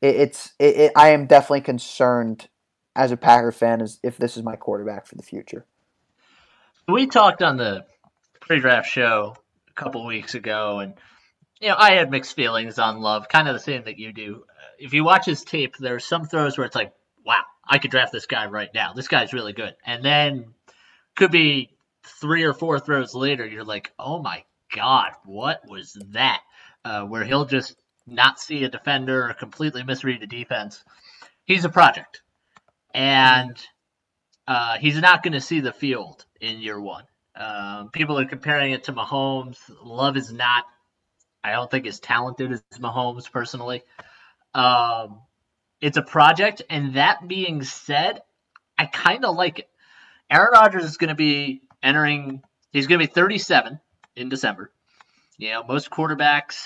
it, 0.00 0.16
it's 0.16 0.52
it, 0.58 0.76
it, 0.76 0.92
I 0.96 1.10
am 1.10 1.26
definitely 1.26 1.62
concerned 1.62 2.48
as 2.94 3.10
a 3.10 3.16
Packer 3.16 3.52
fan 3.52 3.80
as 3.80 3.98
if 4.02 4.16
this 4.18 4.36
is 4.36 4.42
my 4.42 4.56
quarterback 4.56 5.06
for 5.06 5.16
the 5.16 5.22
future. 5.22 5.64
We 6.88 7.06
talked 7.06 7.42
on 7.42 7.56
the 7.56 7.86
pre-draft 8.40 8.88
show 8.88 9.36
a 9.68 9.72
couple 9.72 10.04
weeks 10.04 10.34
ago, 10.34 10.80
and 10.80 10.94
you 11.60 11.68
know 11.68 11.76
I 11.78 11.94
had 11.94 12.10
mixed 12.10 12.36
feelings 12.36 12.78
on 12.78 13.00
Love, 13.00 13.28
kind 13.28 13.48
of 13.48 13.54
the 13.54 13.60
same 13.60 13.84
that 13.84 13.98
you 13.98 14.12
do 14.12 14.44
if 14.82 14.92
you 14.92 15.04
watch 15.04 15.26
his 15.26 15.44
tape, 15.44 15.76
there's 15.78 16.04
some 16.04 16.24
throws 16.24 16.58
where 16.58 16.66
it's 16.66 16.74
like, 16.74 16.92
wow, 17.24 17.42
I 17.64 17.78
could 17.78 17.92
draft 17.92 18.12
this 18.12 18.26
guy 18.26 18.46
right 18.46 18.70
now. 18.74 18.92
This 18.94 19.06
guy's 19.06 19.32
really 19.32 19.52
good. 19.52 19.76
And 19.86 20.04
then 20.04 20.54
could 21.14 21.30
be 21.30 21.71
three 22.04 22.44
or 22.44 22.54
four 22.54 22.78
throws 22.78 23.14
later, 23.14 23.46
you're 23.46 23.64
like, 23.64 23.92
oh 23.98 24.20
my 24.20 24.44
God, 24.74 25.10
what 25.24 25.60
was 25.68 25.96
that? 26.10 26.40
Uh, 26.84 27.04
where 27.04 27.24
he'll 27.24 27.44
just 27.44 27.76
not 28.06 28.40
see 28.40 28.64
a 28.64 28.68
defender 28.68 29.28
or 29.28 29.34
completely 29.34 29.82
misread 29.82 30.20
the 30.20 30.26
defense. 30.26 30.82
He's 31.44 31.64
a 31.64 31.68
project. 31.68 32.22
And 32.94 33.56
uh, 34.46 34.78
he's 34.78 35.00
not 35.00 35.22
going 35.22 35.32
to 35.34 35.40
see 35.40 35.60
the 35.60 35.72
field 35.72 36.24
in 36.40 36.60
year 36.60 36.80
one. 36.80 37.04
Um, 37.34 37.90
people 37.90 38.18
are 38.18 38.26
comparing 38.26 38.72
it 38.72 38.84
to 38.84 38.92
Mahomes. 38.92 39.58
Love 39.82 40.16
is 40.16 40.32
not, 40.32 40.64
I 41.42 41.52
don't 41.52 41.70
think, 41.70 41.86
as 41.86 42.00
talented 42.00 42.52
as 42.52 42.62
Mahomes 42.78 43.30
personally. 43.30 43.82
Um, 44.54 45.20
it's 45.80 45.96
a 45.96 46.02
project, 46.02 46.62
and 46.68 46.94
that 46.94 47.26
being 47.26 47.62
said, 47.62 48.22
I 48.76 48.86
kind 48.86 49.24
of 49.24 49.36
like 49.36 49.60
it. 49.60 49.68
Aaron 50.30 50.50
Rodgers 50.52 50.84
is 50.84 50.96
going 50.96 51.08
to 51.08 51.14
be 51.14 51.62
entering. 51.82 52.42
He's 52.72 52.86
going 52.86 53.00
to 53.00 53.06
be 53.06 53.12
37 53.12 53.80
in 54.16 54.28
December. 54.28 54.72
You 55.38 55.50
know, 55.50 55.64
most 55.64 55.90
quarterbacks, 55.90 56.62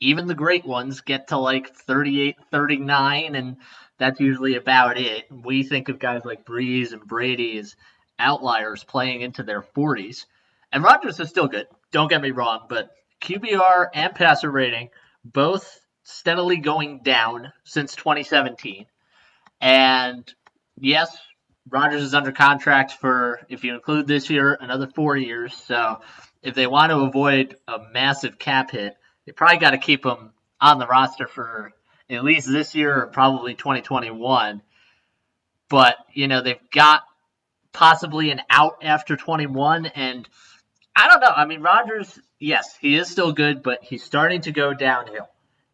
even 0.00 0.26
the 0.26 0.34
great 0.34 0.66
ones, 0.66 1.00
get 1.00 1.28
to 1.28 1.36
like 1.36 1.74
38, 1.74 2.36
39, 2.50 3.34
and 3.34 3.56
that's 3.98 4.20
usually 4.20 4.56
about 4.56 4.98
it. 4.98 5.26
We 5.30 5.62
think 5.62 5.88
of 5.88 5.98
guys 5.98 6.24
like 6.24 6.44
Brees 6.46 6.92
and 6.92 7.02
Brady 7.02 7.58
as 7.58 7.76
outliers 8.18 8.84
playing 8.84 9.20
into 9.20 9.42
their 9.42 9.62
40s. 9.62 10.26
And 10.72 10.82
Rodgers 10.82 11.20
is 11.20 11.28
still 11.28 11.48
good. 11.48 11.66
Don't 11.92 12.08
get 12.08 12.22
me 12.22 12.30
wrong, 12.30 12.66
but 12.68 12.90
QBR 13.20 13.88
and 13.94 14.14
passer 14.14 14.50
rating 14.50 14.90
both 15.24 15.80
steadily 16.04 16.56
going 16.56 17.00
down 17.02 17.52
since 17.64 17.94
2017. 17.94 18.86
And 19.60 20.32
yes, 20.78 21.16
Rodgers 21.70 22.02
is 22.02 22.14
under 22.14 22.32
contract 22.32 22.92
for, 22.92 23.40
if 23.48 23.64
you 23.64 23.74
include 23.74 24.06
this 24.06 24.28
year, 24.28 24.56
another 24.60 24.88
four 24.88 25.16
years. 25.16 25.54
So 25.54 26.00
if 26.42 26.54
they 26.54 26.66
want 26.66 26.90
to 26.90 27.00
avoid 27.00 27.56
a 27.68 27.78
massive 27.92 28.38
cap 28.38 28.70
hit, 28.70 28.94
they 29.26 29.32
probably 29.32 29.58
got 29.58 29.70
to 29.70 29.78
keep 29.78 30.04
him 30.04 30.32
on 30.60 30.78
the 30.78 30.86
roster 30.86 31.26
for 31.26 31.72
at 32.08 32.24
least 32.24 32.50
this 32.50 32.74
year 32.74 33.02
or 33.02 33.06
probably 33.06 33.54
2021. 33.54 34.62
But, 35.68 35.96
you 36.12 36.26
know, 36.26 36.42
they've 36.42 36.56
got 36.72 37.02
possibly 37.72 38.30
an 38.30 38.40
out 38.50 38.78
after 38.82 39.16
21. 39.16 39.86
And 39.86 40.28
I 40.96 41.08
don't 41.08 41.20
know. 41.20 41.32
I 41.34 41.44
mean, 41.44 41.62
Rodgers, 41.62 42.18
yes, 42.38 42.76
he 42.80 42.96
is 42.96 43.08
still 43.08 43.32
good, 43.32 43.62
but 43.62 43.78
he's 43.82 44.02
starting 44.02 44.40
to 44.42 44.52
go 44.52 44.74
downhill. 44.74 45.28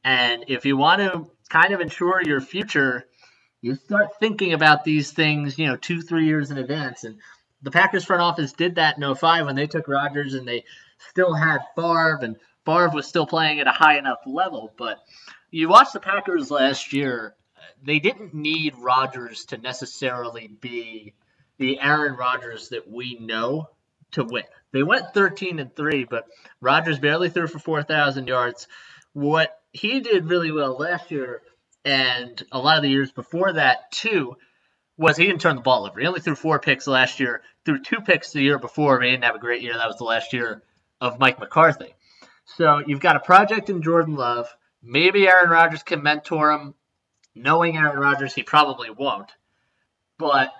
And 0.04 0.44
if 0.48 0.66
you 0.66 0.76
want 0.76 1.00
to 1.00 1.30
kind 1.48 1.72
of 1.72 1.80
ensure 1.80 2.22
your 2.22 2.40
future, 2.40 3.06
you 3.62 3.74
start 3.74 4.18
thinking 4.20 4.52
about 4.52 4.84
these 4.84 5.12
things, 5.12 5.58
you 5.58 5.66
know, 5.66 5.76
two, 5.76 6.02
three 6.02 6.26
years 6.26 6.50
in 6.50 6.58
advance. 6.58 7.04
And 7.04 7.18
the 7.62 7.70
Packers 7.70 8.04
front 8.04 8.22
office 8.22 8.52
did 8.52 8.76
that 8.76 8.98
in 8.98 9.14
05 9.14 9.46
when 9.46 9.56
they 9.56 9.66
took 9.66 9.88
Rodgers 9.88 10.34
and 10.34 10.46
they 10.46 10.64
still 11.10 11.34
had 11.34 11.60
Favre, 11.74 12.18
and 12.22 12.36
Favre 12.64 12.90
was 12.90 13.06
still 13.06 13.26
playing 13.26 13.60
at 13.60 13.66
a 13.66 13.72
high 13.72 13.98
enough 13.98 14.20
level. 14.26 14.72
But 14.76 14.98
you 15.50 15.68
watch 15.68 15.92
the 15.92 16.00
Packers 16.00 16.50
last 16.50 16.92
year, 16.92 17.34
they 17.82 17.98
didn't 17.98 18.34
need 18.34 18.74
Rodgers 18.78 19.46
to 19.46 19.58
necessarily 19.58 20.48
be 20.48 21.14
the 21.58 21.80
Aaron 21.80 22.16
Rodgers 22.16 22.68
that 22.70 22.90
we 22.90 23.18
know 23.18 23.70
to 24.12 24.24
win. 24.24 24.44
They 24.72 24.82
went 24.82 25.14
13 25.14 25.58
and 25.58 25.74
3, 25.74 26.04
but 26.04 26.24
Rodgers 26.60 26.98
barely 26.98 27.30
threw 27.30 27.46
for 27.46 27.58
4,000 27.58 28.28
yards. 28.28 28.68
What 29.12 29.58
he 29.72 30.00
did 30.00 30.28
really 30.28 30.52
well 30.52 30.76
last 30.76 31.10
year, 31.10 31.42
and 31.86 32.42
a 32.50 32.58
lot 32.58 32.76
of 32.76 32.82
the 32.82 32.90
years 32.90 33.12
before 33.12 33.52
that 33.52 33.92
too, 33.92 34.36
was 34.98 35.16
he 35.16 35.24
didn't 35.24 35.40
turn 35.40 35.54
the 35.54 35.62
ball 35.62 35.86
over. 35.86 36.00
He 36.00 36.06
only 36.06 36.20
threw 36.20 36.34
four 36.34 36.58
picks 36.58 36.88
last 36.88 37.20
year, 37.20 37.42
threw 37.64 37.80
two 37.80 38.00
picks 38.00 38.32
the 38.32 38.42
year 38.42 38.58
before. 38.58 39.00
He 39.00 39.10
didn't 39.10 39.22
have 39.22 39.36
a 39.36 39.38
great 39.40 39.62
year. 39.62 39.74
That 39.74 39.86
was 39.86 39.96
the 39.96 40.04
last 40.04 40.32
year 40.32 40.64
of 41.00 41.20
Mike 41.20 41.38
McCarthy. 41.38 41.94
So 42.56 42.82
you've 42.84 43.00
got 43.00 43.14
a 43.14 43.20
project 43.20 43.70
in 43.70 43.82
Jordan 43.82 44.16
Love. 44.16 44.48
Maybe 44.82 45.28
Aaron 45.28 45.48
Rodgers 45.48 45.84
can 45.84 46.02
mentor 46.02 46.50
him. 46.50 46.74
Knowing 47.36 47.76
Aaron 47.76 47.98
Rodgers, 47.98 48.34
he 48.34 48.42
probably 48.42 48.90
won't. 48.90 49.30
But 50.18 50.50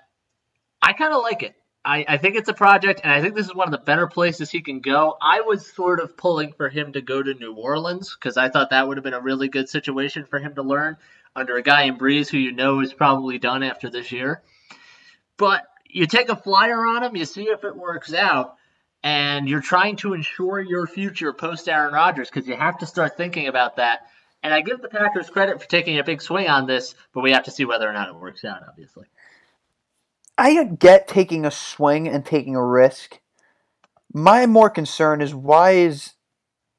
I 0.80 0.92
kind 0.92 1.12
of 1.12 1.22
like 1.22 1.42
it. 1.42 1.56
I, 1.84 2.04
I 2.06 2.16
think 2.18 2.36
it's 2.36 2.48
a 2.48 2.54
project, 2.54 3.00
and 3.02 3.12
I 3.12 3.20
think 3.22 3.34
this 3.34 3.46
is 3.46 3.54
one 3.54 3.68
of 3.68 3.72
the 3.72 3.78
better 3.78 4.08
places 4.08 4.50
he 4.50 4.60
can 4.60 4.80
go. 4.80 5.16
I 5.22 5.42
was 5.42 5.72
sort 5.72 6.00
of 6.00 6.16
pulling 6.16 6.52
for 6.52 6.68
him 6.68 6.92
to 6.92 7.00
go 7.00 7.22
to 7.22 7.34
New 7.34 7.54
Orleans 7.54 8.14
because 8.14 8.36
I 8.36 8.48
thought 8.48 8.70
that 8.70 8.86
would 8.86 8.96
have 8.96 9.04
been 9.04 9.14
a 9.14 9.20
really 9.20 9.48
good 9.48 9.68
situation 9.68 10.26
for 10.26 10.40
him 10.40 10.56
to 10.56 10.62
learn 10.62 10.96
under 11.36 11.56
a 11.56 11.62
guy 11.62 11.82
in 11.82 11.98
Brees 11.98 12.28
who 12.28 12.38
you 12.38 12.52
know 12.52 12.80
is 12.80 12.92
probably 12.92 13.38
done 13.38 13.62
after 13.62 13.90
this 13.90 14.10
year. 14.10 14.42
But 15.36 15.64
you 15.88 16.06
take 16.06 16.30
a 16.30 16.36
flyer 16.36 16.86
on 16.86 17.02
him, 17.02 17.14
you 17.14 17.26
see 17.26 17.44
if 17.44 17.62
it 17.62 17.76
works 17.76 18.12
out, 18.12 18.56
and 19.02 19.48
you're 19.48 19.60
trying 19.60 19.96
to 19.96 20.14
ensure 20.14 20.60
your 20.60 20.86
future 20.86 21.32
post 21.32 21.68
Aaron 21.68 21.92
Rodgers 21.92 22.30
because 22.30 22.48
you 22.48 22.56
have 22.56 22.78
to 22.78 22.86
start 22.86 23.16
thinking 23.16 23.46
about 23.46 23.76
that. 23.76 24.06
And 24.42 24.52
I 24.52 24.62
give 24.62 24.80
the 24.80 24.88
Packers 24.88 25.30
credit 25.30 25.60
for 25.60 25.68
taking 25.68 25.98
a 25.98 26.04
big 26.04 26.22
swing 26.22 26.48
on 26.48 26.66
this, 26.66 26.94
but 27.12 27.22
we 27.22 27.32
have 27.32 27.44
to 27.44 27.50
see 27.50 27.64
whether 27.64 27.88
or 27.88 27.92
not 27.92 28.08
it 28.08 28.16
works 28.16 28.44
out, 28.44 28.62
obviously. 28.66 29.06
I 30.38 30.64
get 30.64 31.08
taking 31.08 31.44
a 31.46 31.50
swing 31.50 32.08
and 32.08 32.24
taking 32.24 32.56
a 32.56 32.64
risk. 32.64 33.20
My 34.12 34.46
more 34.46 34.70
concern 34.70 35.20
is 35.20 35.34
why 35.34 35.72
is 35.72 36.14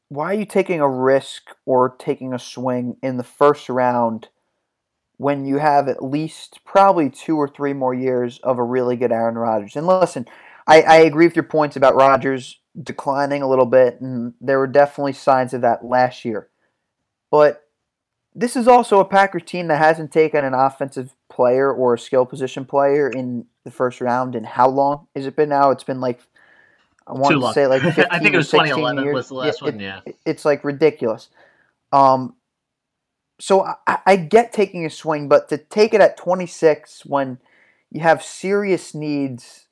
why 0.10 0.32
are 0.32 0.40
you 0.40 0.46
taking 0.46 0.80
a 0.80 0.90
risk 0.90 1.44
or 1.66 1.96
taking 1.98 2.34
a 2.34 2.40
swing 2.40 2.98
in 3.04 3.18
the 3.18 3.24
first 3.24 3.68
round 3.68 4.30
when 5.18 5.46
you 5.46 5.58
have 5.58 5.88
at 5.88 6.04
least 6.04 6.60
probably 6.64 7.10
two 7.10 7.38
or 7.38 7.48
three 7.48 7.74
more 7.74 7.94
years 7.94 8.40
of 8.44 8.58
a 8.58 8.64
really 8.64 8.96
good 8.96 9.12
Aaron 9.12 9.36
Rodgers? 9.36 9.76
And 9.76 9.88
listen, 9.88 10.26
I, 10.68 10.82
I 10.82 10.96
agree 10.98 11.26
with 11.26 11.36
your 11.36 11.44
points 11.44 11.76
about 11.76 11.96
Rodgers 11.96 12.60
declining 12.82 13.42
a 13.42 13.50
little 13.50 13.66
bit, 13.66 14.00
and 14.02 14.34
there 14.40 14.60
were 14.60 14.68
definitely 14.68 15.14
signs 15.14 15.54
of 15.54 15.62
that 15.62 15.84
last 15.84 16.26
year. 16.26 16.50
But 17.32 17.64
this 18.36 18.56
is 18.56 18.68
also 18.68 19.00
a 19.00 19.06
Packers 19.06 19.44
team 19.44 19.68
that 19.68 19.80
hasn't 19.80 20.12
taken 20.12 20.46
an 20.46 20.54
offensive 20.54 21.16
player 21.30 21.72
or 21.72 21.96
a 21.96 22.00
skill 22.00 22.26
position 22.26 22.66
player 22.66 23.10
in 23.10 23.46
the 23.64 23.72
first 23.72 24.00
round 24.00 24.36
in 24.36 24.44
how 24.44 24.70
long 24.70 25.08
has 25.16 25.26
it 25.26 25.36
been 25.36 25.50
now? 25.50 25.72
It's 25.72 25.84
been 25.84 26.00
like 26.00 26.22
I 27.08 27.14
want 27.14 27.42
to 27.42 27.54
say 27.54 27.68
like 27.68 27.84
I 28.12 28.20
think 28.20 28.34
it 28.34 28.38
was 28.38 28.52
2011 28.52 29.04
years. 29.04 29.14
was 29.14 29.28
the 29.30 29.34
last 29.36 29.62
one. 29.62 29.80
Yeah, 29.80 30.02
it's 30.26 30.46
like 30.46 30.64
ridiculous. 30.64 31.30
Um, 31.92 32.36
so 33.40 33.66
I, 33.86 34.00
I 34.06 34.16
get 34.16 34.54
taking 34.54 34.86
a 34.86 34.90
swing, 34.90 35.28
but 35.28 35.50
to 35.50 35.58
take 35.58 35.94
it 35.94 36.02
at 36.02 36.18
26 36.18 37.06
when 37.06 37.40
you 37.92 38.02
have 38.02 38.24
serious 38.24 38.94
needs 38.94 39.68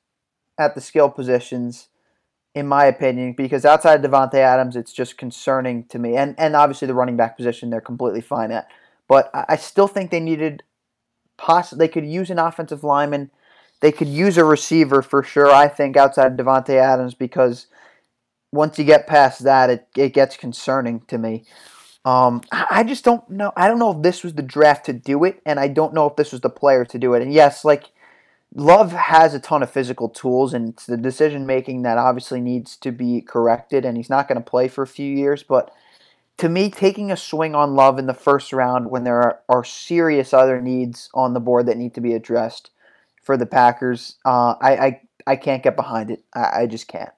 at 0.58 0.74
the 0.74 0.80
skill 0.80 1.10
positions 1.10 1.88
in 2.54 2.66
my 2.66 2.86
opinion, 2.86 3.34
because 3.34 3.66
outside 3.66 4.02
of 4.02 4.10
Davante 4.10 4.36
Adams, 4.36 4.76
it's 4.76 4.94
just 4.94 5.18
concerning 5.18 5.84
to 5.84 5.98
me. 5.98 6.16
And 6.16 6.34
and 6.38 6.56
obviously 6.56 6.88
the 6.88 6.94
running 6.94 7.16
back 7.16 7.36
position 7.36 7.68
they're 7.68 7.82
completely 7.82 8.22
fine 8.22 8.50
at. 8.50 8.66
But 9.08 9.30
I 9.34 9.56
still 9.56 9.86
think 9.86 10.10
they 10.10 10.20
needed 10.20 10.62
poss- 11.36 11.70
they 11.70 11.86
could 11.86 12.06
use 12.06 12.30
an 12.30 12.38
offensive 12.38 12.82
lineman. 12.82 13.30
They 13.80 13.92
could 13.92 14.08
use 14.08 14.38
a 14.38 14.44
receiver 14.44 15.02
for 15.02 15.22
sure, 15.22 15.50
I 15.50 15.68
think, 15.68 15.98
outside 15.98 16.32
of 16.32 16.38
Davante 16.38 16.70
Adams, 16.70 17.12
because 17.14 17.66
once 18.52 18.78
you 18.78 18.84
get 18.84 19.06
past 19.06 19.44
that, 19.44 19.68
it, 19.68 19.86
it 19.94 20.14
gets 20.14 20.36
concerning 20.36 21.00
to 21.08 21.18
me. 21.18 21.44
Um, 22.06 22.42
I 22.52 22.84
just 22.84 23.04
don't 23.04 23.28
know. 23.28 23.52
I 23.56 23.66
don't 23.66 23.80
know 23.80 23.90
if 23.90 24.00
this 24.00 24.22
was 24.22 24.34
the 24.34 24.42
draft 24.42 24.86
to 24.86 24.92
do 24.92 25.24
it, 25.24 25.42
and 25.44 25.58
I 25.58 25.66
don't 25.66 25.92
know 25.92 26.06
if 26.06 26.14
this 26.14 26.30
was 26.30 26.40
the 26.40 26.48
player 26.48 26.84
to 26.84 26.98
do 26.98 27.14
it. 27.14 27.22
And 27.22 27.32
yes, 27.32 27.64
like 27.64 27.90
Love 28.54 28.92
has 28.92 29.34
a 29.34 29.40
ton 29.40 29.64
of 29.64 29.70
physical 29.70 30.08
tools, 30.08 30.54
and 30.54 30.68
it's 30.68 30.86
the 30.86 30.96
decision 30.96 31.46
making 31.46 31.82
that 31.82 31.98
obviously 31.98 32.40
needs 32.40 32.76
to 32.76 32.92
be 32.92 33.20
corrected. 33.20 33.84
And 33.84 33.96
he's 33.96 34.08
not 34.08 34.28
going 34.28 34.40
to 34.40 34.50
play 34.50 34.68
for 34.68 34.82
a 34.82 34.86
few 34.86 35.12
years, 35.12 35.42
but 35.42 35.72
to 36.38 36.48
me, 36.48 36.70
taking 36.70 37.10
a 37.10 37.16
swing 37.16 37.56
on 37.56 37.74
Love 37.74 37.98
in 37.98 38.06
the 38.06 38.14
first 38.14 38.52
round 38.52 38.88
when 38.88 39.02
there 39.02 39.20
are, 39.20 39.40
are 39.48 39.64
serious 39.64 40.32
other 40.32 40.60
needs 40.60 41.10
on 41.12 41.34
the 41.34 41.40
board 41.40 41.66
that 41.66 41.76
need 41.76 41.94
to 41.94 42.00
be 42.00 42.14
addressed 42.14 42.70
for 43.20 43.36
the 43.36 43.46
Packers, 43.46 44.14
uh, 44.24 44.54
I, 44.60 44.76
I 44.76 45.00
I 45.26 45.36
can't 45.36 45.64
get 45.64 45.74
behind 45.74 46.12
it. 46.12 46.22
I, 46.32 46.62
I 46.62 46.66
just 46.66 46.86
can't. 46.86 47.10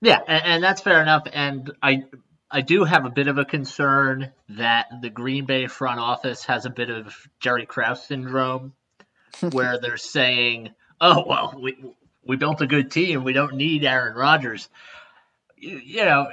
Yeah, 0.00 0.20
and, 0.28 0.44
and, 0.44 0.62
that's 0.62 0.80
fair 0.80 1.02
enough. 1.02 1.24
And 1.32 1.72
I 1.82 2.04
I 2.50 2.62
do 2.62 2.84
have 2.84 3.04
a 3.04 3.10
bit 3.10 3.28
of 3.28 3.38
a 3.38 3.44
concern 3.44 4.32
that 4.50 4.86
the 5.02 5.10
Green 5.10 5.44
Bay 5.44 5.68
front 5.68 6.00
office 6.00 6.44
has 6.46 6.66
a 6.66 6.70
bit 6.70 6.90
of 6.90 7.14
Jerry 7.38 7.64
Krause 7.64 8.04
syndrome, 8.04 8.74
where 9.52 9.78
they're 9.78 9.96
saying, 9.96 10.70
"Oh 11.00 11.24
well, 11.26 11.54
we 11.60 11.76
we 12.24 12.36
built 12.36 12.60
a 12.60 12.66
good 12.66 12.90
team. 12.90 13.22
We 13.22 13.32
don't 13.32 13.54
need 13.54 13.84
Aaron 13.84 14.16
Rodgers." 14.16 14.68
You, 15.56 15.78
you 15.78 16.04
know, 16.04 16.28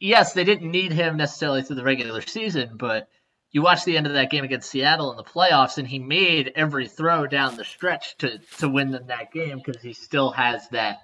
yes, 0.00 0.32
they 0.32 0.44
didn't 0.44 0.70
need 0.70 0.92
him 0.92 1.16
necessarily 1.16 1.62
through 1.62 1.76
the 1.76 1.84
regular 1.84 2.20
season, 2.22 2.76
but 2.76 3.08
you 3.52 3.62
watch 3.62 3.84
the 3.84 3.96
end 3.96 4.06
of 4.06 4.14
that 4.14 4.30
game 4.30 4.44
against 4.44 4.70
Seattle 4.70 5.10
in 5.12 5.16
the 5.16 5.24
playoffs, 5.24 5.78
and 5.78 5.86
he 5.86 5.98
made 5.98 6.52
every 6.56 6.88
throw 6.88 7.26
down 7.26 7.56
the 7.56 7.64
stretch 7.64 8.16
to 8.18 8.38
to 8.58 8.68
win 8.68 8.90
them 8.90 9.06
that 9.06 9.32
game 9.32 9.60
because 9.64 9.80
he 9.80 9.92
still 9.92 10.32
has 10.32 10.68
that 10.70 10.98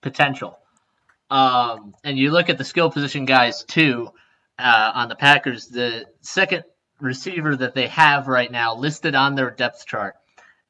potential. 0.00 0.58
Um, 1.30 1.94
and 2.04 2.18
you 2.18 2.30
look 2.30 2.48
at 2.48 2.58
the 2.58 2.64
skill 2.64 2.90
position 2.90 3.24
guys 3.24 3.64
too 3.64 4.10
uh, 4.58 4.92
on 4.94 5.08
the 5.08 5.16
Packers. 5.16 5.66
The 5.66 6.06
second 6.20 6.64
receiver 7.00 7.56
that 7.56 7.74
they 7.74 7.88
have 7.88 8.28
right 8.28 8.50
now 8.50 8.76
listed 8.76 9.14
on 9.14 9.34
their 9.34 9.50
depth 9.50 9.86
chart 9.86 10.14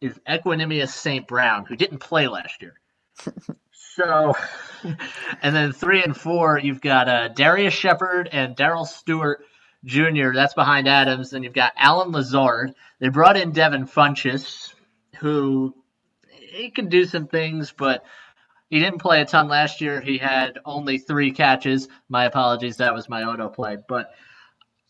is 0.00 0.18
Equanimeous 0.28 0.88
St. 0.88 1.26
Brown, 1.26 1.64
who 1.64 1.76
didn't 1.76 1.98
play 1.98 2.28
last 2.28 2.62
year. 2.62 2.74
so, 3.72 4.34
and 5.42 5.54
then 5.54 5.72
three 5.72 6.02
and 6.02 6.16
four, 6.16 6.58
you've 6.58 6.80
got 6.80 7.08
uh, 7.08 7.28
Darrius 7.28 7.74
Shepherd 7.74 8.28
and 8.32 8.56
Darrell 8.56 8.84
Stewart 8.84 9.44
Jr. 9.84 10.32
That's 10.34 10.54
behind 10.54 10.88
Adams. 10.88 11.30
Then 11.30 11.42
you've 11.42 11.52
got 11.52 11.72
Allen 11.76 12.12
Lazard. 12.12 12.74
They 12.98 13.08
brought 13.08 13.36
in 13.36 13.52
Devin 13.52 13.86
Funchess, 13.86 14.74
who 15.18 15.74
he 16.28 16.70
can 16.70 16.88
do 16.88 17.04
some 17.04 17.26
things, 17.26 17.72
but 17.76 18.04
he 18.68 18.80
didn't 18.80 18.98
play 18.98 19.20
a 19.20 19.24
ton 19.24 19.48
last 19.48 19.80
year. 19.80 20.00
He 20.00 20.18
had 20.18 20.58
only 20.64 20.98
three 20.98 21.30
catches. 21.30 21.88
My 22.08 22.24
apologies, 22.24 22.78
that 22.78 22.94
was 22.94 23.08
my 23.08 23.22
autoplay. 23.22 23.82
But 23.86 24.12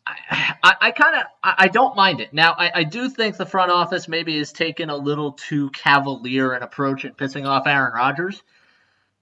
I, 0.07 0.55
I, 0.62 0.75
I 0.81 0.91
kind 0.93 1.17
of 1.17 1.23
I, 1.43 1.69
don't 1.69 1.97
mind 1.97 2.21
it. 2.21 2.33
Now 2.33 2.55
I, 2.57 2.71
I 2.75 2.85
do 2.85 3.11
think 3.11 3.37
the 3.37 3.45
front 3.45 3.71
office 3.71 4.09
maybe 4.09 4.37
is 4.37 4.53
taking 4.53 4.89
a 4.89 4.97
little 4.97 5.33
too 5.33 5.71
cavalier 5.71 6.53
an 6.53 6.62
approach 6.62 7.05
at 7.05 7.17
pissing 7.17 7.47
off 7.47 7.67
Aaron 7.67 7.93
Rodgers. 7.93 8.43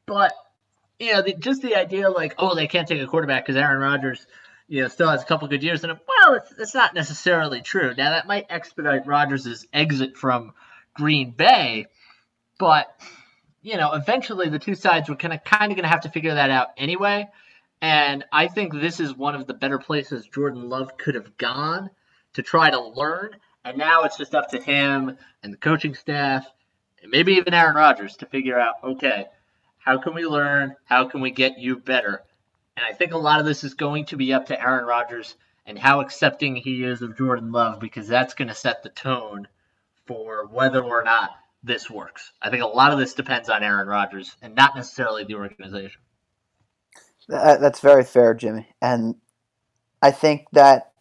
But 0.07 0.33
you 1.01 1.12
know, 1.12 1.23
the, 1.23 1.35
just 1.35 1.62
the 1.62 1.75
idea 1.75 2.09
like, 2.11 2.35
oh, 2.38 2.55
they 2.55 2.69
can't 2.69 2.87
take 2.87 3.01
a 3.01 3.07
quarterback 3.07 3.45
because 3.45 3.57
Aaron 3.57 3.81
Rodgers, 3.81 4.27
you 4.69 4.83
know, 4.83 4.88
still 4.88 5.09
has 5.09 5.23
a 5.23 5.27
couple 5.27 5.49
good 5.49 5.62
years 5.64 5.83
in 5.83 5.90
him. 5.90 5.99
Well, 6.07 6.35
it's, 6.35 6.53
it's 6.59 6.75
not 6.75 6.95
necessarily 6.95 7.61
true. 7.61 7.93
Now 7.97 8.11
that 8.11 8.29
might 8.29 8.47
expedite 8.51 9.07
Rodgers' 9.07 9.67
exit 9.73 10.17
from 10.17 10.53
Green 10.95 11.33
Bay, 11.33 11.87
but 12.59 12.95
you 13.64 13.79
know, 13.79 13.94
eventually 13.94 14.50
the 14.50 14.59
two 14.59 14.74
sides 14.74 15.09
were 15.09 15.16
kind 15.16 15.33
of 15.33 15.42
kind 15.42 15.72
of 15.72 15.77
going 15.77 15.85
to 15.85 15.88
have 15.88 16.03
to 16.03 16.11
figure 16.11 16.35
that 16.35 16.50
out 16.50 16.68
anyway. 16.77 17.27
And 17.81 18.22
I 18.31 18.46
think 18.46 18.72
this 18.72 19.00
is 19.00 19.16
one 19.16 19.35
of 19.35 19.46
the 19.46 19.55
better 19.55 19.79
places 19.79 20.29
Jordan 20.29 20.68
Love 20.68 20.96
could 20.98 21.14
have 21.14 21.37
gone 21.38 21.90
to 22.35 22.42
try 22.42 22.70
to 22.70 22.81
learn. 22.81 23.31
And 23.64 23.79
now 23.79 24.05
it's 24.05 24.18
just 24.18 24.35
up 24.35 24.50
to 24.50 24.61
him 24.61 25.16
and 25.42 25.53
the 25.53 25.57
coaching 25.57 25.94
staff, 25.94 26.46
and 27.03 27.11
maybe 27.11 27.33
even 27.35 27.55
Aaron 27.55 27.77
Rodgers 27.77 28.16
to 28.18 28.27
figure 28.27 28.61
out, 28.61 28.74
okay, 28.85 29.27
how 29.79 29.98
can 29.98 30.14
we 30.14 30.27
learn? 30.27 30.77
How 30.85 31.09
can 31.09 31.22
we 31.22 31.31
get 31.31 31.59
you 31.59 31.77
better? 31.77 32.22
And 32.77 32.85
I 32.85 32.92
think 32.92 33.12
a 33.12 33.18
lot 33.18 33.40
of 33.40 33.46
this 33.46 33.64
is 33.64 33.74
going 33.74 34.07
to 34.07 34.16
be 34.16 34.35
up 34.35 34.46
to 34.46 34.61
Aaron 34.61 34.85
Rodgers 34.85 35.37
and 35.64 35.79
how 35.79 36.03
accepting 36.03 36.55
he 36.55 36.85
is 36.85 37.00
of 37.00 37.16
Jordan 37.16 37.50
Love 37.50 37.81
because 37.81 38.09
that's 38.09 38.35
going 38.35 38.48
to 38.48 38.55
set 38.55 38.83
the 38.83 38.90
tone 38.90 39.48
for 40.05 40.46
whether 40.46 40.83
or 40.83 41.03
not 41.03 41.31
this 41.64 41.90
works. 41.90 42.33
I 42.40 42.50
think 42.50 42.62
a 42.62 42.66
lot 42.66 42.92
of 42.92 42.98
this 42.98 43.14
depends 43.14 43.48
on 43.48 43.62
Aaron 43.62 43.88
Rodgers 43.88 44.37
and 44.42 44.55
not 44.55 44.77
necessarily 44.77 45.24
the 45.24 45.35
organization. 45.35 46.00
That's 47.27 47.81
very 47.81 48.05
fair, 48.05 48.35
Jimmy. 48.35 48.68
And 48.83 49.16
I 50.03 50.11
think 50.11 50.46
that 50.53 50.92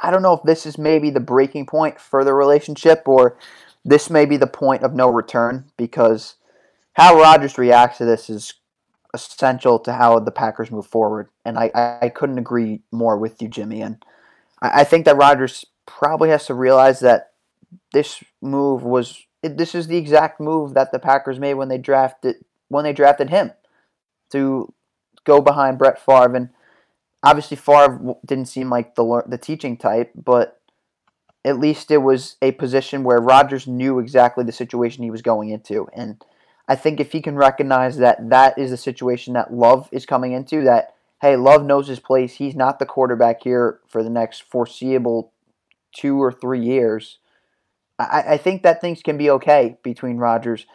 I 0.00 0.10
don't 0.10 0.22
know 0.22 0.34
if 0.34 0.42
this 0.44 0.64
is 0.64 0.78
maybe 0.78 1.10
the 1.10 1.20
breaking 1.20 1.66
point 1.66 2.00
for 2.00 2.24
the 2.24 2.32
relationship 2.32 3.02
or 3.06 3.36
this 3.84 4.08
may 4.08 4.24
be 4.24 4.36
the 4.36 4.46
point 4.46 4.84
of 4.84 4.94
no 4.94 5.10
return 5.10 5.70
because 5.76 6.36
how 6.92 7.18
Rodgers 7.18 7.58
reacts 7.58 7.98
to 7.98 8.04
this 8.04 8.30
is 8.30 8.54
essential 9.12 9.78
to 9.80 9.92
how 9.92 10.18
the 10.20 10.30
Packers 10.30 10.70
move 10.70 10.86
forward. 10.86 11.28
And 11.44 11.58
I, 11.58 11.98
I 12.00 12.08
couldn't 12.08 12.38
agree 12.38 12.82
more 12.92 13.18
with 13.18 13.42
you, 13.42 13.48
Jimmy. 13.48 13.82
And 13.82 14.02
I, 14.60 14.82
I 14.82 14.84
think 14.84 15.04
that 15.06 15.16
Rodgers 15.16 15.64
probably 15.86 16.30
has 16.30 16.46
to 16.46 16.54
realize 16.54 17.00
that 17.00 17.32
this 17.92 18.22
move 18.40 18.84
was 18.84 19.26
it, 19.42 19.56
this 19.56 19.74
is 19.74 19.86
the 19.86 19.96
exact 19.96 20.40
move 20.40 20.74
that 20.74 20.92
the 20.92 20.98
Packers 20.98 21.38
made 21.38 21.54
when 21.54 21.68
they 21.68 21.78
drafted 21.78 22.36
when 22.68 22.84
they 22.84 22.92
drafted 22.92 23.30
him 23.30 23.52
to 24.30 24.72
go 25.24 25.40
behind 25.40 25.78
Brett 25.78 25.98
Favre. 25.98 26.34
And 26.34 26.48
obviously, 27.22 27.56
Favre 27.56 28.14
didn't 28.24 28.46
seem 28.46 28.70
like 28.70 28.94
the 28.94 29.22
the 29.26 29.38
teaching 29.38 29.76
type, 29.76 30.12
but 30.14 30.60
at 31.44 31.58
least 31.58 31.90
it 31.90 31.98
was 31.98 32.36
a 32.40 32.52
position 32.52 33.02
where 33.02 33.18
Rodgers 33.18 33.66
knew 33.66 33.98
exactly 33.98 34.44
the 34.44 34.52
situation 34.52 35.02
he 35.02 35.10
was 35.10 35.22
going 35.22 35.50
into. 35.50 35.88
And 35.92 36.24
I 36.68 36.76
think 36.76 37.00
if 37.00 37.12
he 37.12 37.20
can 37.20 37.36
recognize 37.36 37.96
that 37.98 38.30
that 38.30 38.56
is 38.56 38.70
the 38.70 38.76
situation 38.76 39.34
that 39.34 39.52
Love 39.52 39.88
is 39.90 40.06
coming 40.06 40.32
into, 40.32 40.62
that 40.62 40.94
hey, 41.20 41.36
Love 41.36 41.64
knows 41.64 41.88
his 41.88 42.00
place. 42.00 42.34
He's 42.34 42.54
not 42.54 42.78
the 42.78 42.86
quarterback 42.86 43.42
here 43.42 43.80
for 43.86 44.02
the 44.02 44.10
next 44.10 44.42
foreseeable 44.42 45.32
two 45.94 46.20
or 46.20 46.32
three 46.32 46.60
years. 46.64 47.18
I, 48.10 48.32
I 48.34 48.36
think 48.36 48.62
that 48.62 48.80
things 48.80 49.02
can 49.02 49.16
be 49.16 49.30
okay 49.30 49.76
between 49.82 50.16
Rodgers 50.16 50.66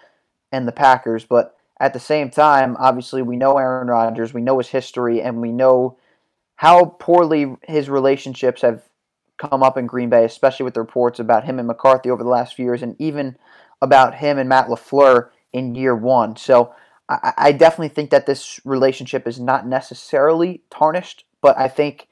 and 0.51 0.67
the 0.67 0.71
Packers, 0.71 1.25
but 1.25 1.55
at 1.79 1.93
the 1.93 1.99
same 1.99 2.29
time, 2.29 2.75
obviously, 2.79 3.21
we 3.21 3.35
know 3.35 3.57
Aaron 3.57 3.87
Rodgers, 3.87 4.33
we 4.33 4.41
know 4.41 4.57
his 4.57 4.69
history, 4.69 5.21
and 5.21 5.41
we 5.41 5.51
know 5.51 5.97
how 6.55 6.85
poorly 6.85 7.55
his 7.67 7.89
relationships 7.89 8.61
have 8.61 8.81
come 9.37 9.61
up 9.61 9.77
in 9.77 9.85
Green 9.85 10.09
Bay, 10.09 10.25
especially 10.25 10.63
with 10.63 10.73
the 10.73 10.81
reports 10.81 11.19
about 11.19 11.45
him 11.45 11.59
and 11.59 11.67
McCarthy 11.67 12.09
over 12.09 12.23
the 12.23 12.29
last 12.29 12.55
few 12.55 12.65
years, 12.65 12.81
and 12.81 12.95
even 12.99 13.37
about 13.81 14.15
him 14.15 14.39
and 14.39 14.49
Matt 14.49 14.67
LaFleur 14.67 15.29
in 15.53 15.75
year 15.75 15.95
one. 15.95 16.35
So 16.35 16.73
I, 17.07 17.33
I 17.37 17.51
definitely 17.51 17.89
think 17.89 18.09
that 18.09 18.25
this 18.25 18.59
relationship 18.65 19.27
is 19.27 19.39
not 19.39 19.67
necessarily 19.67 20.63
tarnished, 20.71 21.25
but 21.41 21.57
I 21.59 21.67
think 21.67 22.07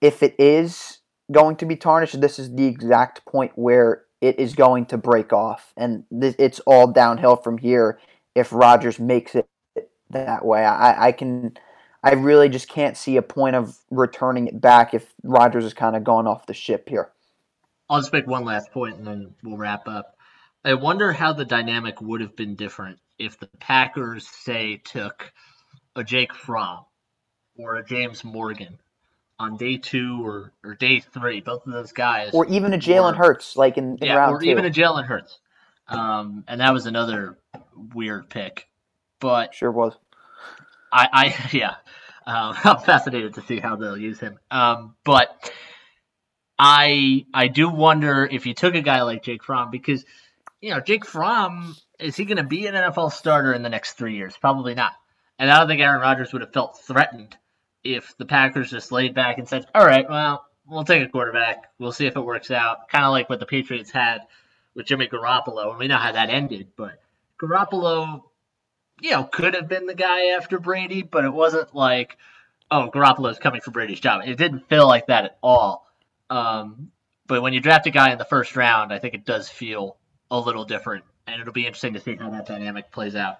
if 0.00 0.22
it 0.22 0.34
is 0.38 1.00
going 1.30 1.56
to 1.56 1.66
be 1.66 1.76
tarnished, 1.76 2.20
this 2.20 2.38
is 2.38 2.54
the 2.54 2.66
exact 2.66 3.24
point 3.26 3.52
where 3.54 4.04
it 4.22 4.38
is 4.38 4.54
going 4.54 4.86
to 4.86 4.96
break 4.96 5.32
off, 5.32 5.74
and 5.76 6.04
th- 6.18 6.36
it's 6.38 6.60
all 6.60 6.86
downhill 6.90 7.36
from 7.36 7.58
here 7.58 7.98
if 8.34 8.52
Rodgers 8.52 8.98
makes 8.98 9.34
it 9.34 9.48
that 10.10 10.44
way. 10.44 10.64
I, 10.64 11.08
I 11.08 11.12
can, 11.12 11.58
I 12.04 12.12
really 12.12 12.48
just 12.48 12.68
can't 12.68 12.96
see 12.96 13.16
a 13.16 13.22
point 13.22 13.56
of 13.56 13.76
returning 13.90 14.46
it 14.46 14.60
back 14.60 14.94
if 14.94 15.12
Rodgers 15.24 15.64
has 15.64 15.74
kind 15.74 15.96
of 15.96 16.04
gone 16.04 16.28
off 16.28 16.46
the 16.46 16.54
ship 16.54 16.88
here. 16.88 17.10
I'll 17.90 18.00
just 18.00 18.12
make 18.12 18.26
one 18.26 18.44
last 18.44 18.70
point 18.70 18.96
and 18.96 19.06
then 19.06 19.34
we'll 19.42 19.58
wrap 19.58 19.88
up. 19.88 20.16
I 20.64 20.74
wonder 20.74 21.12
how 21.12 21.32
the 21.32 21.44
dynamic 21.44 22.00
would 22.00 22.20
have 22.20 22.36
been 22.36 22.54
different 22.54 23.00
if 23.18 23.38
the 23.38 23.48
Packers, 23.58 24.28
say, 24.28 24.76
took 24.76 25.32
a 25.96 26.04
Jake 26.04 26.32
Fromm 26.32 26.84
or 27.56 27.76
a 27.76 27.84
James 27.84 28.22
Morgan 28.22 28.78
on 29.38 29.56
day 29.56 29.76
two 29.76 30.24
or, 30.24 30.52
or 30.64 30.74
day 30.74 31.00
three. 31.00 31.40
Both 31.40 31.66
of 31.66 31.72
those 31.72 31.92
guys, 31.92 32.30
or 32.32 32.46
even 32.46 32.74
a 32.74 32.78
Jalen 32.78 33.16
Hurts, 33.16 33.56
like 33.56 33.78
in, 33.78 33.98
in 33.98 34.06
yeah, 34.08 34.14
round 34.14 34.36
or 34.36 34.40
two. 34.40 34.50
even 34.50 34.64
a 34.64 34.70
Jalen 34.70 35.06
Hurts. 35.06 35.38
Um, 35.88 36.44
and 36.48 36.60
that 36.60 36.72
was 36.72 36.86
another 36.86 37.38
weird 37.94 38.30
pick, 38.30 38.68
but 39.20 39.54
sure 39.54 39.70
was. 39.70 39.94
I, 40.92 41.08
I 41.12 41.48
yeah, 41.52 41.74
um, 42.26 42.56
I'm 42.64 42.78
fascinated 42.78 43.34
to 43.34 43.42
see 43.42 43.58
how 43.58 43.76
they'll 43.76 43.96
use 43.96 44.18
him. 44.18 44.38
Um, 44.50 44.94
but 45.04 45.52
I 46.58 47.26
I 47.34 47.48
do 47.48 47.68
wonder 47.68 48.28
if 48.30 48.46
you 48.46 48.54
took 48.54 48.74
a 48.74 48.82
guy 48.82 49.02
like 49.02 49.22
Jake 49.22 49.42
Fromm 49.42 49.70
because 49.70 50.04
you 50.60 50.70
know 50.70 50.80
Jake 50.80 51.04
Fromm 51.04 51.76
is 51.98 52.16
he 52.16 52.24
going 52.24 52.36
to 52.36 52.42
be 52.42 52.66
an 52.66 52.74
NFL 52.74 53.12
starter 53.12 53.52
in 53.52 53.62
the 53.62 53.68
next 53.68 53.94
three 53.94 54.16
years? 54.16 54.36
Probably 54.36 54.74
not. 54.74 54.92
And 55.38 55.50
I 55.50 55.58
don't 55.58 55.68
think 55.68 55.80
Aaron 55.80 56.00
Rodgers 56.00 56.32
would 56.32 56.42
have 56.42 56.52
felt 56.52 56.78
threatened 56.80 57.36
if 57.84 58.16
the 58.16 58.26
Packers 58.26 58.70
just 58.70 58.92
laid 58.92 59.14
back 59.14 59.38
and 59.38 59.48
said, 59.48 59.66
"All 59.74 59.84
right, 59.84 60.08
well, 60.08 60.46
we'll 60.66 60.84
take 60.84 61.02
a 61.02 61.08
quarterback. 61.08 61.70
We'll 61.78 61.92
see 61.92 62.06
if 62.06 62.16
it 62.16 62.20
works 62.20 62.50
out." 62.50 62.88
Kind 62.88 63.04
of 63.04 63.10
like 63.10 63.28
what 63.28 63.40
the 63.40 63.46
Patriots 63.46 63.90
had 63.90 64.22
with 64.74 64.86
Jimmy 64.86 65.08
Garoppolo, 65.08 65.70
and 65.70 65.78
we 65.78 65.88
know 65.88 65.98
how 65.98 66.12
that 66.12 66.30
ended. 66.30 66.68
But 66.76 67.00
Garoppolo, 67.40 68.22
you 69.00 69.10
know, 69.10 69.24
could 69.24 69.54
have 69.54 69.68
been 69.68 69.86
the 69.86 69.94
guy 69.94 70.36
after 70.36 70.58
Brady, 70.58 71.02
but 71.02 71.24
it 71.24 71.32
wasn't 71.32 71.74
like, 71.74 72.16
oh, 72.70 72.90
Garoppolo's 72.92 73.38
coming 73.38 73.60
for 73.60 73.70
Brady's 73.70 74.00
job. 74.00 74.22
It 74.24 74.36
didn't 74.36 74.68
feel 74.68 74.86
like 74.86 75.06
that 75.06 75.24
at 75.24 75.38
all. 75.42 75.86
Um, 76.30 76.90
but 77.26 77.42
when 77.42 77.52
you 77.52 77.60
draft 77.60 77.86
a 77.86 77.90
guy 77.90 78.12
in 78.12 78.18
the 78.18 78.24
first 78.24 78.56
round, 78.56 78.92
I 78.92 78.98
think 78.98 79.14
it 79.14 79.24
does 79.24 79.48
feel 79.48 79.96
a 80.30 80.38
little 80.38 80.64
different, 80.64 81.04
and 81.26 81.40
it'll 81.40 81.52
be 81.52 81.66
interesting 81.66 81.94
to 81.94 82.00
see 82.00 82.16
how 82.16 82.30
that 82.30 82.46
dynamic 82.46 82.90
plays 82.90 83.14
out 83.14 83.38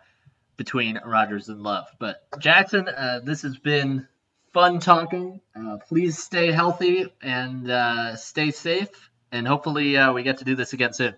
between 0.56 1.00
Rodgers 1.04 1.48
and 1.48 1.62
Love. 1.62 1.86
But 1.98 2.22
Jackson, 2.38 2.88
uh, 2.88 3.20
this 3.24 3.42
has 3.42 3.56
been 3.56 4.06
fun 4.52 4.78
talking. 4.78 5.40
Uh, 5.56 5.78
please 5.88 6.18
stay 6.18 6.52
healthy 6.52 7.06
and 7.22 7.70
uh, 7.70 8.16
stay 8.16 8.50
safe, 8.50 9.10
and 9.30 9.46
hopefully 9.46 9.96
uh, 9.96 10.12
we 10.12 10.22
get 10.22 10.38
to 10.38 10.44
do 10.44 10.54
this 10.54 10.72
again 10.72 10.92
soon. 10.92 11.14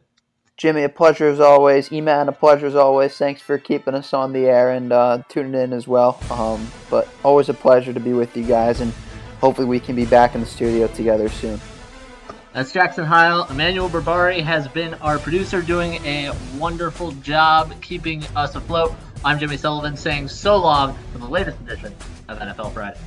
Jimmy, 0.57 0.85
a 0.85 0.89
pleasure 0.89 1.29
as 1.29 1.41
always. 1.41 1.91
E-Man, 1.93 2.29
a 2.29 2.33
pleasure 2.33 2.67
as 2.67 2.77
always. 2.77 3.17
Thanks 3.19 3.43
for 3.43 3.59
keeping 3.59 3.95
us 3.95 4.15
on 4.15 4.33
the 4.33 4.47
air 4.47 4.71
and 4.71 4.93
uh, 4.93 5.23
tuning 5.29 5.61
in 5.61 5.73
as 5.73 5.89
well. 5.89 6.21
Um, 6.31 6.71
but 6.89 7.09
always 7.25 7.49
a 7.49 7.55
pleasure 7.55 7.93
to 7.93 7.99
be 7.99 8.13
with 8.13 8.37
you 8.37 8.45
guys, 8.45 8.81
and 8.81 8.93
hopefully 9.41 9.67
we 9.67 9.81
can 9.81 9.97
be 9.97 10.07
back 10.07 10.37
in 10.37 10.41
the 10.41 10.47
studio 10.47 10.87
together 10.87 11.29
soon. 11.29 11.61
That's 12.53 12.71
Jackson 12.71 13.05
Heil. 13.05 13.49
Emmanuel 13.51 13.89
Barbari 13.89 14.41
has 14.41 14.69
been 14.69 14.95
our 14.95 15.19
producer, 15.19 15.61
doing 15.61 15.95
a 16.07 16.33
wonderful 16.57 17.11
job 17.11 17.75
keeping 17.83 18.23
us 18.37 18.55
afloat. 18.55 18.95
I'm 19.27 19.39
Jimmy 19.39 19.57
Sullivan 19.57 19.97
saying 19.97 20.29
so 20.29 20.59
long 20.59 20.95
for 21.11 21.17
the 21.17 21.27
latest 21.27 21.59
edition 21.63 21.95
of 22.29 22.39
NFL 22.41 22.75
Friday. 22.75 22.99